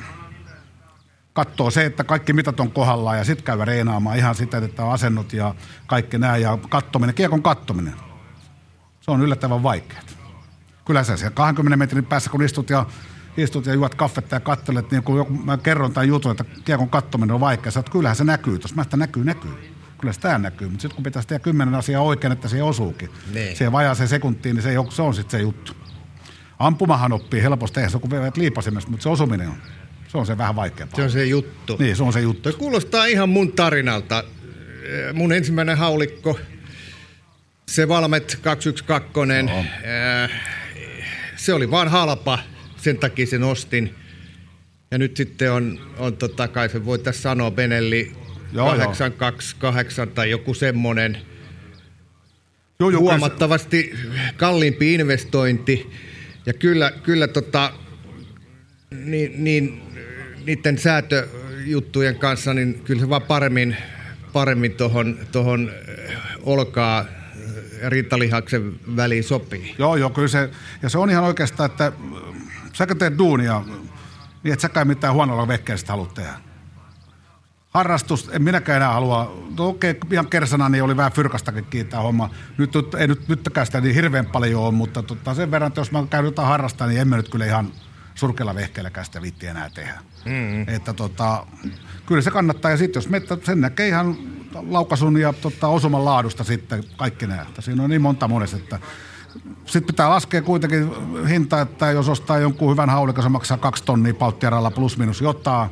katsoa 1.33 1.71
se, 1.71 1.85
että 1.85 2.05
kaikki 2.05 2.33
mitat 2.33 2.61
on 2.61 2.71
kohdallaan 2.71 3.19
ja 3.19 3.25
sitten 3.25 3.45
käydä 3.45 3.65
reenaamaan 3.65 4.17
ihan 4.17 4.35
sitä, 4.35 4.59
että 4.59 4.85
on 4.85 4.93
asennot 4.93 5.33
ja 5.33 5.55
kaikki 5.87 6.19
nämä 6.19 6.37
ja 6.37 6.59
kattominen, 6.69 7.15
kiekon 7.15 7.43
kattominen. 7.43 7.95
Se 9.01 9.11
on 9.11 9.23
yllättävän 9.23 9.63
vaikeaa. 9.63 10.03
Kyllä 10.85 11.05
sä 11.05 11.17
siellä 11.17 11.35
20 11.35 11.77
metrin 11.77 12.07
päässä, 12.07 12.31
kun 12.31 12.43
istut 12.43 12.71
ja 12.71 12.87
istut 13.37 13.67
ja 13.67 13.75
juot 13.75 13.95
kaffetta 13.95 14.37
ja 14.37 14.41
katselet, 14.41 14.91
niin 14.91 15.03
kun 15.03 15.17
joku, 15.17 15.33
mä 15.33 15.57
kerron 15.57 15.93
tämän 15.93 16.09
jutun, 16.09 16.31
että 16.31 16.45
kiekon 16.65 16.89
kattominen 16.89 17.35
on 17.35 17.41
vaikea, 17.41 17.73
sä 17.73 17.79
oot, 17.81 17.91
kyllähän 17.91 18.17
se 18.17 18.25
näkyy 18.25 18.59
tuossa. 18.59 18.77
Mä 18.77 18.85
sitä 18.85 18.97
näkyy, 18.97 19.25
näkyy. 19.25 19.51
Kyllä 20.01 20.13
sitä 20.13 20.39
näkyy, 20.39 20.69
mutta 20.69 20.83
sitten 20.83 20.95
kun 20.95 21.03
pitäisi 21.03 21.29
tehdä 21.29 21.43
kymmenen 21.43 21.75
asiaa 21.75 22.03
oikein, 22.03 22.33
että 22.33 22.49
se 22.49 22.63
osuukin. 22.63 23.11
Niin. 23.35 23.57
Siihen 23.57 23.73
vajaaseen 23.73 24.09
sekuntiin, 24.09 24.57
niin 24.57 24.63
se, 24.63 24.75
se 24.91 25.03
on 25.03 25.15
sitten 25.15 25.41
se 25.41 25.43
juttu. 25.43 25.73
Ampumahan 26.59 27.13
oppii 27.13 27.43
helposti, 27.43 27.81
eihän 27.81 27.91
se 27.91 27.97
on 27.97 28.01
kuin 28.01 28.11
veivät 28.11 28.37
liipasimesta, 28.37 28.91
mutta 28.91 29.03
se 29.03 29.09
osuminen 29.09 29.49
on, 29.49 29.57
se 30.09 30.19
on 30.19 30.27
se 30.27 30.39
vähän 30.39 30.57
vaikeampaa. 30.57 30.97
Se 30.97 31.03
on 31.03 31.11
se 31.11 31.25
juttu. 31.25 31.77
Niin, 31.79 31.97
se 31.97 32.03
on 32.03 32.13
se 32.13 32.21
juttu. 32.21 32.43
Toi 32.43 32.53
kuulostaa 32.53 33.05
ihan 33.05 33.29
mun 33.29 33.53
tarinalta. 33.53 34.25
Mun 35.13 35.33
ensimmäinen 35.33 35.79
haulikko, 35.79 36.39
se 37.67 37.89
Valmet 37.89 38.39
212, 38.43 39.53
Joo. 39.53 39.59
äh, 39.59 40.31
se 41.37 41.55
oli 41.55 41.71
vaan 41.71 41.89
halpa, 41.89 42.39
sen 42.85 42.99
takia 42.99 43.27
sen 43.27 43.43
ostin. 43.43 43.95
Ja 44.91 44.99
nyt 44.99 45.17
sitten 45.17 45.53
on, 45.53 45.81
on 45.99 46.17
tota, 46.17 46.49
kai 46.49 46.69
se 46.69 46.85
voi 46.85 46.99
tässä 46.99 47.23
sanoa, 47.23 47.51
Benelli 47.51 48.13
Joo, 48.53 48.67
joo. 48.75 48.77
828 48.77 50.09
tai 50.09 50.31
joku 50.31 50.55
semmonen 50.55 51.19
Joo, 52.81 52.91
joo, 52.91 53.01
kyllä 53.01 53.13
se- 53.13 53.19
huomattavasti 53.19 53.95
kalliimpi 54.37 54.95
investointi. 54.95 55.91
Ja 56.47 56.53
kyllä, 56.53 56.93
kyllä 57.03 57.29
tota, 57.29 57.73
niin, 59.05 59.45
niin, 59.45 59.83
niiden 60.47 60.79
säätöjuttujen 60.79 62.19
kanssa, 62.19 62.55
niin 62.55 62.81
kyllä 62.85 63.01
se 63.01 63.09
vaan 63.09 63.23
paremmin, 63.23 63.77
paremmin 64.33 64.75
tuohon 64.75 65.19
tohon 65.33 65.71
eh, 65.99 66.17
olkaa 66.43 67.05
ja 67.83 67.91
rintalihaksen 67.91 68.73
väliin 68.97 69.25
sopii. 69.25 69.75
Joo, 69.79 69.97
joo, 69.97 70.11
kyllä 70.11 70.29
se, 70.29 70.51
ja 70.83 70.89
se 70.89 70.99
on 70.99 71.11
ihan 71.11 71.25
oikeastaan, 71.25 71.71
että 71.71 71.93
sä 72.75 72.87
kun 72.87 72.99
teet 72.99 73.19
duunia, 73.19 73.63
niin 74.43 74.53
et 74.53 74.61
säkään 74.61 74.89
mitään 74.89 75.15
huonolla 75.15 75.49
vehkeistä 75.49 75.93
halua 75.93 76.07
tehdä. 76.15 76.35
Harrastus, 77.71 78.31
en 78.33 78.43
minäkään 78.43 78.77
enää 78.77 78.93
halua, 78.93 79.45
no 79.59 79.69
okei, 79.69 79.97
ihan 80.13 80.27
kersana 80.27 80.69
niin 80.69 80.85
oli 80.85 80.97
vähän 80.97 81.13
fyrkastakin 81.13 81.65
kiittää 81.65 82.01
homma. 82.01 82.31
Nyt, 82.59 82.73
ei 82.99 83.07
nyt, 83.07 83.29
nytkään 83.29 83.67
sitä 83.67 83.81
niin 83.81 83.95
hirveän 83.95 84.27
paljon 84.27 84.63
ole, 84.63 84.73
mutta 84.73 85.03
tota, 85.03 85.35
sen 85.35 85.51
verran, 85.51 85.69
että 85.69 85.81
jos 85.81 85.93
mä 85.93 86.07
käyn 86.11 86.25
jotain 86.25 86.49
harrastaa, 86.49 86.87
niin 86.87 87.01
emme 87.01 87.17
nyt 87.17 87.29
kyllä 87.29 87.47
ihan 87.47 87.73
surkealla 88.15 88.55
vehkeelläkään 88.55 89.07
sitä 89.07 89.23
vitti 89.23 89.47
enää 89.47 89.71
tehdä. 89.71 90.01
Mm-hmm. 90.25 90.65
Että 90.75 90.93
tota, 90.93 91.47
kyllä 92.07 92.23
se 92.23 92.31
kannattaa, 92.31 92.71
ja 92.71 92.77
sitten 92.77 93.01
jos 93.01 93.09
mettä, 93.09 93.37
sen 93.43 93.61
näkee 93.61 93.89
ihan 93.89 94.17
laukasun 94.69 95.21
ja 95.21 95.33
tota, 95.33 95.69
osuman 95.69 96.05
laadusta 96.05 96.45
sitten 96.45 96.85
kaikki 96.97 97.27
nämä. 97.27 97.47
Siinä 97.61 97.83
on 97.83 97.91
niin 97.91 98.03
monta 98.03 98.29
monesta, 98.29 98.57
että 98.57 98.79
sitten 99.67 99.87
pitää 99.87 100.11
laskea 100.11 100.43
kuitenkin 100.43 100.91
hinta, 101.29 101.61
että 101.61 101.91
jos 101.91 102.09
ostaa 102.09 102.39
jonkun 102.39 102.73
hyvän 102.73 102.91
haulikon, 102.91 103.23
se 103.23 103.29
maksaa 103.29 103.59
kaksi 103.59 103.85
tonnia 103.85 104.15
pauttiaralla 104.15 104.71
plus 104.71 104.99
minus 104.99 105.21
jotain. 105.21 105.71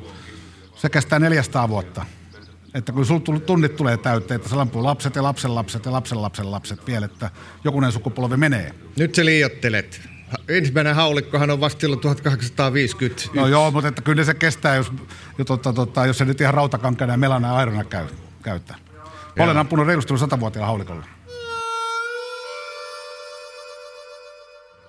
Se 0.75 0.89
kestää 0.89 1.19
400 1.19 1.69
vuotta. 1.69 2.07
Että 2.75 2.93
kun 2.93 3.07
sulla 3.07 3.41
tunnit 3.41 3.77
tulee 3.77 3.97
täyteen, 3.97 4.37
että 4.37 4.49
se 4.49 4.55
lampuu 4.55 4.85
lapset 4.85 5.17
ja 5.17 5.23
lapsen 5.23 5.55
lapset 5.55 5.85
ja 5.85 5.93
lapsen 5.93 6.23
lapsen 6.23 6.51
lapset 6.51 6.87
vielä, 6.87 7.07
että 7.07 7.31
jokunen 7.65 7.93
sukupolvi 7.93 8.37
menee. 8.37 8.75
Nyt 8.97 9.15
sä 9.15 9.25
liiottelet. 9.25 10.01
Ensimmäinen 10.49 10.95
haulikkohan 10.95 11.51
on 11.51 11.61
vasta 11.61 11.81
silloin 11.81 12.01
1850. 12.01 13.23
No 13.35 13.47
joo, 13.47 13.71
mutta 13.71 13.89
että 13.89 14.03
kyllä 14.03 14.25
se 14.25 14.35
kestää, 14.35 14.77
jos, 14.77 14.93
jo, 15.39 15.45
tota, 15.45 15.73
tota, 15.73 16.07
jos 16.07 16.19
se 16.19 16.25
nyt 16.25 16.41
ihan 16.41 16.55
rautakankaana 16.55 17.13
ja 17.13 17.17
melana 17.17 17.49
ja 17.49 17.55
airona 17.55 17.85
käy, 17.85 18.07
käyttää. 18.43 18.77
Mä 19.37 19.45
olen 19.45 19.59
ampunut 19.59 19.87
reilusti 19.87 20.15
100-vuotiaalla 20.15 20.67
haulikolla. 20.67 21.05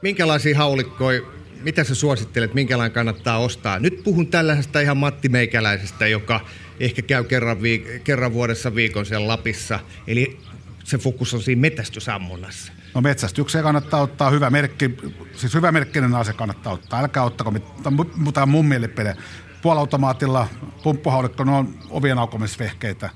Minkälaisia 0.04 0.58
haulikkoja, 0.58 1.22
mitä 1.62 1.84
sä 1.84 1.96
suosittelet, 1.96 2.54
minkälainen 2.54 2.94
kannattaa 2.94 3.38
ostaa? 3.38 3.80
Nyt 3.80 4.04
puhun 4.04 4.28
tällaisesta 4.28 4.80
ihan 4.80 4.98
Matti 4.98 5.30
Meikäläisestä, 5.30 6.08
joka 6.08 6.42
ehkä 6.80 7.02
käy 7.02 7.24
kerran, 7.24 7.58
viik- 7.58 8.00
kerran 8.04 8.34
vuodessa 8.34 8.76
viikon 8.76 9.06
siellä 9.06 9.28
Lapissa. 9.28 9.80
Eli 10.08 10.40
se 10.84 10.98
fokus 10.98 11.34
on 11.34 11.42
siinä 11.42 11.62
metästysammunnassa. 11.62 12.74
No 12.94 13.02
metsästykseen 13.02 13.64
kannattaa 13.64 14.02
ottaa 14.02 14.30
hyvä 14.30 14.50
merkki, 14.50 14.92
siis 15.36 15.54
hyvä 15.54 15.72
merkkinen 15.72 16.16
ase 16.16 16.34
kannattaa 16.34 16.74
ottaa. 16.74 17.00
Älkää 17.00 17.24
ottako 17.24 17.52
mitään, 17.52 18.50
mun 18.50 18.66
mielipide. 18.66 19.16
Puolautomaatilla 19.62 20.48
pumppuhaulikko, 20.84 21.44
ne 21.44 21.52
on 21.52 21.76
ovien 21.90 22.18
aukomisvehkeitä. 22.18 23.10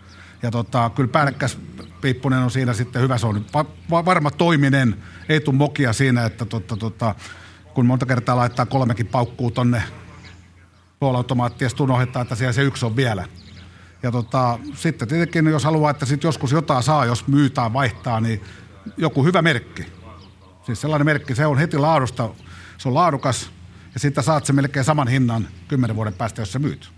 Ja 0.43 0.51
tota, 0.51 0.91
kyllä 0.95 1.09
päällekkäs 1.09 1.57
piippunen 2.01 2.39
on 2.39 2.51
siinä 2.51 2.73
sitten 2.73 3.01
hyvä, 3.01 3.17
se 3.17 3.27
on 3.27 3.45
va- 3.53 3.65
va- 3.89 4.05
varma 4.05 4.31
toiminen. 4.31 5.03
Ei 5.29 5.41
tule 5.41 5.55
mokia 5.55 5.93
siinä, 5.93 6.25
että 6.25 6.45
tota, 6.45 6.77
tota, 6.77 7.15
kun 7.73 7.85
monta 7.85 8.05
kertaa 8.05 8.35
laittaa 8.35 8.65
kolmekin 8.65 9.07
paukkuu 9.07 9.51
tonne 9.51 9.83
puolautomaattiin 10.99 11.65
ja 11.65 11.69
sitten 11.69 12.21
että 12.21 12.35
siellä 12.35 12.53
se 12.53 12.61
yksi 12.61 12.85
on 12.85 12.95
vielä. 12.95 13.25
Ja 14.03 14.11
tota, 14.11 14.59
sitten 14.75 15.07
tietenkin, 15.07 15.45
jos 15.45 15.63
haluaa, 15.63 15.91
että 15.91 16.05
sit 16.05 16.23
joskus 16.23 16.51
jotain 16.51 16.83
saa, 16.83 17.05
jos 17.05 17.27
myy 17.27 17.49
tai 17.49 17.73
vaihtaa, 17.73 18.21
niin 18.21 18.41
joku 18.97 19.23
hyvä 19.23 19.41
merkki. 19.41 19.85
Siis 20.65 20.81
sellainen 20.81 21.05
merkki, 21.05 21.35
se 21.35 21.45
on 21.45 21.57
heti 21.57 21.77
laadusta, 21.77 22.29
se 22.77 22.87
on 22.87 22.93
laadukas 22.93 23.51
ja 23.93 23.99
siitä 23.99 24.21
saat 24.21 24.45
sen 24.45 24.55
melkein 24.55 24.85
saman 24.85 25.07
hinnan 25.07 25.47
kymmenen 25.67 25.95
vuoden 25.95 26.13
päästä, 26.13 26.41
jos 26.41 26.53
sä 26.53 26.59
myyt. 26.59 26.91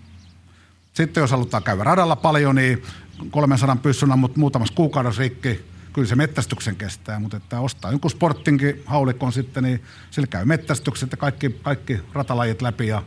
Sitten 0.93 1.21
jos 1.21 1.31
halutaan 1.31 1.63
käydä 1.63 1.83
radalla 1.83 2.15
paljon, 2.15 2.55
niin 2.55 2.83
300 3.31 3.75
pyssynä, 3.75 4.15
mutta 4.15 4.39
muutamassa 4.39 4.73
kuukaudessa 4.75 5.21
rikki, 5.21 5.65
kyllä 5.93 6.07
se 6.07 6.15
mettästyksen 6.15 6.75
kestää, 6.75 7.19
mutta 7.19 7.37
että 7.37 7.59
ostaa 7.59 7.91
jonkun 7.91 8.11
sporttinkin 8.11 8.81
haulikon 8.85 9.33
sitten, 9.33 9.63
niin 9.63 9.83
sillä 10.11 10.27
käy 10.27 10.45
mettästykset 10.45 11.11
ja 11.11 11.17
kaikki, 11.17 11.59
kaikki 11.61 11.99
ratalajit 12.13 12.61
läpi 12.61 12.87
ja 12.87 13.03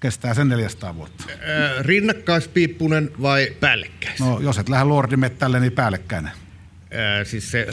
kestää 0.00 0.34
sen 0.34 0.48
400 0.48 0.94
vuotta. 0.94 1.24
Rinnakkaispiippunen 1.80 3.10
vai 3.22 3.56
päällekkäis? 3.60 4.20
No 4.20 4.40
jos 4.40 4.58
et 4.58 4.68
lähde 4.68 4.84
Lordimettälle, 4.84 5.60
niin 5.60 5.72
päällekkäinen. 5.72 6.32
Ää, 6.90 7.24
siis 7.24 7.50
se 7.50 7.66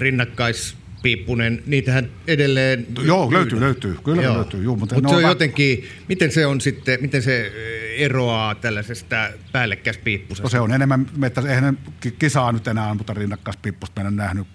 rinnakkaispiippunen, 1.05 1.63
niitähän 1.65 2.09
edelleen... 2.27 2.87
Joo, 3.03 3.25
myydään. 3.25 3.31
löytyy, 3.41 3.59
löytyy. 3.59 3.97
Kyllä 4.03 4.21
Joo. 4.21 4.35
löytyy. 4.35 4.63
Juu, 4.63 4.75
mutta 4.75 4.95
Mut 4.95 5.09
se 5.09 5.15
on 5.15 5.23
va- 5.23 5.29
jotenkin, 5.29 5.83
miten 6.09 6.31
se 6.31 6.45
on 6.45 6.61
sitten, 6.61 6.97
miten 7.01 7.21
se 7.23 7.51
ö, 7.55 7.95
eroaa 7.95 8.55
tällaisesta 8.55 9.15
No 9.15 9.37
päällekkäispiippusesta? 9.51 10.49
se 10.49 10.59
on 10.59 10.73
enemmän, 10.73 11.05
että 11.25 11.41
eihän 11.41 11.77
kisaa 12.19 12.51
nyt 12.51 12.67
enää 12.67 12.89
amputa 12.89 13.13
rinnakkaispippusta, 13.13 14.01
meidän 14.01 14.15
nähnyt 14.15 14.47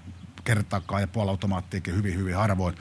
kertaakaan 0.44 1.00
ja 1.00 1.08
puolautomaattiikin 1.08 1.96
hyvin, 1.96 2.18
hyvin 2.18 2.34
harvoin. 2.36 2.74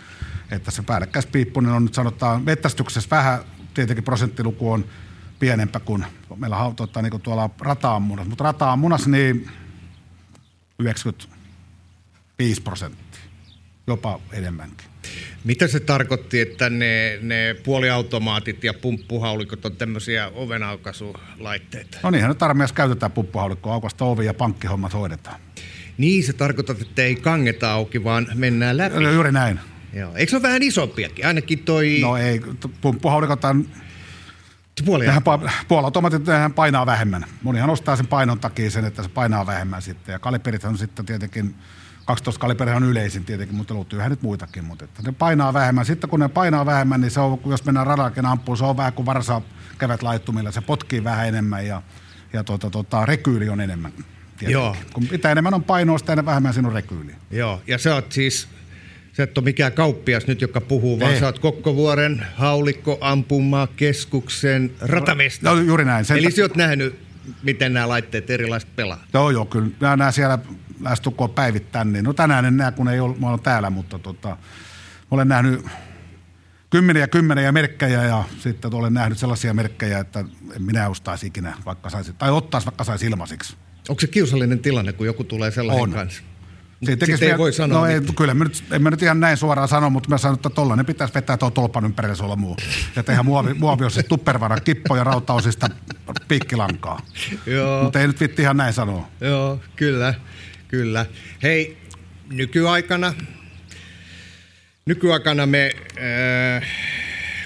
Että 0.51 0.71
se 0.71 0.81
päällekkäispiippunen 0.83 1.71
on 1.71 1.83
nyt 1.85 1.93
sanotaan, 1.93 2.43
mettästyksessä 2.43 3.09
vähän 3.11 3.39
tietenkin 3.73 4.03
prosenttiluku 4.03 4.71
on 4.71 4.85
pienempä 5.39 5.79
kuin 5.79 6.05
meillä 6.35 6.57
on 6.57 6.75
tota, 6.75 7.01
niin 7.01 7.11
kuin 7.11 7.21
tuolla 7.21 7.49
rataammunassa, 7.59 8.29
mutta 8.29 8.43
rataammunassa 8.43 9.09
niin 9.09 9.49
95 10.79 12.61
prosenttia, 12.61 13.08
jopa 13.89 14.19
enemmänkin. 14.33 14.87
Mitä 15.43 15.67
se 15.67 15.79
tarkoitti, 15.79 16.39
että 16.39 16.69
ne, 16.69 17.19
ne 17.21 17.55
puoliautomaatit 17.63 18.63
ja 18.63 18.73
pumppuhaulikot 18.73 19.65
on 19.65 19.75
tämmöisiä 19.75 20.31
ovenaukasulaitteita? 20.35 21.97
No 22.03 22.09
niinhän 22.09 22.29
nyt 22.29 22.43
armeijassa 22.43 22.75
käytetään 22.75 23.11
pumppuhaulikkoa, 23.11 23.73
aukasta 23.73 24.05
ovi 24.05 24.25
ja 24.25 24.33
pankkihommat 24.33 24.93
hoidetaan. 24.93 25.39
Niin, 25.97 26.23
se 26.23 26.33
tarkoittaa, 26.33 26.75
että 26.81 27.03
ei 27.03 27.15
kangeta 27.15 27.71
auki, 27.71 28.03
vaan 28.03 28.27
mennään 28.35 28.77
läpi. 28.77 29.03
Juuri 29.13 29.31
näin. 29.31 29.59
Joo. 29.93 30.15
Eikö 30.15 30.29
se 30.29 30.35
ole 30.35 30.43
vähän 30.43 30.63
isompiakin? 30.63 31.25
Ainakin 31.25 31.59
toi 31.59 31.97
No 32.01 32.17
ei, 32.17 32.41
pumppuhaulikot 32.81 33.45
on 33.45 33.65
puoliautomaatit 35.67 36.25
nehän 36.25 36.53
painaa 36.53 36.85
vähemmän. 36.85 37.25
Monihan 37.41 37.69
ostaa 37.69 37.95
sen 37.95 38.07
painon 38.07 38.39
takia 38.39 38.71
sen, 38.71 38.85
että 38.85 39.03
se 39.03 39.09
painaa 39.09 39.45
vähemmän 39.45 39.81
sitten. 39.81 40.13
Ja 40.13 40.19
kaliperit 40.19 40.63
on 40.63 40.77
sitten 40.77 41.05
tietenkin, 41.05 41.55
12 42.09 42.39
kaliberi 42.39 42.71
on 42.71 42.83
yleisin 42.83 43.25
tietenkin, 43.25 43.57
mutta 43.57 43.75
löytyyhän 43.75 44.09
nyt 44.09 44.21
muitakin. 44.21 44.63
Mutta 44.63 44.85
että 44.85 45.01
ne 45.01 45.11
painaa 45.11 45.53
vähemmän. 45.53 45.85
Sitten 45.85 46.09
kun 46.09 46.19
ne 46.19 46.27
painaa 46.27 46.65
vähemmän, 46.65 47.01
niin 47.01 47.11
se 47.11 47.19
on, 47.19 47.39
jos 47.45 47.65
mennään 47.65 47.87
radallakin 47.87 48.25
ampuun, 48.25 48.57
se 48.57 48.65
on 48.65 48.77
vähän 48.77 48.93
kuin 48.93 49.05
varsa 49.05 49.41
kävet 49.77 50.03
laittumilla. 50.03 50.51
Se 50.51 50.61
potkii 50.61 51.03
vähän 51.03 51.27
enemmän 51.27 51.67
ja, 51.67 51.81
ja 52.33 52.43
tuota, 52.43 52.69
tuota, 52.69 53.05
rekyyli 53.05 53.49
on 53.49 53.61
enemmän. 53.61 53.91
Tietenkin. 53.91 54.51
Joo. 54.51 54.75
Kun 54.93 55.07
mitä 55.11 55.31
enemmän 55.31 55.53
on 55.53 55.63
painoa, 55.63 55.97
sitä 55.97 56.25
vähemmän 56.25 56.53
siinä 56.53 56.67
on 56.67 56.73
rekyyli. 56.73 57.11
Joo, 57.31 57.61
ja 57.67 57.77
sä 57.77 57.95
oot 57.95 58.11
siis, 58.11 58.47
sä 59.13 59.23
et 59.23 59.37
ole 59.37 59.45
mikään 59.45 59.73
kauppias 59.73 60.27
nyt, 60.27 60.41
joka 60.41 60.61
puhuu, 60.61 60.99
vaan 60.99 61.13
Ei. 61.13 61.19
sä 61.19 61.25
oot 61.25 61.39
Kokkovuoren 61.39 62.25
haulikko 62.35 62.97
ampumaa 63.01 63.67
keskuksen 63.67 64.71
ratamesta. 64.81 65.49
No, 65.49 65.61
juuri 65.61 65.85
näin. 65.85 66.05
Sen 66.05 66.17
Eli 66.17 66.31
sä 66.31 66.41
oot 66.41 66.55
nähnyt, 66.55 66.99
miten 67.43 67.73
nämä 67.73 67.89
laitteet 67.89 68.29
erilaiset 68.29 68.75
pelaa. 68.75 69.05
Joo, 69.13 69.29
joo, 69.29 69.45
kyllä. 69.45 69.69
Mä 69.79 69.97
näen 69.97 70.13
siellä 70.13 70.39
lähestulkoon 70.79 71.29
päivittäin. 71.29 71.93
Niin. 71.93 72.05
No 72.05 72.13
tänään 72.13 72.45
en 72.45 72.57
näe, 72.57 72.71
kun 72.71 72.87
ei 72.89 72.99
ole, 72.99 73.15
mä 73.19 73.27
olen 73.27 73.39
täällä, 73.39 73.69
mutta 73.69 73.99
tota, 73.99 74.37
olen 75.11 75.27
nähnyt 75.27 75.65
kymmeniä 76.69 77.07
kymmeniä 77.07 77.51
merkkejä 77.51 78.03
ja 78.03 78.23
sitten 78.39 78.73
olen 78.73 78.93
nähnyt 78.93 79.17
sellaisia 79.17 79.53
merkkejä, 79.53 79.99
että 79.99 80.19
en 80.55 80.61
minä 80.63 80.89
ostaisi 80.89 81.27
ikinä, 81.27 81.53
vaikka 81.65 81.89
saisi, 81.89 82.13
tai 82.13 82.31
ottaisi 82.31 82.65
vaikka 82.67 82.83
saisi 82.83 83.05
ilmaisiksi. 83.05 83.57
Onko 83.89 83.99
se 83.99 84.07
kiusallinen 84.07 84.59
tilanne, 84.59 84.93
kun 84.93 85.05
joku 85.05 85.23
tulee 85.23 85.51
sellaisen 85.51 85.83
On. 85.83 85.91
kanssa? 85.91 86.23
Siitä 86.85 87.05
Sitten 87.05 87.31
ei 87.31 87.37
voi 87.37 87.53
sanoa 87.53 87.79
No 87.79 87.85
ei, 87.85 87.99
mitään. 87.99 88.15
kyllä, 88.15 88.33
mä 88.33 88.43
nyt, 88.43 88.63
en 88.71 88.81
mä 88.81 88.89
nyt 88.89 89.01
ihan 89.01 89.19
näin 89.19 89.37
suoraan 89.37 89.67
sano, 89.67 89.89
mutta 89.89 90.09
mä 90.09 90.17
sanon, 90.17 90.35
että 90.35 90.49
tollanen 90.49 90.85
pitäisi 90.85 91.13
vetää 91.13 91.37
tuo 91.37 91.51
tolpan 91.51 91.85
ympärillä 91.85 92.15
sulla 92.15 92.35
muu. 92.35 92.57
Ja 92.95 93.03
tehdä 93.03 93.23
muovi, 93.23 93.53
muoviosista 93.53 94.09
tuppervara 94.09 94.59
kippoja 94.59 95.03
rautaosista 95.03 95.69
piikkilankaa. 96.27 96.99
Joo. 97.45 97.83
Mutta 97.83 97.99
ei 97.99 98.07
nyt 98.07 98.19
vitti 98.19 98.41
ihan 98.41 98.57
näin 98.57 98.73
sanoa. 98.73 99.07
Joo, 99.21 99.59
kyllä, 99.75 100.13
kyllä. 100.69 101.05
Hei, 101.43 101.77
nykyaikana, 102.31 103.13
nykyaikana 104.85 105.45
me, 105.45 105.71
äh, 106.57 106.67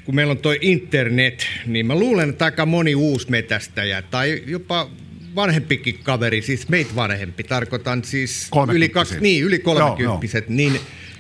kun 0.04 0.16
meillä 0.16 0.32
on 0.32 0.38
toi 0.38 0.58
internet, 0.62 1.48
niin 1.66 1.86
mä 1.86 1.96
luulen, 1.96 2.30
että 2.30 2.46
aika 2.46 2.66
moni 2.66 2.96
uusi 2.96 3.32
metästäjä 3.32 4.02
tai 4.02 4.44
jopa 4.46 4.90
vanhempikin 5.36 6.00
kaveri, 6.04 6.42
siis 6.42 6.70
meitä 6.70 6.96
vanhempi, 6.96 7.44
tarkoitan 7.44 8.04
siis 8.04 8.50
yli, 8.74 8.90
kaksi, 8.90 9.20
niin, 9.20 9.44
yli 9.44 9.62
Joo, 9.66 9.78
joo. 9.78 9.88
kolmekymppiset, 9.88 10.50
niin, 10.50 10.80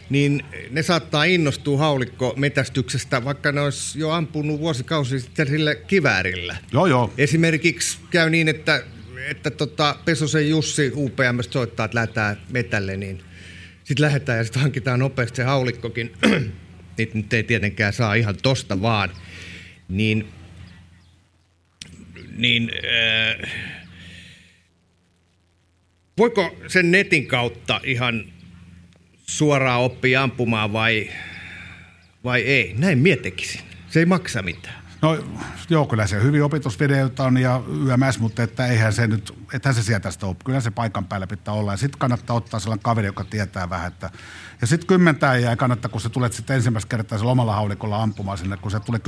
niin 0.09 0.43
ne 0.69 0.83
saattaa 0.83 1.23
innostua 1.23 1.77
haulikko-metästyksestä, 1.77 3.25
vaikka 3.25 3.51
ne 3.51 3.61
olisi 3.61 3.99
jo 3.99 4.09
ampunut 4.09 4.59
vuosikausi 4.59 5.19
sitten 5.19 5.47
sillä 5.47 5.75
kiväärillä. 5.75 6.57
Joo, 6.71 6.85
joo. 6.85 7.13
Esimerkiksi 7.17 7.97
käy 8.09 8.29
niin, 8.29 8.47
että, 8.47 8.83
että 9.29 9.51
tota 9.51 9.95
Pesosen 10.05 10.49
Jussi 10.49 10.91
UPM 10.95 11.39
soittaa, 11.49 11.85
että 11.85 11.95
lähdetään 11.95 12.37
metälle, 12.49 12.97
niin 12.97 13.23
sitten 13.83 14.05
lähdetään 14.05 14.37
ja 14.37 14.43
sitten 14.43 14.61
hankitaan 14.61 14.99
nopeasti 14.99 15.35
se 15.35 15.43
haulikkokin. 15.43 16.13
Niitä 16.97 17.17
nyt 17.17 17.33
ei 17.33 17.43
tietenkään 17.43 17.93
saa 17.93 18.13
ihan 18.13 18.35
tosta 18.43 18.81
vaan. 18.81 19.09
Niin, 19.89 20.27
niin 22.37 22.71
äh, 23.43 23.51
voiko 26.17 26.57
sen 26.67 26.91
netin 26.91 27.27
kautta 27.27 27.81
ihan 27.83 28.25
suoraan 29.27 29.81
oppia 29.81 30.23
ampumaan 30.23 30.73
vai, 30.73 31.09
vai 32.23 32.41
ei? 32.41 32.75
Näin 32.77 32.97
mietikisin. 32.97 33.61
Se 33.89 33.99
ei 33.99 34.05
maksa 34.05 34.41
mitään. 34.41 34.82
No 35.03 35.17
joo, 35.69 35.85
kyllä 35.85 36.07
se 36.07 36.23
hyvin 36.23 36.43
opetusvideoita 36.43 37.23
on 37.23 37.37
ja 37.37 37.61
YMS, 37.67 38.19
mutta 38.19 38.43
että 38.43 38.67
eihän 38.67 38.93
se 38.93 39.07
nyt, 39.07 39.33
ethän 39.53 39.75
se 39.75 39.83
sieltä 39.83 40.11
sitä 40.11 40.25
ole. 40.25 40.35
Kyllä 40.45 40.61
se 40.61 40.71
paikan 40.71 41.05
päällä 41.05 41.27
pitää 41.27 41.53
olla. 41.53 41.73
Ja 41.73 41.77
sitten 41.77 41.99
kannattaa 41.99 42.35
ottaa 42.35 42.59
sellainen 42.59 42.83
kaveri, 42.83 43.07
joka 43.07 43.23
tietää 43.23 43.69
vähän. 43.69 43.87
Että, 43.87 44.09
ja 44.61 44.67
sitten 44.67 44.87
kymmentä 44.87 45.29
äijää 45.29 45.55
kannattaa, 45.55 45.91
kun 45.91 46.01
sä 46.01 46.09
tulet 46.09 46.33
sitten 46.33 46.55
ensimmäistä 46.55 46.89
kertaa 46.89 47.17
sillä 47.17 47.31
omalla 47.31 47.55
haulikolla 47.55 48.03
ampumaan 48.03 48.37
sinne, 48.37 48.57
kun 48.57 48.71
se 48.71 48.79
tulee 48.79 49.01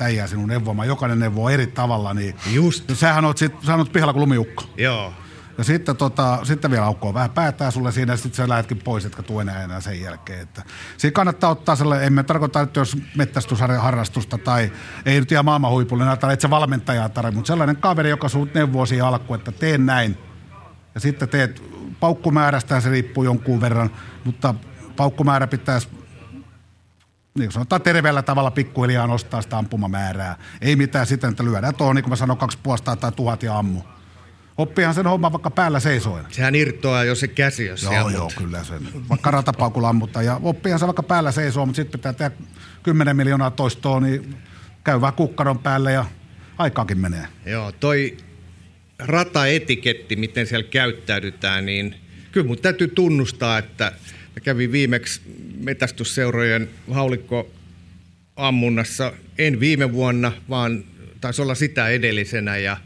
10-15 0.00 0.02
äijää 0.02 0.26
sinun 0.26 0.48
neuvomaan, 0.48 0.88
jokainen 0.88 1.18
neuvoo 1.18 1.48
eri 1.48 1.66
tavalla, 1.66 2.14
niin 2.14 2.34
Just. 2.52 2.88
no, 2.88 2.94
sähän 2.94 3.24
oot, 3.24 3.38
sit, 3.38 3.52
sähän 3.62 3.80
oot 3.80 3.92
pihalla 3.92 4.12
kuin 4.12 4.20
lumiukko. 4.20 4.64
Joo. 4.76 5.12
Ja 5.58 5.64
sitten, 5.64 5.96
tota, 5.96 6.38
sitten 6.42 6.70
vielä 6.70 6.84
aukkoa 6.84 7.14
vähän 7.14 7.30
päätää 7.30 7.70
sulle 7.70 7.92
siinä, 7.92 8.12
ja 8.12 8.16
sitten 8.16 8.34
sä 8.34 8.48
lähdetkin 8.48 8.78
pois, 8.78 9.04
etkä 9.04 9.22
tule 9.22 9.42
enää, 9.42 9.62
enää 9.62 9.80
sen 9.80 10.00
jälkeen. 10.00 10.40
Että 10.40 10.62
siinä 10.96 11.12
kannattaa 11.12 11.50
ottaa 11.50 11.76
sellainen, 11.76 12.06
emme 12.06 12.22
tarkoita, 12.22 12.60
että 12.60 12.80
jos 12.80 12.96
mettästysharrastusta 13.16 14.38
tai 14.38 14.72
ei 15.06 15.20
nyt 15.20 15.32
ihan 15.32 15.44
maailman 15.44 15.70
huipulle, 15.70 16.04
näytä, 16.04 16.32
että 16.32 16.42
se 16.42 16.50
valmentajaa 16.50 17.08
tarvitse, 17.08 17.36
mutta 17.36 17.46
sellainen 17.46 17.76
kaveri, 17.76 18.10
joka 18.10 18.28
sinut 18.28 18.54
neuvoo 18.54 18.86
siihen 18.86 19.06
alkuun, 19.06 19.38
että 19.38 19.52
teen 19.52 19.86
näin. 19.86 20.18
Ja 20.94 21.00
sitten 21.00 21.28
teet, 21.28 21.62
paukkumäärästään 22.00 22.82
se 22.82 22.90
riippuu 22.90 23.24
jonkun 23.24 23.60
verran, 23.60 23.90
mutta 24.24 24.54
paukkumäärä 24.96 25.46
pitäisi 25.46 25.88
niin 27.38 27.52
sanotaan 27.52 27.82
terveellä 27.82 28.22
tavalla 28.22 28.50
pikkuhiljaa 28.50 29.06
nostaa 29.06 29.42
sitä 29.42 29.58
ampumamäärää. 29.58 30.36
Ei 30.60 30.76
mitään 30.76 31.06
siten, 31.06 31.30
että 31.30 31.44
lyödään 31.44 31.74
tuohon, 31.74 31.96
niin 31.96 32.04
kuin 32.04 32.12
mä 32.12 32.16
sanoin, 32.16 32.38
kaksi 32.38 32.58
puolesta 32.62 32.96
tai 32.96 33.12
tuhat 33.12 33.42
ja 33.42 33.58
ammu. 33.58 33.80
Oppihan 34.58 34.94
sen 34.94 35.06
homman 35.06 35.32
vaikka 35.32 35.50
päällä 35.50 35.80
seisoen. 35.80 36.24
Sehän 36.28 36.54
irtoaa 36.54 37.04
jo 37.04 37.14
se 37.14 37.28
käsi, 37.28 37.66
jos 37.66 37.82
Joo, 37.82 37.94
ammut. 37.94 38.12
joo, 38.12 38.32
kyllä 38.38 38.64
sen. 38.64 38.88
Vaikka 39.08 39.30
ratapaukulla 39.30 39.88
ammuttaa. 39.88 40.22
Ja 40.22 40.40
oppihan 40.42 40.78
se 40.78 40.86
vaikka 40.86 41.02
päällä 41.02 41.32
seisoo, 41.32 41.66
mutta 41.66 41.76
sitten 41.76 42.00
pitää 42.00 42.12
tehdä 42.12 42.30
10 42.82 43.16
miljoonaa 43.16 43.50
toistoa, 43.50 44.00
niin 44.00 44.34
käy 44.84 45.00
vähän 45.00 45.14
kukkaron 45.14 45.58
päälle 45.58 45.92
ja 45.92 46.04
aikaakin 46.58 46.98
menee. 46.98 47.26
Joo, 47.46 47.72
toi 47.72 48.16
rataetiketti, 48.98 50.16
miten 50.16 50.46
siellä 50.46 50.68
käyttäydytään, 50.70 51.66
niin 51.66 51.94
kyllä 52.32 52.46
mun 52.46 52.58
täytyy 52.58 52.88
tunnustaa, 52.88 53.58
että 53.58 53.84
mä 54.36 54.40
kävin 54.42 54.72
viimeksi 54.72 55.20
metästysseurojen 55.60 56.68
haulikko 56.90 57.50
ammunnassa, 58.36 59.12
en 59.38 59.60
viime 59.60 59.92
vuonna, 59.92 60.32
vaan 60.48 60.84
taisi 61.20 61.42
olla 61.42 61.54
sitä 61.54 61.88
edellisenä 61.88 62.56
ja 62.56 62.76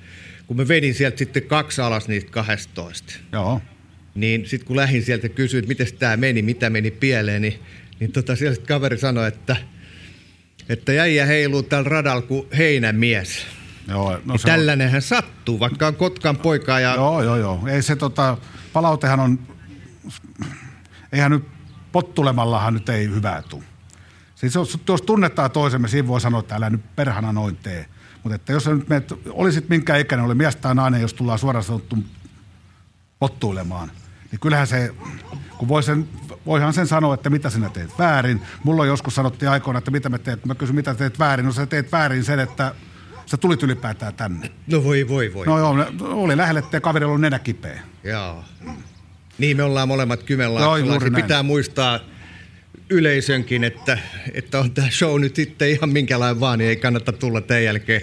kun 0.53 0.57
mä 0.57 0.69
vedin 0.69 0.95
sieltä 0.95 1.19
sitten 1.19 1.43
kaksi 1.43 1.81
alas 1.81 2.09
niistä 2.09 2.31
12, 2.31 3.13
Joo. 3.33 3.61
niin 4.15 4.47
sitten 4.47 4.67
kun 4.67 4.77
lähdin 4.77 5.03
sieltä 5.03 5.29
kysyin, 5.29 5.59
että 5.59 5.69
miten 5.69 5.99
tämä 5.99 6.17
meni, 6.17 6.43
mitä 6.43 6.71
meni 6.71 6.91
pieleen, 6.91 7.43
niin, 7.43 7.63
niin 8.01 8.13
tota 8.13 8.37
siellä 8.37 8.55
sit 8.55 8.67
kaveri 8.67 8.99
sanoi, 8.99 9.29
että, 9.29 9.57
että 10.69 10.93
jäijä 10.93 11.27
heiluu 11.27 11.63
tällä 11.63 11.89
radalla 11.89 12.23
kuin 12.23 12.47
heinämies. 12.57 13.47
Joo, 13.89 14.11
no 14.11 14.21
No 14.25 14.39
se 14.39 14.51
on, 14.51 14.59
Tällainenhän 14.59 15.03
sattuu, 15.03 15.61
vaikka 15.61 15.87
on 15.87 15.97
Kotkan 15.97 16.37
poika 16.37 16.81
ja... 16.81 16.95
joo, 16.95 17.23
joo, 17.23 17.37
joo. 17.37 17.61
Ei 17.67 17.83
se 17.83 17.97
tota, 17.97 18.37
palautehan 18.73 19.21
on, 19.21 19.39
eihän 21.13 21.31
nyt 21.31 21.45
pottulemallahan 21.93 22.75
nyt 22.75 22.89
ei 22.89 23.09
hyvää 23.09 23.43
tule. 23.43 23.65
Siis 24.35 24.55
jos, 24.55 24.79
jos 24.89 25.03
tunnetaan 25.03 25.51
toisemme, 25.51 25.89
siinä 25.89 26.09
voi 26.09 26.21
sanoa, 26.21 26.41
että 26.41 26.55
älä 26.55 26.71
nyt 26.71 26.97
perhana 26.97 27.33
noin 27.33 27.57
tee. 27.57 27.87
Mutta 28.23 28.35
että 28.35 28.53
jos 28.53 28.67
nyt 28.67 28.89
meet, 28.89 29.15
olisit 29.31 29.69
minkä 29.69 29.97
ikäinen, 29.97 30.27
oli 30.27 30.35
mies 30.35 30.57
tai 30.57 30.75
nainen, 30.75 31.01
jos 31.01 31.15
tullaan 31.15 31.39
suoraan 31.39 31.65
sanottu 31.65 31.99
pottuilemaan, 33.19 33.91
niin 34.31 34.41
kyllähän 34.41 34.67
se, 34.67 34.95
kun 35.59 35.69
voi 35.69 35.83
sen, 35.83 36.09
voihan 36.47 36.73
sen 36.73 36.87
sanoa, 36.87 37.15
että 37.15 37.31
mitä 37.31 37.51
sinä 37.51 37.69
teet 37.69 37.99
väärin. 37.99 38.43
Mulla 38.65 38.83
on 38.83 38.89
joskus 38.89 39.15
sanottiin 39.15 39.51
aikoina, 39.51 39.79
että 39.79 39.91
mitä 39.91 40.19
teen, 40.19 40.39
kun 40.39 40.49
mä 40.49 40.55
kysyn, 40.55 40.77
mitä 40.77 40.95
teet 40.95 41.19
väärin. 41.19 41.47
No 41.47 41.53
sä 41.53 41.67
teet 41.67 41.93
väärin 41.93 42.25
sen, 42.25 42.41
että 42.41 42.75
sä 43.27 43.37
tulit 43.37 43.63
ylipäätään 43.63 44.15
tänne. 44.15 44.51
No 44.67 44.85
voi, 44.85 45.09
voi, 45.09 45.35
voi. 45.35 45.47
No 45.47 45.59
joo, 45.59 45.77
oli 46.01 46.37
lähelle, 46.37 46.61
että 46.61 46.81
kaverilla 46.81 47.15
on 47.15 47.21
nenä 47.21 47.39
kipeä. 47.39 47.81
Joo. 48.05 48.45
Niin, 49.39 49.57
me 49.57 49.63
ollaan 49.63 49.89
molemmat 49.89 50.23
kymenlaaksolla. 50.23 50.79
juuri 50.79 51.11
näin. 51.11 51.25
Pitää 51.25 51.43
muistaa 51.43 52.01
yleisönkin, 52.93 53.65
että, 53.65 53.99
että 54.35 54.59
on 54.59 54.71
tämä 54.71 54.91
show 54.91 55.21
nyt 55.21 55.37
sitten 55.37 55.71
ihan 55.71 55.91
minkälainen 55.91 56.41
vaan, 56.41 56.59
niin 56.59 56.69
ei 56.69 56.77
kannata 56.77 57.13
tulla 57.13 57.41
tämän 57.41 57.65
jälkeen 57.65 58.01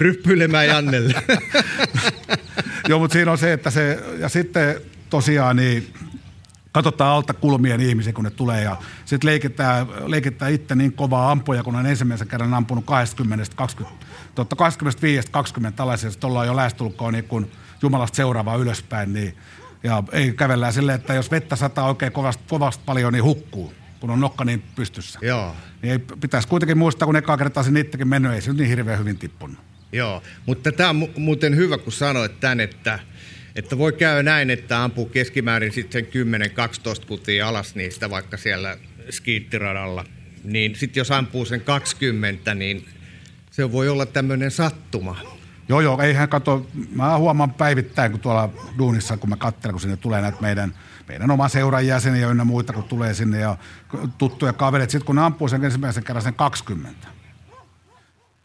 ryppyilemään 0.00 0.66
Jannelle. 0.66 1.14
Joo, 2.88 2.98
mutta 2.98 3.12
siinä 3.12 3.32
on 3.32 3.38
se, 3.38 3.52
että 3.52 3.70
se, 3.70 3.98
ja 4.18 4.28
sitten 4.28 4.80
tosiaan 5.10 5.56
niin 5.56 5.94
katsotaan 6.72 7.16
alta 7.16 7.34
kulmien 7.34 7.80
ihmisiä, 7.80 8.12
kun 8.12 8.24
ne 8.24 8.30
tulee 8.30 8.62
ja 8.62 8.76
sitten 9.04 9.30
leikitään, 9.30 9.86
leikitään 10.06 10.52
itse 10.52 10.74
niin 10.74 10.92
kovaa 10.92 11.30
ampuja, 11.30 11.62
kun 11.62 11.76
on 11.76 11.86
ensimmäisen 11.86 12.28
kerran 12.28 12.54
ampunut 12.54 12.84
20, 12.84 13.44
20, 13.56 14.06
totta 14.34 14.56
25, 14.56 15.28
20 15.30 15.76
tällaisia, 15.76 16.10
sitten 16.10 16.30
ollaan 16.30 16.46
jo 16.46 16.56
lähestulkoon 16.56 17.12
niin 17.12 17.24
kuin 17.24 17.50
Jumalasta 17.82 18.16
seuraavaa 18.16 18.56
ylöspäin, 18.56 19.12
niin 19.12 19.36
ja 19.82 20.02
ei 20.12 20.32
kävellään 20.32 20.72
silleen, 20.72 21.00
että 21.00 21.14
jos 21.14 21.30
vettä 21.30 21.56
sataa 21.56 21.88
oikein 21.88 22.12
kovasti, 22.12 22.42
kovasti 22.48 22.82
paljon, 22.86 23.12
niin 23.12 23.24
hukkuu, 23.24 23.74
kun 24.00 24.10
on 24.10 24.20
nokka 24.20 24.44
niin 24.44 24.62
pystyssä. 24.76 25.18
Joo. 25.22 25.56
Niin 25.82 25.92
ei, 25.92 25.98
pitäisi 25.98 26.48
kuitenkin 26.48 26.78
muistaa, 26.78 27.06
kun 27.06 27.16
ekaa 27.16 27.36
kertaa 27.36 27.62
sen 27.62 27.76
itsekin 27.76 28.08
mennyt, 28.08 28.32
ei 28.32 28.40
se 28.40 28.52
niin 28.52 28.68
hirveän 28.68 28.98
hyvin 28.98 29.18
tippunut. 29.18 29.58
Joo, 29.92 30.22
mutta 30.46 30.72
tämä 30.72 30.90
on 30.90 31.02
mu- 31.02 31.18
muuten 31.18 31.56
hyvä, 31.56 31.78
kun 31.78 31.92
sanoit 31.92 32.40
tämän, 32.40 32.60
että, 32.60 32.98
että 33.56 33.78
voi 33.78 33.92
käydä 33.92 34.22
näin, 34.22 34.50
että 34.50 34.82
ampuu 34.82 35.06
keskimäärin 35.06 35.72
sitten 35.72 36.04
sen 36.12 37.02
10-12 37.02 37.06
kutia 37.06 37.48
alas 37.48 37.74
niistä, 37.74 38.10
vaikka 38.10 38.36
siellä 38.36 38.76
skiittiradalla, 39.10 40.04
niin 40.44 40.76
sitten 40.76 41.00
jos 41.00 41.10
ampuu 41.10 41.44
sen 41.44 41.60
20, 41.60 42.54
niin 42.54 42.88
se 43.50 43.72
voi 43.72 43.88
olla 43.88 44.06
tämmöinen 44.06 44.50
sattuma. 44.50 45.16
Joo, 45.68 45.80
joo, 45.80 46.02
eihän 46.02 46.28
kato, 46.28 46.66
mä 46.92 47.18
huomaan 47.18 47.54
päivittäin, 47.54 48.10
kun 48.10 48.20
tuolla 48.20 48.52
duunissa, 48.78 49.16
kun 49.16 49.28
mä 49.28 49.36
katselen, 49.36 49.72
kun 49.72 49.80
sinne 49.80 49.96
tulee 49.96 50.20
näitä 50.20 50.38
meidän, 50.40 50.74
meidän 51.10 51.30
oma 51.30 51.48
seuran 51.48 51.86
jäseniä 51.86 52.28
ynnä 52.28 52.44
muita, 52.44 52.72
kun 52.72 52.84
tulee 52.84 53.14
sinne 53.14 53.38
ja 53.38 53.56
tuttuja 54.18 54.52
kavereita. 54.52 54.90
Sitten 54.90 55.06
kun 55.06 55.16
ne 55.16 55.22
ampuu 55.22 55.48
sen 55.48 55.64
ensimmäisen 55.64 56.04
kerran 56.04 56.22
sen 56.22 56.34
20, 56.34 57.08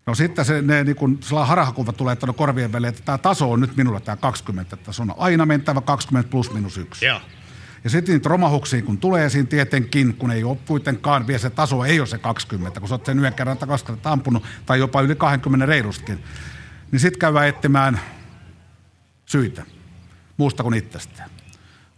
No 0.05 0.15
sitten 0.15 0.45
se, 0.45 0.61
ne 0.61 0.83
niin 0.83 0.95
kun, 0.95 1.19
harhakuva 1.43 1.93
tulee 1.93 2.15
tuonne 2.15 2.33
korvien 2.33 2.71
väliin, 2.71 2.89
että 2.89 3.01
tämä 3.05 3.17
taso 3.17 3.51
on 3.51 3.61
nyt 3.61 3.77
minulla 3.77 3.99
tämä 3.99 4.15
20, 4.15 4.75
että 4.75 4.91
se 4.91 5.01
on 5.01 5.13
aina 5.17 5.45
mentävä 5.45 5.81
20 5.81 6.31
plus 6.31 6.53
minus 6.53 6.77
yksi. 6.77 7.05
Joo. 7.05 7.21
Ja 7.83 7.89
sitten 7.89 8.13
niitä 8.13 8.29
romahuksia, 8.29 8.81
kun 8.81 8.97
tulee 8.97 9.29
siinä 9.29 9.49
tietenkin, 9.49 10.15
kun 10.15 10.31
ei 10.31 10.43
ole 10.43 10.57
kuitenkaan 10.67 11.27
vielä 11.27 11.39
se 11.39 11.49
taso, 11.49 11.83
ei 11.83 11.99
ole 11.99 12.07
se 12.07 12.17
20, 12.17 12.79
kun 12.79 12.89
sä 12.89 12.95
oot 12.95 13.05
sen 13.05 13.19
yhden 13.19 13.33
kerran 13.33 13.57
kertaa 13.57 14.13
ampunut, 14.13 14.43
tai 14.65 14.79
jopa 14.79 15.01
yli 15.01 15.15
20 15.15 15.65
reilustikin, 15.65 16.23
niin 16.91 16.99
sitten 16.99 17.19
käydään 17.19 17.47
etsimään 17.47 17.99
syitä 19.25 19.63
muusta 20.37 20.63
kuin 20.63 20.75
itsestään. 20.75 21.34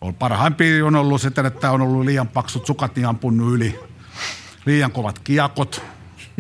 On 0.01 0.15
parhaimpia 0.15 0.85
on 0.85 0.95
ollut 0.95 1.21
sitten, 1.21 1.45
että 1.45 1.71
on 1.71 1.81
ollut 1.81 2.05
liian 2.05 2.27
paksut 2.27 2.65
sukat 2.65 2.95
niin 2.95 3.05
ampunut 3.05 3.53
yli, 3.53 3.79
liian 4.65 4.91
kovat 4.91 5.19
kiakot, 5.19 5.83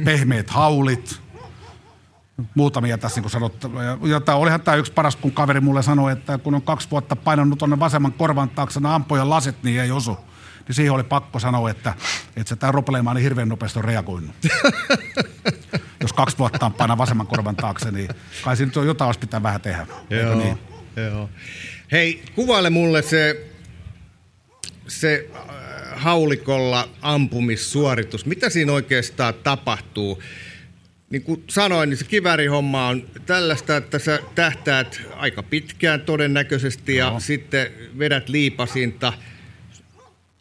pehmeät 0.05 0.49
haulit– 0.49 1.21
muutamia 2.55 2.97
tässä 2.97 3.21
niin 3.21 3.29
sanottu. 3.29 3.71
Ja 4.03 4.19
tämä 4.19 4.35
olihan 4.35 4.61
tämä 4.61 4.77
yksi 4.77 4.91
paras, 4.91 5.15
kun 5.15 5.31
kaveri 5.31 5.59
mulle 5.59 5.83
sanoi, 5.83 6.11
että 6.11 6.37
kun 6.37 6.55
on 6.55 6.61
kaksi 6.61 6.87
vuotta 6.91 7.15
painanut 7.15 7.59
tuonne 7.59 7.79
vasemman 7.79 8.13
korvan 8.13 8.49
taakse 8.49 8.79
ampoja 8.83 9.29
lasit, 9.29 9.63
niin 9.63 9.81
ei 9.81 9.91
osu. 9.91 10.17
Niin 10.67 10.75
siihen 10.75 10.93
oli 10.93 11.03
pakko 11.03 11.39
sanoa, 11.39 11.69
että, 11.69 11.93
että 12.35 12.49
se 12.49 12.55
tämä 12.55 12.71
ropeleima 12.71 13.13
niin 13.13 13.23
hirveän 13.23 13.49
nopeasti 13.49 13.79
on 13.79 13.85
reagoinut. 13.85 14.35
Jos 16.01 16.13
kaksi 16.13 16.37
vuotta 16.37 16.65
on 16.65 16.73
paina 16.73 16.97
vasemman 16.97 17.27
korvan 17.27 17.55
taakse, 17.55 17.91
niin 17.91 18.09
kai 18.43 18.57
siinä 18.57 18.71
nyt 18.75 18.85
jotain 18.85 19.07
olisi 19.07 19.19
pitää 19.19 19.43
vähän 19.43 19.61
tehdä. 19.61 19.87
Joo, 20.09 20.35
niin? 20.35 20.57
joo. 20.95 21.29
Hei, 21.91 22.21
kuvaile 22.35 22.69
mulle 22.69 23.01
se, 23.01 23.45
se 24.87 25.29
äh, 25.35 25.41
haulikolla 25.95 26.89
ampumissuoritus. 27.01 28.25
Mitä 28.25 28.49
siinä 28.49 28.71
oikeastaan 28.71 29.33
tapahtuu? 29.33 30.23
niin 31.09 31.21
kuin 31.21 31.43
sanoin, 31.49 31.89
niin 31.89 31.97
se 31.97 32.05
kivärihomma 32.05 32.87
on 32.87 33.09
tällaista, 33.25 33.77
että 33.77 33.99
sä 33.99 34.19
tähtäät 34.35 35.01
aika 35.15 35.43
pitkään 35.43 36.01
todennäköisesti 36.01 36.95
ja 36.95 37.09
no. 37.09 37.19
sitten 37.19 37.67
vedät 37.99 38.29
liipasinta. 38.29 39.13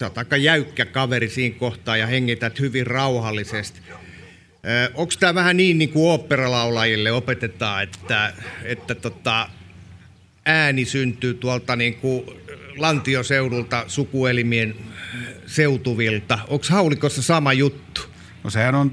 Sä 0.01 0.07
oot 0.07 0.19
aika 0.19 0.37
jäykkä 0.37 0.85
kaveri 0.85 1.29
siinä 1.29 1.59
kohtaa 1.59 1.97
ja 1.97 2.07
hengität 2.07 2.61
hyvin 2.61 2.87
rauhallisesti. 2.87 3.81
Onko 4.95 5.13
tämä 5.21 5.35
vähän 5.35 5.57
niin, 5.57 5.79
niin 5.79 5.89
kuin 5.89 6.11
oopperalaulajille 6.11 7.13
opetetaan, 7.13 7.83
että, 7.83 8.33
että 8.65 8.95
tota, 8.95 9.49
ääni 10.47 10.85
syntyy 10.85 11.35
tuolta 11.35 11.77
niin 11.77 11.95
kuin 11.95 12.25
lantioseudulta 12.77 13.85
sukuelimien 13.87 14.75
seutuvilta? 15.47 16.39
Onko 16.49 16.65
haulikossa 16.71 17.23
sama 17.23 17.53
juttu? 17.53 18.01
No 18.45 18.51
sehän 18.51 18.75
on 18.75 18.93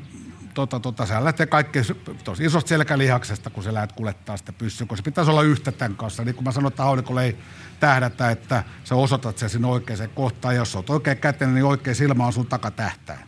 tota, 0.54 0.80
tota, 0.80 1.06
sä 1.06 1.24
lähtee 1.24 1.46
kaikki 1.46 1.80
tosi 2.24 2.46
isosta 2.46 2.70
selkälihaksesta, 2.70 3.50
kun 3.50 3.64
sä 3.64 3.74
lähdet 3.74 3.92
kulettaa 3.92 4.38
sitä 4.38 4.54
pyssyä, 4.54 4.88
kun 4.88 4.98
se 4.98 5.04
pitäisi 5.04 5.32
olla 5.32 5.44
yhtä 5.44 5.72
tämän 5.72 5.96
kanssa. 5.96 6.24
Niin 6.24 6.36
kuin 6.36 6.46
mä 6.46 6.52
sanoin, 6.52 6.72
että 6.72 6.84
haulikolle 6.84 7.26
ei 7.26 7.38
tähdätä, 7.80 8.32
että 8.32 8.64
sä 8.84 8.96
osoitat 8.96 9.38
sen 9.38 9.50
sinne 9.50 9.68
oikeaan 9.68 10.10
kohtaan. 10.16 10.56
Ja 10.56 10.62
jos 10.62 10.76
oot 10.76 10.90
oikein 10.90 11.18
kätenen, 11.18 11.56
niin 11.56 11.66
oikea 11.66 11.96
silmä 11.96 12.26
on 12.26 12.34
sun 12.34 12.48
takatähtäin. 12.48 13.20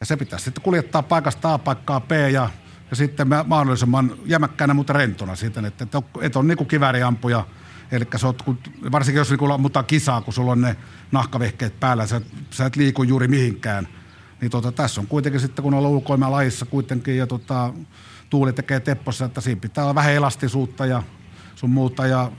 Ja 0.00 0.06
se 0.06 0.16
pitäisi 0.16 0.44
sitten 0.44 0.62
kuljettaa 0.62 1.02
paikasta 1.02 1.54
A 1.54 1.58
paikkaa 1.58 2.00
B 2.00 2.10
ja, 2.32 2.50
ja 2.90 2.96
sitten 2.96 3.28
mahdollisimman 3.46 4.14
jämäkkäänä, 4.24 4.74
mutta 4.74 4.92
rentona 4.92 5.36
siten, 5.36 5.64
että 5.64 5.84
et, 5.84 6.04
et 6.20 6.36
on 6.36 6.46
niin 6.46 6.58
kuin 6.58 6.68
kivääriampuja. 6.68 7.46
Eli 7.92 8.04
sä 8.16 8.26
oot, 8.26 8.42
varsinkin 8.92 9.18
jos 9.18 9.30
niin 9.30 9.52
ammutaan 9.52 9.84
kisaa, 9.84 10.20
kun 10.20 10.34
sulla 10.34 10.52
on 10.52 10.60
ne 10.60 10.76
nahkavehkeet 11.12 11.80
päällä, 11.80 12.06
sä, 12.06 12.20
sä 12.50 12.66
et 12.66 12.76
liiku 12.76 13.02
juuri 13.02 13.28
mihinkään– 13.28 13.88
niin 14.40 14.50
tota, 14.50 14.72
tässä 14.72 15.00
on 15.00 15.06
kuitenkin 15.06 15.40
sitten, 15.40 15.62
kun 15.62 15.74
ollaan 15.74 15.94
ulkoilma 15.94 16.30
lajissa 16.30 16.66
kuitenkin 16.66 17.16
ja 17.16 17.26
tota, 17.26 17.72
tuuli 18.30 18.52
tekee 18.52 18.80
teppossa, 18.80 19.24
että 19.24 19.40
siinä 19.40 19.60
pitää 19.60 19.84
olla 19.84 19.94
vähän 19.94 20.12
elastisuutta 20.12 20.86
ja 20.86 21.02
sun 21.54 21.70
muuta 21.70 22.06
ja 22.06 22.32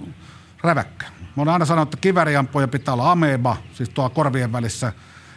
räväkkä. 0.64 1.06
Mä 1.22 1.34
oon 1.38 1.49
aina 1.49 1.66
sanonut, 1.66 1.93
että 1.93 2.02
kiväriampoja 2.02 2.68
pitää 2.68 2.93
olla 2.93 3.12
ameba, 3.12 3.58
siis 3.74 3.89
tuo 3.89 4.10
korvien 4.10 4.52
välissä, 4.52 4.93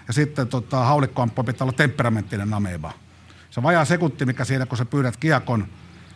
ja 0.07 0.13
sitten 0.13 0.49
tota, 0.49 0.85
haulikkoampoja 0.85 1.45
pitää 1.45 1.65
olla 1.65 1.73
temperamenttinen 1.73 2.55
ameba. 2.55 2.93
Se 3.55 3.63
vajaa 3.63 3.85
sekunti, 3.85 4.27
mikä 4.27 4.45
siinä, 4.45 4.67
kun 4.67 4.79
sä 4.79 4.85
pyydät 4.85 5.17
kiekon, 5.17 5.69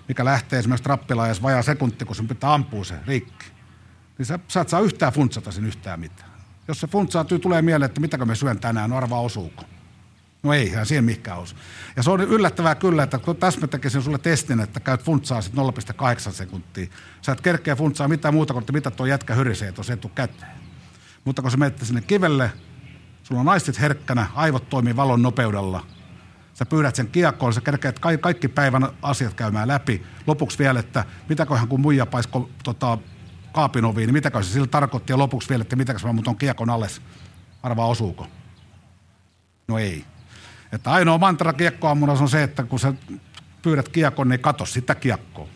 mikä 0.09 0.25
lähtee 0.25 0.59
esimerkiksi 0.59 0.83
trappilaajassa 0.83 1.43
vajaa 1.43 1.63
sekunti, 1.63 2.05
kun 2.05 2.17
sun 2.17 2.29
pitää 2.29 2.55
ampua 2.55 2.85
se 2.85 2.95
rikki. 3.07 3.47
Niin 4.19 4.27
sä, 4.27 4.39
sä 4.49 4.61
et 4.61 4.69
saa 4.69 4.81
yhtään 4.81 5.13
funtsata 5.13 5.53
sen 5.53 5.65
yhtään 5.65 6.01
mitään. 6.01 6.31
Jos 6.69 6.81
se 6.81 6.87
funtsaa, 6.87 7.25
tulee 7.25 7.63
mieleen, 7.63 7.87
että 7.87 8.01
mitäkö 8.01 8.25
me 8.25 8.35
syön 8.35 8.61
tänään, 8.61 8.91
no 8.91 8.97
arvaa 8.97 9.21
osuuko. 9.21 9.65
No 10.43 10.53
ei, 10.53 10.71
hän 10.71 10.87
siihen 10.87 11.05
mikään 11.05 11.39
osu. 11.39 11.57
Ja 11.97 12.03
se 12.03 12.11
on 12.11 12.21
yllättävää 12.21 12.75
kyllä, 12.75 13.03
että 13.03 13.19
kun 13.19 13.37
tässä 13.37 13.61
mä 13.61 13.67
tekisin 13.67 14.03
sulle 14.03 14.19
testin, 14.19 14.61
että 14.61 14.81
käyt 14.81 15.05
funtsaa 15.05 15.43
sitten 15.43 15.65
0,8 15.65 16.33
sekuntia. 16.33 16.87
Sä 17.23 17.33
et 17.33 17.41
kerkeä 17.41 17.77
funtsaa 17.77 18.09
mitään 18.09 18.35
muuta 18.35 18.53
kuin, 18.53 18.63
että 18.63 18.73
mitä 18.73 18.91
tuo 18.91 19.07
jätkä 19.07 19.35
hyrisee 19.35 19.73
tuossa 19.73 19.93
etu 19.93 20.09
käteen. 20.09 20.53
Mutta 21.25 21.43
kun 21.43 21.51
sä 21.51 21.57
menette 21.57 21.85
sinne 21.85 22.01
kivelle, 22.01 22.53
sulla 23.23 23.41
on 23.41 23.49
aistit 23.49 23.81
herkkänä, 23.81 24.27
aivot 24.35 24.69
toimii 24.69 24.97
valon 24.97 25.23
nopeudella. 25.23 25.98
Sä 26.59 26.67
pyydät 26.67 26.95
sen 26.95 27.09
kiekkoon, 27.09 27.55
sä 27.55 27.61
kerkeät 27.61 27.99
kaikki 28.21 28.49
päivän 28.49 28.89
asiat 29.03 29.35
käymään 29.35 29.69
läpi. 29.69 30.03
Lopuksi 30.27 30.59
vielä, 30.59 30.81
että 30.81 31.05
mitäköhän 31.29 31.69
kun 31.69 31.81
muija 31.81 32.07
paisko 32.07 32.51
tota, 32.65 32.99
kaapin 33.53 33.85
oviin, 33.85 34.07
niin 34.07 34.13
mitäkö 34.13 34.43
se 34.43 34.53
sillä 34.53 34.67
tarkoitti. 34.67 35.13
Ja 35.13 35.19
lopuksi 35.19 35.49
vielä, 35.49 35.63
että 35.63 35.77
mitäkö 35.77 35.99
mä 36.05 36.13
mut 36.13 36.29
on 36.29 36.37
kiekon 36.37 36.71
alles. 36.71 37.03
Arvaa 37.63 37.87
osuuko? 37.87 38.27
No 39.69 39.79
ei. 39.79 40.05
Että 40.73 40.91
ainoa 40.91 41.19
mantra 41.19 41.53
kiekkoammunassa 41.53 42.25
on 42.25 42.31
se, 42.31 42.43
että 42.43 42.63
kun 42.63 42.79
sä 42.79 42.95
pyydät 43.63 43.89
kiekon, 43.89 44.29
niin 44.29 44.41
kato 44.41 44.67
sitä 44.67 44.95
kiekkoa. 44.95 45.49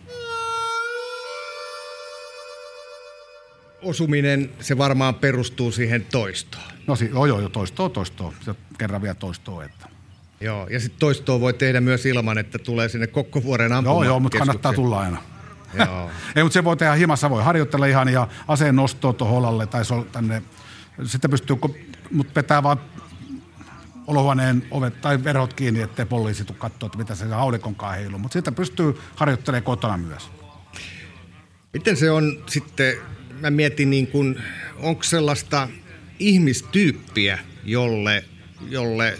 Osuminen, 3.82 4.50
se 4.60 4.78
varmaan 4.78 5.14
perustuu 5.14 5.72
siihen 5.72 6.06
toistoon. 6.10 6.72
No 6.86 6.96
si- 6.96 7.10
joo, 7.12 7.26
joo, 7.26 7.40
joo, 7.40 7.48
toistoa, 7.48 7.88
toistoa. 7.88 8.32
Se 8.40 8.54
kerran 8.78 9.02
vielä 9.02 9.14
toistoa, 9.14 9.64
että. 9.64 9.91
Joo, 10.42 10.66
ja 10.70 10.80
sitten 10.80 10.98
toistoa 10.98 11.40
voi 11.40 11.52
tehdä 11.52 11.80
myös 11.80 12.06
ilman, 12.06 12.38
että 12.38 12.58
tulee 12.58 12.88
sinne 12.88 13.06
kokkovuoren 13.06 13.72
ampumaan. 13.72 14.04
Joo, 14.04 14.12
joo, 14.12 14.20
mutta 14.20 14.38
kannattaa 14.38 14.72
tulla 14.72 15.00
aina. 15.00 15.22
Joo. 15.74 16.10
Ei, 16.36 16.42
mutta 16.42 16.54
se 16.54 16.64
voi 16.64 16.76
tehdä 16.76 16.92
himassa, 16.92 17.30
voi 17.30 17.44
harjoitella 17.44 17.86
ihan 17.86 18.08
ja 18.08 18.28
aseen 18.48 18.76
nostoa 18.76 19.12
tuohon 19.12 19.34
holalle 19.34 19.66
tai 19.66 19.84
se 19.84 19.94
tänne. 20.12 20.42
Sitten 21.04 21.30
pystyy, 21.30 21.56
mutta 22.10 22.34
vetää 22.34 22.62
vaan 22.62 22.80
olohuoneen 24.06 24.66
ovet 24.70 25.00
tai 25.00 25.24
verot 25.24 25.54
kiinni, 25.54 25.82
ettei 25.82 26.06
poliisi 26.06 26.44
tule 26.44 26.58
katsoa, 26.58 26.86
että 26.86 26.98
mitä 26.98 27.14
se 27.14 27.26
haulikonkaan 27.26 27.96
heilu. 27.96 28.18
Mutta 28.18 28.32
sitä 28.32 28.52
pystyy 28.52 29.00
harjoittelemaan 29.16 29.64
kotona 29.64 29.96
myös. 29.96 30.30
Miten 31.72 31.96
se 31.96 32.10
on 32.10 32.42
sitten, 32.46 32.96
mä 33.40 33.50
mietin 33.50 33.90
niin 33.90 34.06
kuin, 34.06 34.42
onko 34.78 35.02
sellaista 35.02 35.68
ihmistyyppiä, 36.18 37.38
jolle, 37.64 38.24
jolle 38.70 39.18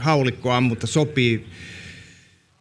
äh, 0.00 0.04
haulikkoammunta 0.04 0.86
sopii 0.86 1.46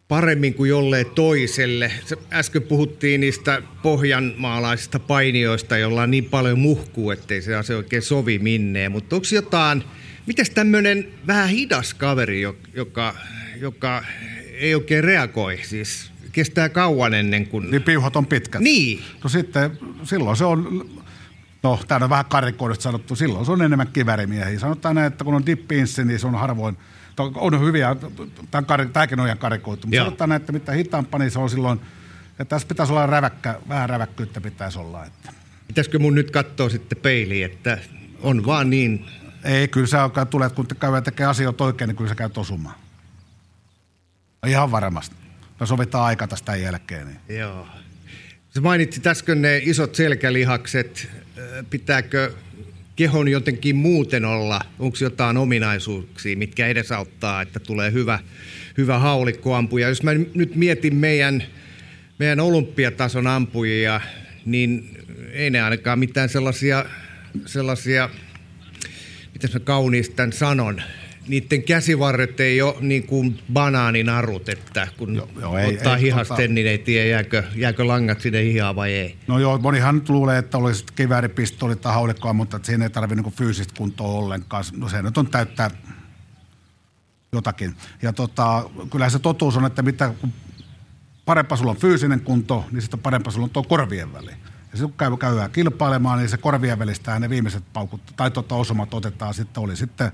paremmin 0.07 0.53
kuin 0.53 0.69
jolle 0.69 1.03
toiselle. 1.03 1.91
Äsken 2.33 2.61
puhuttiin 2.61 3.21
niistä 3.21 3.61
pohjanmaalaisista 3.83 4.99
painijoista, 4.99 5.77
joilla 5.77 6.01
on 6.01 6.11
niin 6.11 6.25
paljon 6.25 6.59
muhkuu, 6.59 7.11
ettei 7.11 7.41
se 7.41 7.55
ase 7.55 7.75
oikein 7.75 8.01
sovi 8.01 8.39
minneen. 8.39 8.91
Mutta 8.91 9.15
onko 9.15 9.27
jotain– 9.31 9.83
Mites 10.29 10.49
tämmöinen 10.49 11.07
vähän 11.27 11.49
hidas 11.49 11.93
kaveri, 11.93 12.41
joka, 12.73 13.15
joka 13.55 14.03
ei 14.53 14.75
oikein 14.75 15.03
reagoi, 15.03 15.59
siis 15.63 16.11
kestää 16.31 16.69
kauan 16.69 17.13
ennen 17.13 17.47
kuin... 17.47 17.71
Niin 17.71 17.83
piuhat 17.83 18.15
on 18.15 18.25
pitkät. 18.25 18.61
Niin. 18.61 19.03
No 19.23 19.29
sitten 19.29 19.79
silloin 20.03 20.37
se 20.37 20.45
on, 20.45 20.89
no 21.63 21.79
täällä 21.87 22.03
on 22.03 22.09
vähän 22.09 22.25
karikoidusta 22.25 22.83
sanottu, 22.83 23.15
silloin 23.15 23.45
se 23.45 23.51
on 23.51 23.61
enemmän 23.61 23.87
kivärimiehiä. 23.87 24.59
Sanotaan 24.59 24.95
näin, 24.95 25.07
että 25.07 25.23
kun 25.23 25.33
on 25.33 25.45
dippiinssi, 25.45 26.05
niin 26.05 26.19
se 26.19 26.27
on 26.27 26.35
harvoin, 26.35 26.77
on 27.23 27.61
hyviä, 27.61 27.95
tämäkin 28.93 29.19
on 29.19 29.25
ihan 29.25 29.37
karikoitu, 29.37 29.87
mutta 29.87 30.03
sanotaan 30.03 30.29
näin, 30.29 30.41
että 30.41 30.51
mitä 30.51 30.71
hitaampaa, 30.71 31.19
niin 31.19 31.31
se 31.31 31.39
on 31.39 31.49
silloin, 31.49 31.81
että 32.29 32.45
tässä 32.45 32.67
pitäisi 32.67 32.93
olla 32.93 33.05
räväkkä, 33.05 33.59
vähän 33.69 33.89
räväkkyyttä 33.89 34.41
pitäisi 34.41 34.79
olla. 34.79 35.05
Että. 35.05 35.33
Pitäisikö 35.67 35.99
mun 35.99 36.15
nyt 36.15 36.31
katsoa 36.31 36.69
sitten 36.69 36.97
peiliin, 36.97 37.45
että 37.45 37.77
on 38.21 38.45
vaan 38.45 38.69
niin 38.69 39.05
ei, 39.43 39.67
kyllä 39.67 39.87
sä 39.87 40.03
alkaa 40.03 40.25
tulee, 40.25 40.49
kun 40.49 40.67
käydään 40.79 41.03
tekee 41.03 41.25
asioita 41.25 41.63
oikein, 41.63 41.87
niin 41.87 41.95
kyllä 41.95 42.09
sä 42.09 42.15
käyt 42.15 42.37
osumaan. 42.37 42.75
Ihan 44.47 44.71
varmasti. 44.71 45.15
Me 45.59 45.65
sovitaan 45.65 46.05
aika 46.05 46.27
tästä 46.27 46.55
jälkeen. 46.55 47.07
Niin. 47.07 47.39
Joo. 47.39 47.67
Sä 48.49 48.61
mainitsit 48.61 49.07
äsken 49.07 49.41
ne 49.41 49.61
isot 49.63 49.95
selkälihakset. 49.95 51.09
Pitääkö 51.69 52.33
kehon 52.99 53.27
jotenkin 53.27 53.75
muuten 53.75 54.25
olla? 54.25 54.61
Onko 54.79 54.97
jotain 55.01 55.37
ominaisuuksia, 55.37 56.37
mitkä 56.37 56.67
edesauttaa, 56.67 57.41
että 57.41 57.59
tulee 57.59 57.91
hyvä, 57.91 58.19
hyvä 58.77 58.99
haulikkoampuja? 58.99 59.89
Jos 59.89 60.03
mä 60.03 60.11
nyt 60.13 60.55
mietin 60.55 60.95
meidän, 60.95 61.43
meidän 62.17 62.39
olympiatason 62.39 63.27
ampujia, 63.27 64.01
niin 64.45 64.97
ei 65.31 65.49
ne 65.49 65.61
ainakaan 65.61 65.99
mitään 65.99 66.29
sellaisia, 66.29 66.85
sellaisia 67.45 68.09
miten 69.33 69.49
mä 69.53 69.59
kauniisti 69.59 70.15
tämän 70.15 70.33
sanon, 70.33 70.81
niiden 71.29 71.63
käsivarret 71.63 72.39
ei 72.39 72.61
ole 72.61 72.75
niin 72.79 73.07
kuin 73.07 73.39
banaaninarut, 73.53 74.49
että 74.49 74.87
kun 74.97 75.15
joo, 75.15 75.29
joo, 75.41 75.57
ei, 75.57 75.77
ottaa 75.77 75.95
ei, 75.95 76.01
hihasten, 76.01 76.37
tota... 76.37 76.53
niin 76.53 76.67
ei 76.67 76.77
tiedä 76.77 77.07
jääkö, 77.07 77.43
jääkö 77.55 77.87
langat 77.87 78.21
sinne 78.21 78.43
hihaan 78.43 78.75
vai 78.75 78.93
ei. 78.93 79.17
No 79.27 79.39
joo, 79.39 79.57
monihan 79.57 79.95
nyt 79.95 80.09
luulee, 80.09 80.37
että 80.37 80.57
olisi 80.57 80.85
kivääripistoli 80.95 81.75
tai 81.75 81.93
haulekkoa, 81.93 82.33
mutta 82.33 82.59
siinä 82.63 82.85
ei 82.85 82.89
tarvitse 82.89 83.21
niin 83.21 83.33
fyysistä 83.33 83.73
kuntoa 83.77 84.07
ollenkaan. 84.07 84.63
No 84.77 84.89
se 84.89 85.01
nyt 85.01 85.17
on 85.17 85.27
täyttää 85.27 85.71
jotakin. 87.31 87.75
Ja 88.01 88.13
tota, 88.13 88.69
kyllä 88.91 89.09
se 89.09 89.19
totuus 89.19 89.57
on, 89.57 89.65
että 89.65 89.81
mitä 89.81 90.13
parempaa 91.25 91.57
sulla 91.57 91.71
on 91.71 91.77
fyysinen 91.77 92.21
kunto, 92.21 92.65
niin 92.71 92.81
sitä 92.81 92.97
parempaa 92.97 93.31
sulla 93.31 93.45
on 93.45 93.49
tuo 93.49 93.63
korvien 93.63 94.13
väli. 94.13 94.31
Ja 94.71 94.77
sitten 94.77 95.09
kun 95.09 95.19
käy, 95.19 95.29
käydään 95.29 95.51
kilpailemaan, 95.51 96.19
niin 96.19 96.29
se 96.29 96.37
korvien 96.37 96.79
välistä 96.79 97.19
ne 97.19 97.29
viimeiset 97.29 97.63
paukut 97.73 98.01
tai 98.15 98.31
tota 98.31 98.55
osumat 98.55 98.93
otetaan 98.93 99.33
sitten, 99.33 99.63
oli 99.63 99.75
sitten 99.75 100.11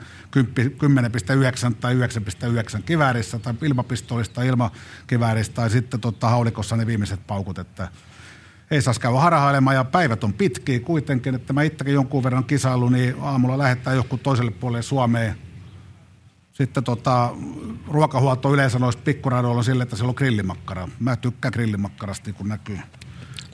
10,9 1.69 1.75
tai 1.79 1.95
9,9 1.95 2.81
kiväärissä 2.85 3.39
tai 3.39 3.53
ilmapistolista 3.61 4.43
ilmakivääristä 4.43 5.55
tai 5.55 5.69
sitten 5.69 5.99
tota 5.99 6.29
haulikossa 6.29 6.75
ne 6.75 6.85
viimeiset 6.85 7.27
paukut, 7.27 7.59
että 7.59 7.87
ei 8.71 8.81
saisi 8.81 9.01
käydä 9.01 9.19
harhailemaan 9.19 9.75
ja 9.75 9.83
päivät 9.83 10.23
on 10.23 10.33
pitkiä 10.33 10.79
kuitenkin, 10.79 11.35
että 11.35 11.53
mä 11.53 11.63
itsekin 11.63 11.93
jonkun 11.93 12.23
verran 12.23 12.43
kisailu, 12.43 12.89
niin 12.89 13.15
aamulla 13.21 13.57
lähettää 13.57 13.93
joku 13.93 14.17
toiselle 14.17 14.51
puolelle 14.51 14.81
Suomeen. 14.81 15.35
Sitten 16.53 16.83
tota, 16.83 17.35
ruokahuolto 17.87 18.53
yleensä 18.53 18.79
noista 18.79 19.01
pikkuradoilla 19.05 19.57
on 19.57 19.63
sille, 19.63 19.83
että 19.83 19.95
siellä 19.95 20.09
on 20.09 20.15
grillimakkara. 20.17 20.87
Mä 20.99 21.15
tykkään 21.15 21.51
grillimakkarasta, 21.51 22.33
kun 22.33 22.49
näkyy. 22.49 22.79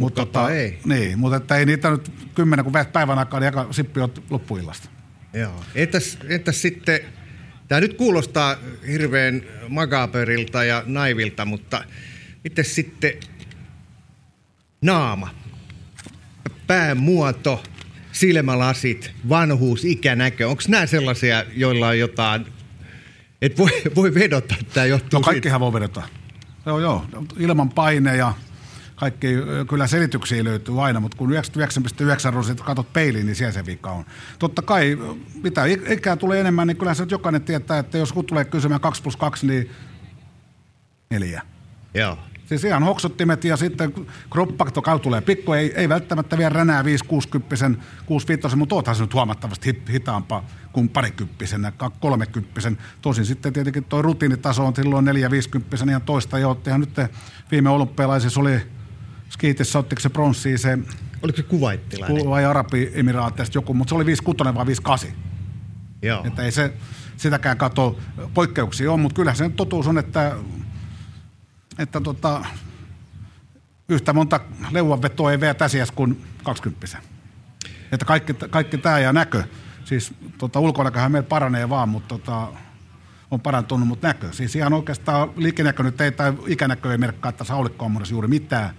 Mutta 0.01 0.25
tota, 0.25 0.49
ei. 0.49 0.79
Niin, 0.85 1.19
mutta 1.19 1.37
että 1.37 1.55
ei 1.55 1.65
niitä 1.65 1.89
nyt 1.89 2.11
kymmenen, 2.35 2.65
kun 2.65 2.73
päivän 2.93 3.19
aikaa, 3.19 3.39
niin 3.39 3.57
aika 3.57 3.73
sippi 3.73 3.99
on 3.99 4.13
loppuillasta. 4.29 4.89
Joo. 5.33 5.63
Entäs, 5.75 6.17
entäs 6.29 6.61
sitten, 6.61 6.99
tämä 7.67 7.81
nyt 7.81 7.93
kuulostaa 7.93 8.55
hirveän 8.87 9.41
magaperilta 9.69 10.63
ja 10.63 10.83
naivilta, 10.85 11.45
mutta 11.45 11.83
miten 12.43 12.65
sitten 12.65 13.13
naama, 14.81 15.29
päämuoto, 16.67 17.63
silmälasit, 18.11 19.11
vanhuus, 19.29 19.85
ikänäkö, 19.85 20.49
onko 20.49 20.63
nämä 20.67 20.85
sellaisia, 20.85 21.45
joilla 21.55 21.87
on 21.87 21.99
jotain, 21.99 22.45
että 23.41 23.57
voi, 23.57 23.71
voi 23.95 24.13
vedota, 24.13 24.55
että 24.61 24.73
tämä 24.73 24.85
johtuu 24.85 25.19
No 25.19 25.23
kaikkihan 25.23 25.55
siitä. 25.55 25.59
voi 25.59 25.73
vedota. 25.73 26.01
Joo, 26.65 26.79
joo. 26.79 27.05
Ilman 27.39 27.69
paine 27.69 28.17
ja 28.17 28.33
kaikki, 29.01 29.27
kyllä 29.69 29.87
selityksiä 29.87 30.43
löytyy 30.43 30.85
aina, 30.85 30.99
mutta 30.99 31.17
kun 31.17 31.31
99,9 31.31 32.31
prosenttia 32.31 32.65
katsot 32.65 32.93
peiliin, 32.93 33.25
niin 33.25 33.35
siellä 33.35 33.51
se 33.51 33.65
vika 33.65 33.91
on. 33.91 34.05
Totta 34.39 34.61
kai, 34.61 34.97
mitä 35.43 35.65
ikää 35.65 36.15
tulee 36.15 36.39
enemmän, 36.39 36.67
niin 36.67 36.77
kyllä 36.77 36.93
se 36.93 37.05
jokainen 37.09 37.41
tietää, 37.41 37.79
että 37.79 37.97
jos 37.97 38.13
kun 38.13 38.25
tulee 38.25 38.45
kysymään 38.45 38.81
2 38.81 39.03
plus 39.03 39.17
2, 39.17 39.47
niin 39.47 39.71
neljä. 41.09 41.41
Joo. 41.93 42.17
Siis 42.45 42.63
ihan 42.63 42.83
hoksottimet 42.83 43.43
ja 43.43 43.57
sitten 43.57 43.93
kroppakto 44.29 44.81
tulee 45.01 45.21
pikku, 45.21 45.53
ei, 45.53 45.73
ei 45.75 45.89
välttämättä 45.89 46.37
vielä 46.37 46.49
ränää 46.49 46.83
5 46.83 47.05
60 47.05 47.55
65 48.05 48.55
mutta 48.55 48.75
oothan 48.75 48.95
se 48.95 49.01
nyt 49.01 49.13
huomattavasti 49.13 49.67
hit, 49.67 49.89
hitaampaa 49.89 50.45
kuin 50.73 50.89
parikymppisen, 50.89 51.73
kolmekymppisen. 51.99 52.77
Tosin 53.01 53.25
sitten 53.25 53.53
tietenkin 53.53 53.83
tuo 53.83 54.01
rutiinitaso 54.01 54.65
on 54.65 54.75
silloin 54.75 55.05
450 55.05 55.77
ihan 55.89 56.01
toista 56.01 56.39
jo. 56.39 56.49
Ottihan 56.49 56.79
nyt 56.79 56.95
viime 57.51 57.69
olympialaisissa 57.69 58.39
oli 58.39 58.61
Skiitissä 59.31 59.79
ottiko 59.79 59.99
se 59.99 60.09
pronssiin 60.09 60.59
se... 60.59 60.77
Oliko 61.23 61.35
se 61.35 61.43
kuvaittilainen? 61.43 62.29
Vai 62.29 62.45
Arabi-emiraateista 62.45 63.57
joku, 63.57 63.73
mutta 63.73 63.89
se 63.89 63.95
oli 63.95 64.05
56 64.05 64.55
vai 64.55 64.65
58. 64.65 65.09
Joo. 66.01 66.23
Että 66.25 66.43
ei 66.43 66.51
se 66.51 66.73
sitäkään 67.17 67.57
kato, 67.57 67.99
poikkeuksia 68.33 68.91
on, 68.91 68.99
mutta 68.99 69.15
kyllä 69.15 69.33
se 69.33 69.49
totuus 69.49 69.87
on, 69.87 69.97
että, 69.97 70.35
että 71.79 72.01
tota, 72.01 72.45
yhtä 73.89 74.13
monta 74.13 74.39
leuanvetoa 74.71 75.31
ei 75.31 75.39
veä 75.39 75.53
täsiäs 75.53 75.91
kuin 75.91 76.23
20 76.43 76.87
Että 77.91 78.05
kaikki, 78.05 78.33
kaikki 78.33 78.77
tämä 78.77 78.99
ja 78.99 79.13
näkö, 79.13 79.43
siis 79.85 80.13
tota, 80.37 80.59
ulkonäköhän 80.59 81.11
meillä 81.11 81.27
paranee 81.27 81.69
vaan, 81.69 81.89
mutta 81.89 82.07
tota, 82.07 82.47
on 83.31 83.41
parantunut, 83.41 83.87
mutta 83.87 84.07
näkö. 84.07 84.27
Siis 84.31 84.55
ihan 84.55 84.73
oikeastaan 84.73 85.29
liikenäkö 85.35 85.83
nyt 85.83 86.01
ei, 86.01 86.11
tai 86.11 86.33
ikänäkö 86.47 86.91
ei 86.91 86.97
merkkaa, 86.97 87.29
että 87.29 87.43
saulikko 87.43 87.85
on 87.85 88.01
juuri 88.09 88.27
mitään. 88.27 88.75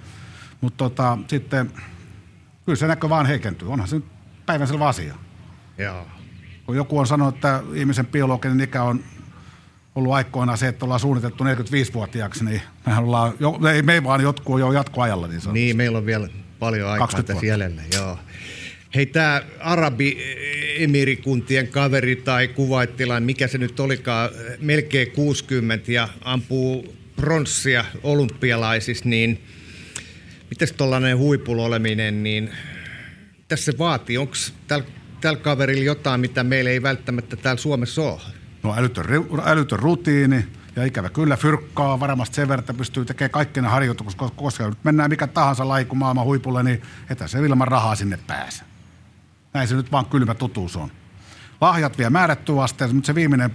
Mutta 0.62 0.76
tota, 0.76 1.18
sitten 1.28 1.70
kyllä 2.64 2.76
se 2.76 2.86
näkö 2.86 3.08
vaan 3.08 3.26
heikentyy. 3.26 3.72
Onhan 3.72 3.88
se 3.88 3.96
nyt 3.96 4.04
päivänselvä 4.46 4.88
asia. 4.88 5.14
Joo. 5.78 6.06
Kun 6.66 6.76
joku 6.76 6.98
on 6.98 7.06
sanonut, 7.06 7.34
että 7.34 7.62
ihmisen 7.74 8.06
biologinen 8.06 8.60
ikä 8.60 8.82
on 8.82 9.04
ollut 9.94 10.12
aikoinaan 10.12 10.58
se, 10.58 10.68
että 10.68 10.84
ollaan 10.84 11.00
suunniteltu 11.00 11.44
45-vuotiaaksi, 11.44 12.44
niin 12.44 12.62
mehän 12.86 13.04
ollaan, 13.04 13.32
jo, 13.40 13.60
ei 13.74 13.82
me 13.82 14.04
vaan 14.04 14.22
jotkut 14.22 14.60
jo 14.60 14.72
jatkoajalla. 14.72 15.26
Niin, 15.26 15.40
niin, 15.52 15.76
meillä 15.76 15.98
on 15.98 16.06
vielä 16.06 16.28
paljon 16.58 16.90
aikaa 16.90 17.22
tässä 17.22 17.46
jäljellä, 17.46 17.82
joo. 17.94 18.18
Hei, 18.94 19.06
tämä 19.06 19.42
Arabi-emirikuntien 19.60 21.68
kaveri 21.68 22.16
tai 22.16 22.48
kuvaittilainen, 22.48 23.26
mikä 23.26 23.48
se 23.48 23.58
nyt 23.58 23.80
olikaan, 23.80 24.30
melkein 24.60 25.10
60 25.10 25.92
ja 25.92 26.08
ampuu 26.24 26.96
pronssia 27.16 27.84
olympialaisissa, 28.02 29.08
niin 29.08 29.42
Miten 30.52 30.68
tuollainen 30.76 31.18
huipulla 31.18 31.62
oleminen, 31.62 32.22
niin 32.22 32.50
tässä 33.48 33.72
se 33.72 33.78
vaatii? 33.78 34.18
Onko 34.18 34.34
tällä 34.68 34.84
täl 35.20 35.36
kaverilla 35.36 35.84
jotain, 35.84 36.20
mitä 36.20 36.44
meillä 36.44 36.70
ei 36.70 36.82
välttämättä 36.82 37.36
täällä 37.36 37.60
Suomessa 37.60 38.02
ole? 38.02 38.20
No 38.62 38.74
älytön, 38.76 39.04
älytön 39.44 39.78
rutiini 39.78 40.46
ja 40.76 40.84
ikävä 40.84 41.10
kyllä 41.10 41.36
fyrkkaa 41.36 42.00
varmasti 42.00 42.36
sen 42.36 42.48
verran, 42.48 42.60
että 42.60 42.74
pystyy 42.74 43.04
tekemään 43.04 43.30
kaikki 43.30 43.60
ne 43.60 43.68
harjoitukset, 43.68 44.20
koska, 44.36 44.68
nyt 44.68 44.84
mennään 44.84 45.10
mikä 45.10 45.26
tahansa 45.26 45.68
laiku 45.68 45.94
maailman 45.94 46.24
huipulle, 46.24 46.62
niin 46.62 46.82
että 47.10 47.26
se 47.26 47.38
ilman 47.38 47.68
rahaa 47.68 47.94
sinne 47.94 48.18
pääse. 48.26 48.64
Näin 49.54 49.68
se 49.68 49.74
nyt 49.74 49.92
vaan 49.92 50.06
kylmä 50.06 50.34
totuus 50.34 50.76
on. 50.76 50.90
Lahjat 51.60 51.98
vie 51.98 52.10
määrättyä 52.10 52.62
asteeseen, 52.62 52.96
mutta 52.96 53.06
se 53.06 53.14
viimeinen 53.14 53.50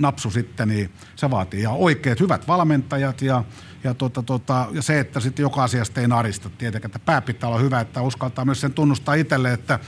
napsu 0.00 0.30
sitten, 0.30 0.68
niin 0.68 0.90
se 1.16 1.30
vaatii 1.30 1.60
ihan 1.60 1.76
oikeat 1.76 2.20
hyvät 2.20 2.48
valmentajat 2.48 3.22
ja 3.22 3.44
ja, 3.84 3.94
tota, 3.94 4.22
tota, 4.22 4.68
ja 4.72 4.82
se, 4.82 5.00
että 5.00 5.20
sitten 5.20 5.42
joka 5.42 5.62
asiasta 5.62 6.00
ei 6.00 6.08
narista 6.08 6.50
tietenkin, 6.58 6.88
että 6.88 6.98
pää 6.98 7.20
pitää 7.20 7.48
olla 7.48 7.58
hyvä, 7.58 7.80
että 7.80 8.02
uskaltaa 8.02 8.44
myös 8.44 8.60
sen 8.60 8.72
tunnustaa 8.72 9.14
itselle, 9.14 9.52
että, 9.52 9.78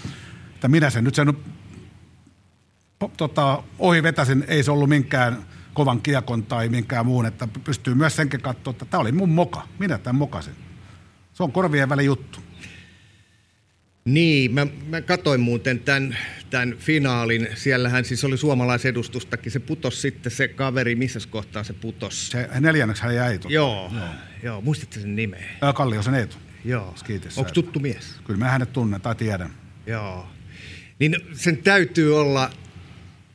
että 0.54 0.68
minä 0.68 0.90
sen 0.90 1.04
nyt 1.04 1.14
sen 1.14 1.36
tota, 3.16 3.62
ohi 3.78 4.02
vetäsin, 4.02 4.44
ei 4.48 4.62
se 4.62 4.70
ollut 4.70 4.88
minkään 4.88 5.46
kovan 5.74 6.00
kiekon 6.00 6.42
tai 6.42 6.68
minkään 6.68 7.06
muun, 7.06 7.26
että 7.26 7.48
pystyy 7.64 7.94
myös 7.94 8.16
senkin 8.16 8.40
katsoa, 8.40 8.70
että 8.70 8.84
tämä 8.84 9.00
oli 9.00 9.12
mun 9.12 9.30
moka, 9.30 9.62
minä 9.78 9.98
tämän 9.98 10.18
mokasin. 10.18 10.54
Se 11.32 11.42
on 11.42 11.52
korvien 11.52 11.88
väli 11.88 12.04
juttu. 12.04 12.40
Niin, 14.04 14.54
mä, 14.54 14.66
mä 14.88 15.00
katoin 15.00 15.40
muuten 15.40 15.80
tämän, 15.80 16.16
tämän 16.50 16.74
finaalin. 16.78 17.48
Siellähän 17.54 18.04
siis 18.04 18.24
oli 18.24 18.38
suomalaisedustustakin. 18.38 19.52
Se 19.52 19.58
putos 19.58 20.02
sitten 20.02 20.32
se 20.32 20.48
kaveri, 20.48 20.94
missä 20.94 21.20
kohtaa 21.30 21.64
se 21.64 21.72
putos? 21.72 22.30
Se 22.30 22.48
neljänneksi 22.60 23.02
hän 23.02 23.14
jäi. 23.14 23.38
Totta. 23.38 23.52
Joo, 23.52 23.90
joo. 23.94 24.08
joo. 24.42 24.60
muistatte 24.60 25.00
sen 25.00 25.16
nimeä? 25.16 25.44
Kalliosen 25.74 26.14
Eetu. 26.14 26.36
Joo. 26.64 26.94
Onko 27.36 27.50
tuttu 27.50 27.80
mies? 27.80 28.14
Kyllä 28.24 28.38
mä 28.38 28.50
hänet 28.50 28.72
tunnen 28.72 29.00
tai 29.00 29.14
tiedän. 29.14 29.50
Joo. 29.86 30.26
Niin 30.98 31.16
sen 31.32 31.56
täytyy 31.56 32.20
olla 32.20 32.50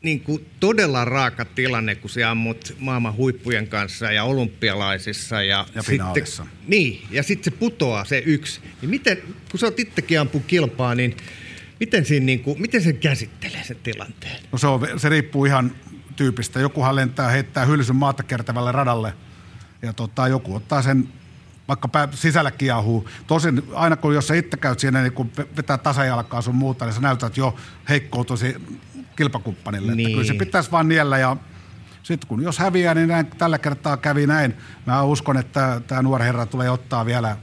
niin 0.07 0.19
kuin 0.19 0.45
todella 0.59 1.05
raaka 1.05 1.45
tilanne, 1.45 1.95
kun 1.95 2.09
sä 2.09 2.31
ammut 2.31 2.75
maailman 2.79 3.15
huippujen 3.15 3.67
kanssa 3.67 4.11
ja 4.11 4.23
olympialaisissa. 4.23 5.41
Ja, 5.43 5.65
ja 5.75 5.83
finaalissa. 5.83 6.43
Sitten, 6.43 6.69
niin, 6.69 7.07
ja 7.11 7.23
sitten 7.23 7.53
se 7.53 7.59
putoaa 7.59 8.05
se 8.05 8.23
yksi. 8.25 8.61
Niin 8.81 8.89
miten, 8.89 9.17
kun 9.51 9.59
sä 9.59 9.65
oot 9.65 9.79
itsekin 9.79 10.19
ampu 10.19 10.39
kilpaa, 10.39 10.95
niin 10.95 11.17
miten, 11.79 12.05
siinä, 12.05 12.25
niin 12.25 12.39
kuin, 12.39 12.61
miten 12.61 12.81
se 12.81 12.93
käsittelee 12.93 13.63
sen 13.63 13.77
tilanteen? 13.83 14.39
No 14.51 14.57
se, 14.57 14.67
on, 14.67 14.87
se 14.97 15.09
riippuu 15.09 15.45
ihan 15.45 15.71
tyypistä. 16.15 16.59
Jokuhan 16.59 16.95
lentää, 16.95 17.29
heittää 17.29 17.65
hylsyn 17.65 17.95
maata 17.95 18.23
kertävälle 18.23 18.71
radalle 18.71 19.13
ja 19.81 19.93
tota, 19.93 20.27
joku 20.27 20.55
ottaa 20.55 20.81
sen 20.81 21.07
vaikka 21.67 21.87
pää, 21.87 22.07
sisällä 22.11 22.51
kiehuu. 22.51 23.09
Tosin 23.27 23.63
aina 23.73 23.95
kun 23.95 24.13
jos 24.13 24.27
sä 24.27 24.35
itse 24.35 24.57
käyt 24.57 24.79
siinä, 24.79 25.01
niin 25.01 25.13
kun 25.13 25.31
vetää 25.57 25.77
tasajalkaa 25.77 26.41
sun 26.41 26.55
muuta, 26.55 26.85
niin 26.85 26.93
sä 26.93 27.01
näytät 27.01 27.37
jo 27.37 27.55
heikkoutusi 27.89 28.55
kilpakumppanille. 29.17 29.95
Niin. 29.95 30.07
Että 30.07 30.13
kyllä 30.13 30.27
se 30.27 30.33
niin. 30.33 30.39
pitäisi 30.39 30.71
vaan 30.71 30.87
niellä 30.87 31.17
ja 31.17 31.37
sitten 32.03 32.27
kun 32.27 32.43
jos 32.43 32.59
häviää, 32.59 32.93
niin 32.93 33.07
näin, 33.07 33.25
tällä 33.25 33.59
kertaa 33.59 33.97
kävi 33.97 34.27
näin. 34.27 34.53
Mä 34.85 35.03
uskon, 35.03 35.37
että 35.37 35.81
tämä 35.87 36.01
nuori 36.01 36.25
herra 36.25 36.45
tulee 36.45 36.69
ottaa 36.69 37.05
vielä 37.05 37.37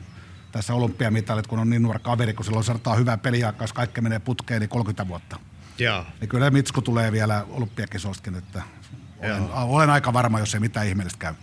tässä 0.53 0.75
olympiamitalit, 0.75 1.47
kun 1.47 1.59
on 1.59 1.71
niin 1.71 1.83
nuori 1.83 1.99
kaveri, 2.03 2.35
kun 2.35 2.45
silloin 2.45 2.65
sanotaan 2.65 2.99
hyvää 2.99 3.17
peliaikaa, 3.17 3.65
jos 3.65 3.73
kaikki 3.73 4.01
menee 4.01 4.19
putkeen, 4.19 4.61
niin 4.61 4.69
30 4.69 5.09
vuotta. 5.09 5.37
Joo. 5.79 6.05
Ja 6.21 6.27
kyllä 6.27 6.51
Mitsku 6.51 6.83
tulee 6.83 7.13
vielä 7.13 7.47
olympiakisostkin, 7.51 8.35
että 8.35 8.63
olen, 9.19 9.43
olen, 9.53 9.91
aika 9.91 10.13
varma, 10.13 10.39
jos 10.39 10.55
ei 10.55 10.61
mitään 10.61 10.87
ihmeellistä 10.87 11.19
käy. 11.19 11.35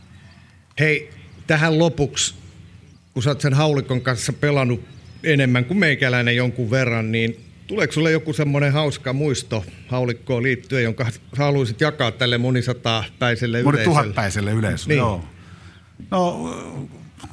Hei, 0.79 1.13
tähän 1.47 1.79
lopuksi, 1.79 2.35
kun 3.13 3.23
sä 3.23 3.29
oot 3.29 3.41
sen 3.41 3.53
haulikon 3.53 4.01
kanssa 4.01 4.33
pelannut 4.33 4.83
enemmän 5.23 5.65
kuin 5.65 5.77
meikäläinen 5.77 6.35
jonkun 6.35 6.71
verran, 6.71 7.11
niin 7.11 7.50
tuleeko 7.71 7.93
sulle 7.93 8.11
joku 8.11 8.33
semmoinen 8.33 8.73
hauska 8.73 9.13
muisto 9.13 9.65
haulikkoon 9.87 10.43
liittyen, 10.43 10.83
jonka 10.83 11.05
haluaisit 11.37 11.81
jakaa 11.81 12.11
tälle 12.11 12.37
monisatapäiselle 12.37 13.59
yleisölle? 13.59 13.85
Monituhatpäiselle 13.85 14.51
yleisölle, 14.51 14.93
niin. 14.93 14.97
joo. 14.97 15.25
No, 16.11 16.49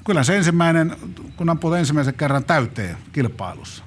kyllä 0.06 0.24
se 0.24 0.36
ensimmäinen, 0.36 0.96
kun 1.36 1.50
ampuu 1.50 1.72
ensimmäisen 1.72 2.14
kerran 2.14 2.44
täyteen 2.44 2.96
kilpailussa. 3.12 3.84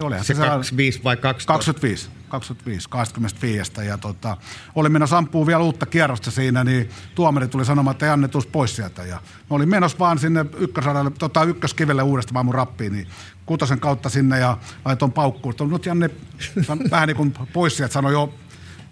Olihan 0.00 0.24
se, 0.24 0.34
se 0.34 0.40
25 0.40 1.04
vai 1.04 1.16
12? 1.16 1.46
25, 1.52 2.10
25, 2.28 2.88
25. 2.88 3.72
Ja 3.86 3.98
tota, 3.98 4.36
oli 4.74 4.88
menossa 4.88 5.18
ampuu 5.18 5.46
vielä 5.46 5.62
uutta 5.62 5.86
kierrosta 5.86 6.30
siinä, 6.30 6.64
niin 6.64 6.90
tuomari 7.14 7.48
tuli 7.48 7.64
sanomaan, 7.64 7.92
että 7.92 8.06
Janne 8.06 8.28
tuus 8.28 8.46
pois 8.46 8.76
sieltä. 8.76 9.02
Ja 9.04 9.16
mä 9.16 9.56
olin 9.56 9.68
menossa 9.68 9.98
vaan 9.98 10.18
sinne 10.18 10.46
ykkösradalle, 10.58 11.10
tota, 11.10 11.44
ykköskivelle 11.44 12.02
uudestaan 12.02 12.46
mun 12.46 12.54
rappiin, 12.54 12.92
niin 12.92 13.06
kutosen 13.46 13.80
kautta 13.80 14.08
sinne 14.08 14.38
ja 14.38 14.58
laitoin 14.84 15.12
paukkuun. 15.12 15.54
Nyt 15.70 15.86
Janne 15.86 16.10
vähän 16.90 17.06
niin 17.06 17.16
kuin 17.16 17.34
pois 17.52 17.76
sieltä, 17.76 17.92
sanoi 17.92 18.12
jo 18.12 18.34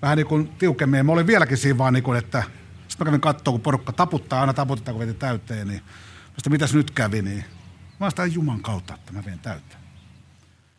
vähän 0.02 0.16
niin 0.16 0.26
kuin 0.26 0.48
tiukemmin. 0.48 1.06
mä 1.06 1.12
olin 1.12 1.26
vieläkin 1.26 1.56
siinä 1.56 1.78
vaan 1.78 1.92
niin 1.92 2.04
kuin, 2.04 2.18
että 2.18 2.42
sitten 2.88 3.04
mä 3.06 3.10
kävin 3.10 3.20
katsoa, 3.20 3.52
kun 3.52 3.60
porukka 3.60 3.92
taputtaa, 3.92 4.40
aina 4.40 4.54
taputtaa, 4.54 4.94
kun 4.94 5.00
veti 5.00 5.14
täyteen, 5.14 5.68
niin 5.68 5.80
mä 6.46 6.50
mitäs 6.50 6.74
nyt 6.74 6.90
kävi, 6.90 7.22
niin 7.22 7.44
mä 8.00 8.10
sitä 8.10 8.26
Juman 8.26 8.60
kautta, 8.60 8.94
että 8.94 9.12
mä 9.12 9.24
vien 9.24 9.38
täyteen. 9.38 9.87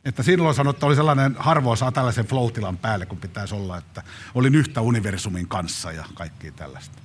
Että 0.06 0.24
silloin 0.24 0.56
sanottu, 0.56 0.78
että 0.78 0.86
oli 0.86 0.96
sellainen, 0.96 1.36
harvoin 1.40 1.78
saa 1.78 1.92
tällaisen 1.92 2.26
floatilan 2.26 2.78
päälle, 2.78 3.06
kun 3.06 3.18
pitäisi 3.18 3.56
olla, 3.56 3.78
että 3.78 4.04
olin 4.36 4.56
yhtä 4.56 4.82
universumin 4.82 5.48
kanssa 5.48 5.92
ja 5.92 6.04
kaikki 6.14 6.52
tällaista. 6.52 6.98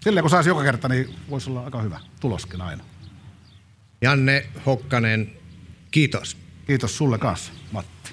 Silleen 0.00 0.22
kun 0.22 0.30
saisi 0.30 0.48
joka 0.48 0.62
kerta, 0.62 0.88
niin 0.88 1.14
voisi 1.30 1.50
olla 1.50 1.64
aika 1.64 1.82
hyvä 1.82 2.00
tuloskin 2.20 2.60
aina. 2.60 2.84
Janne 4.00 4.46
Hokkanen, 4.66 5.32
kiitos. 5.90 6.36
Kiitos 6.66 6.96
sulle 6.96 7.18
kanssa, 7.18 7.52
Matti. 7.72 8.12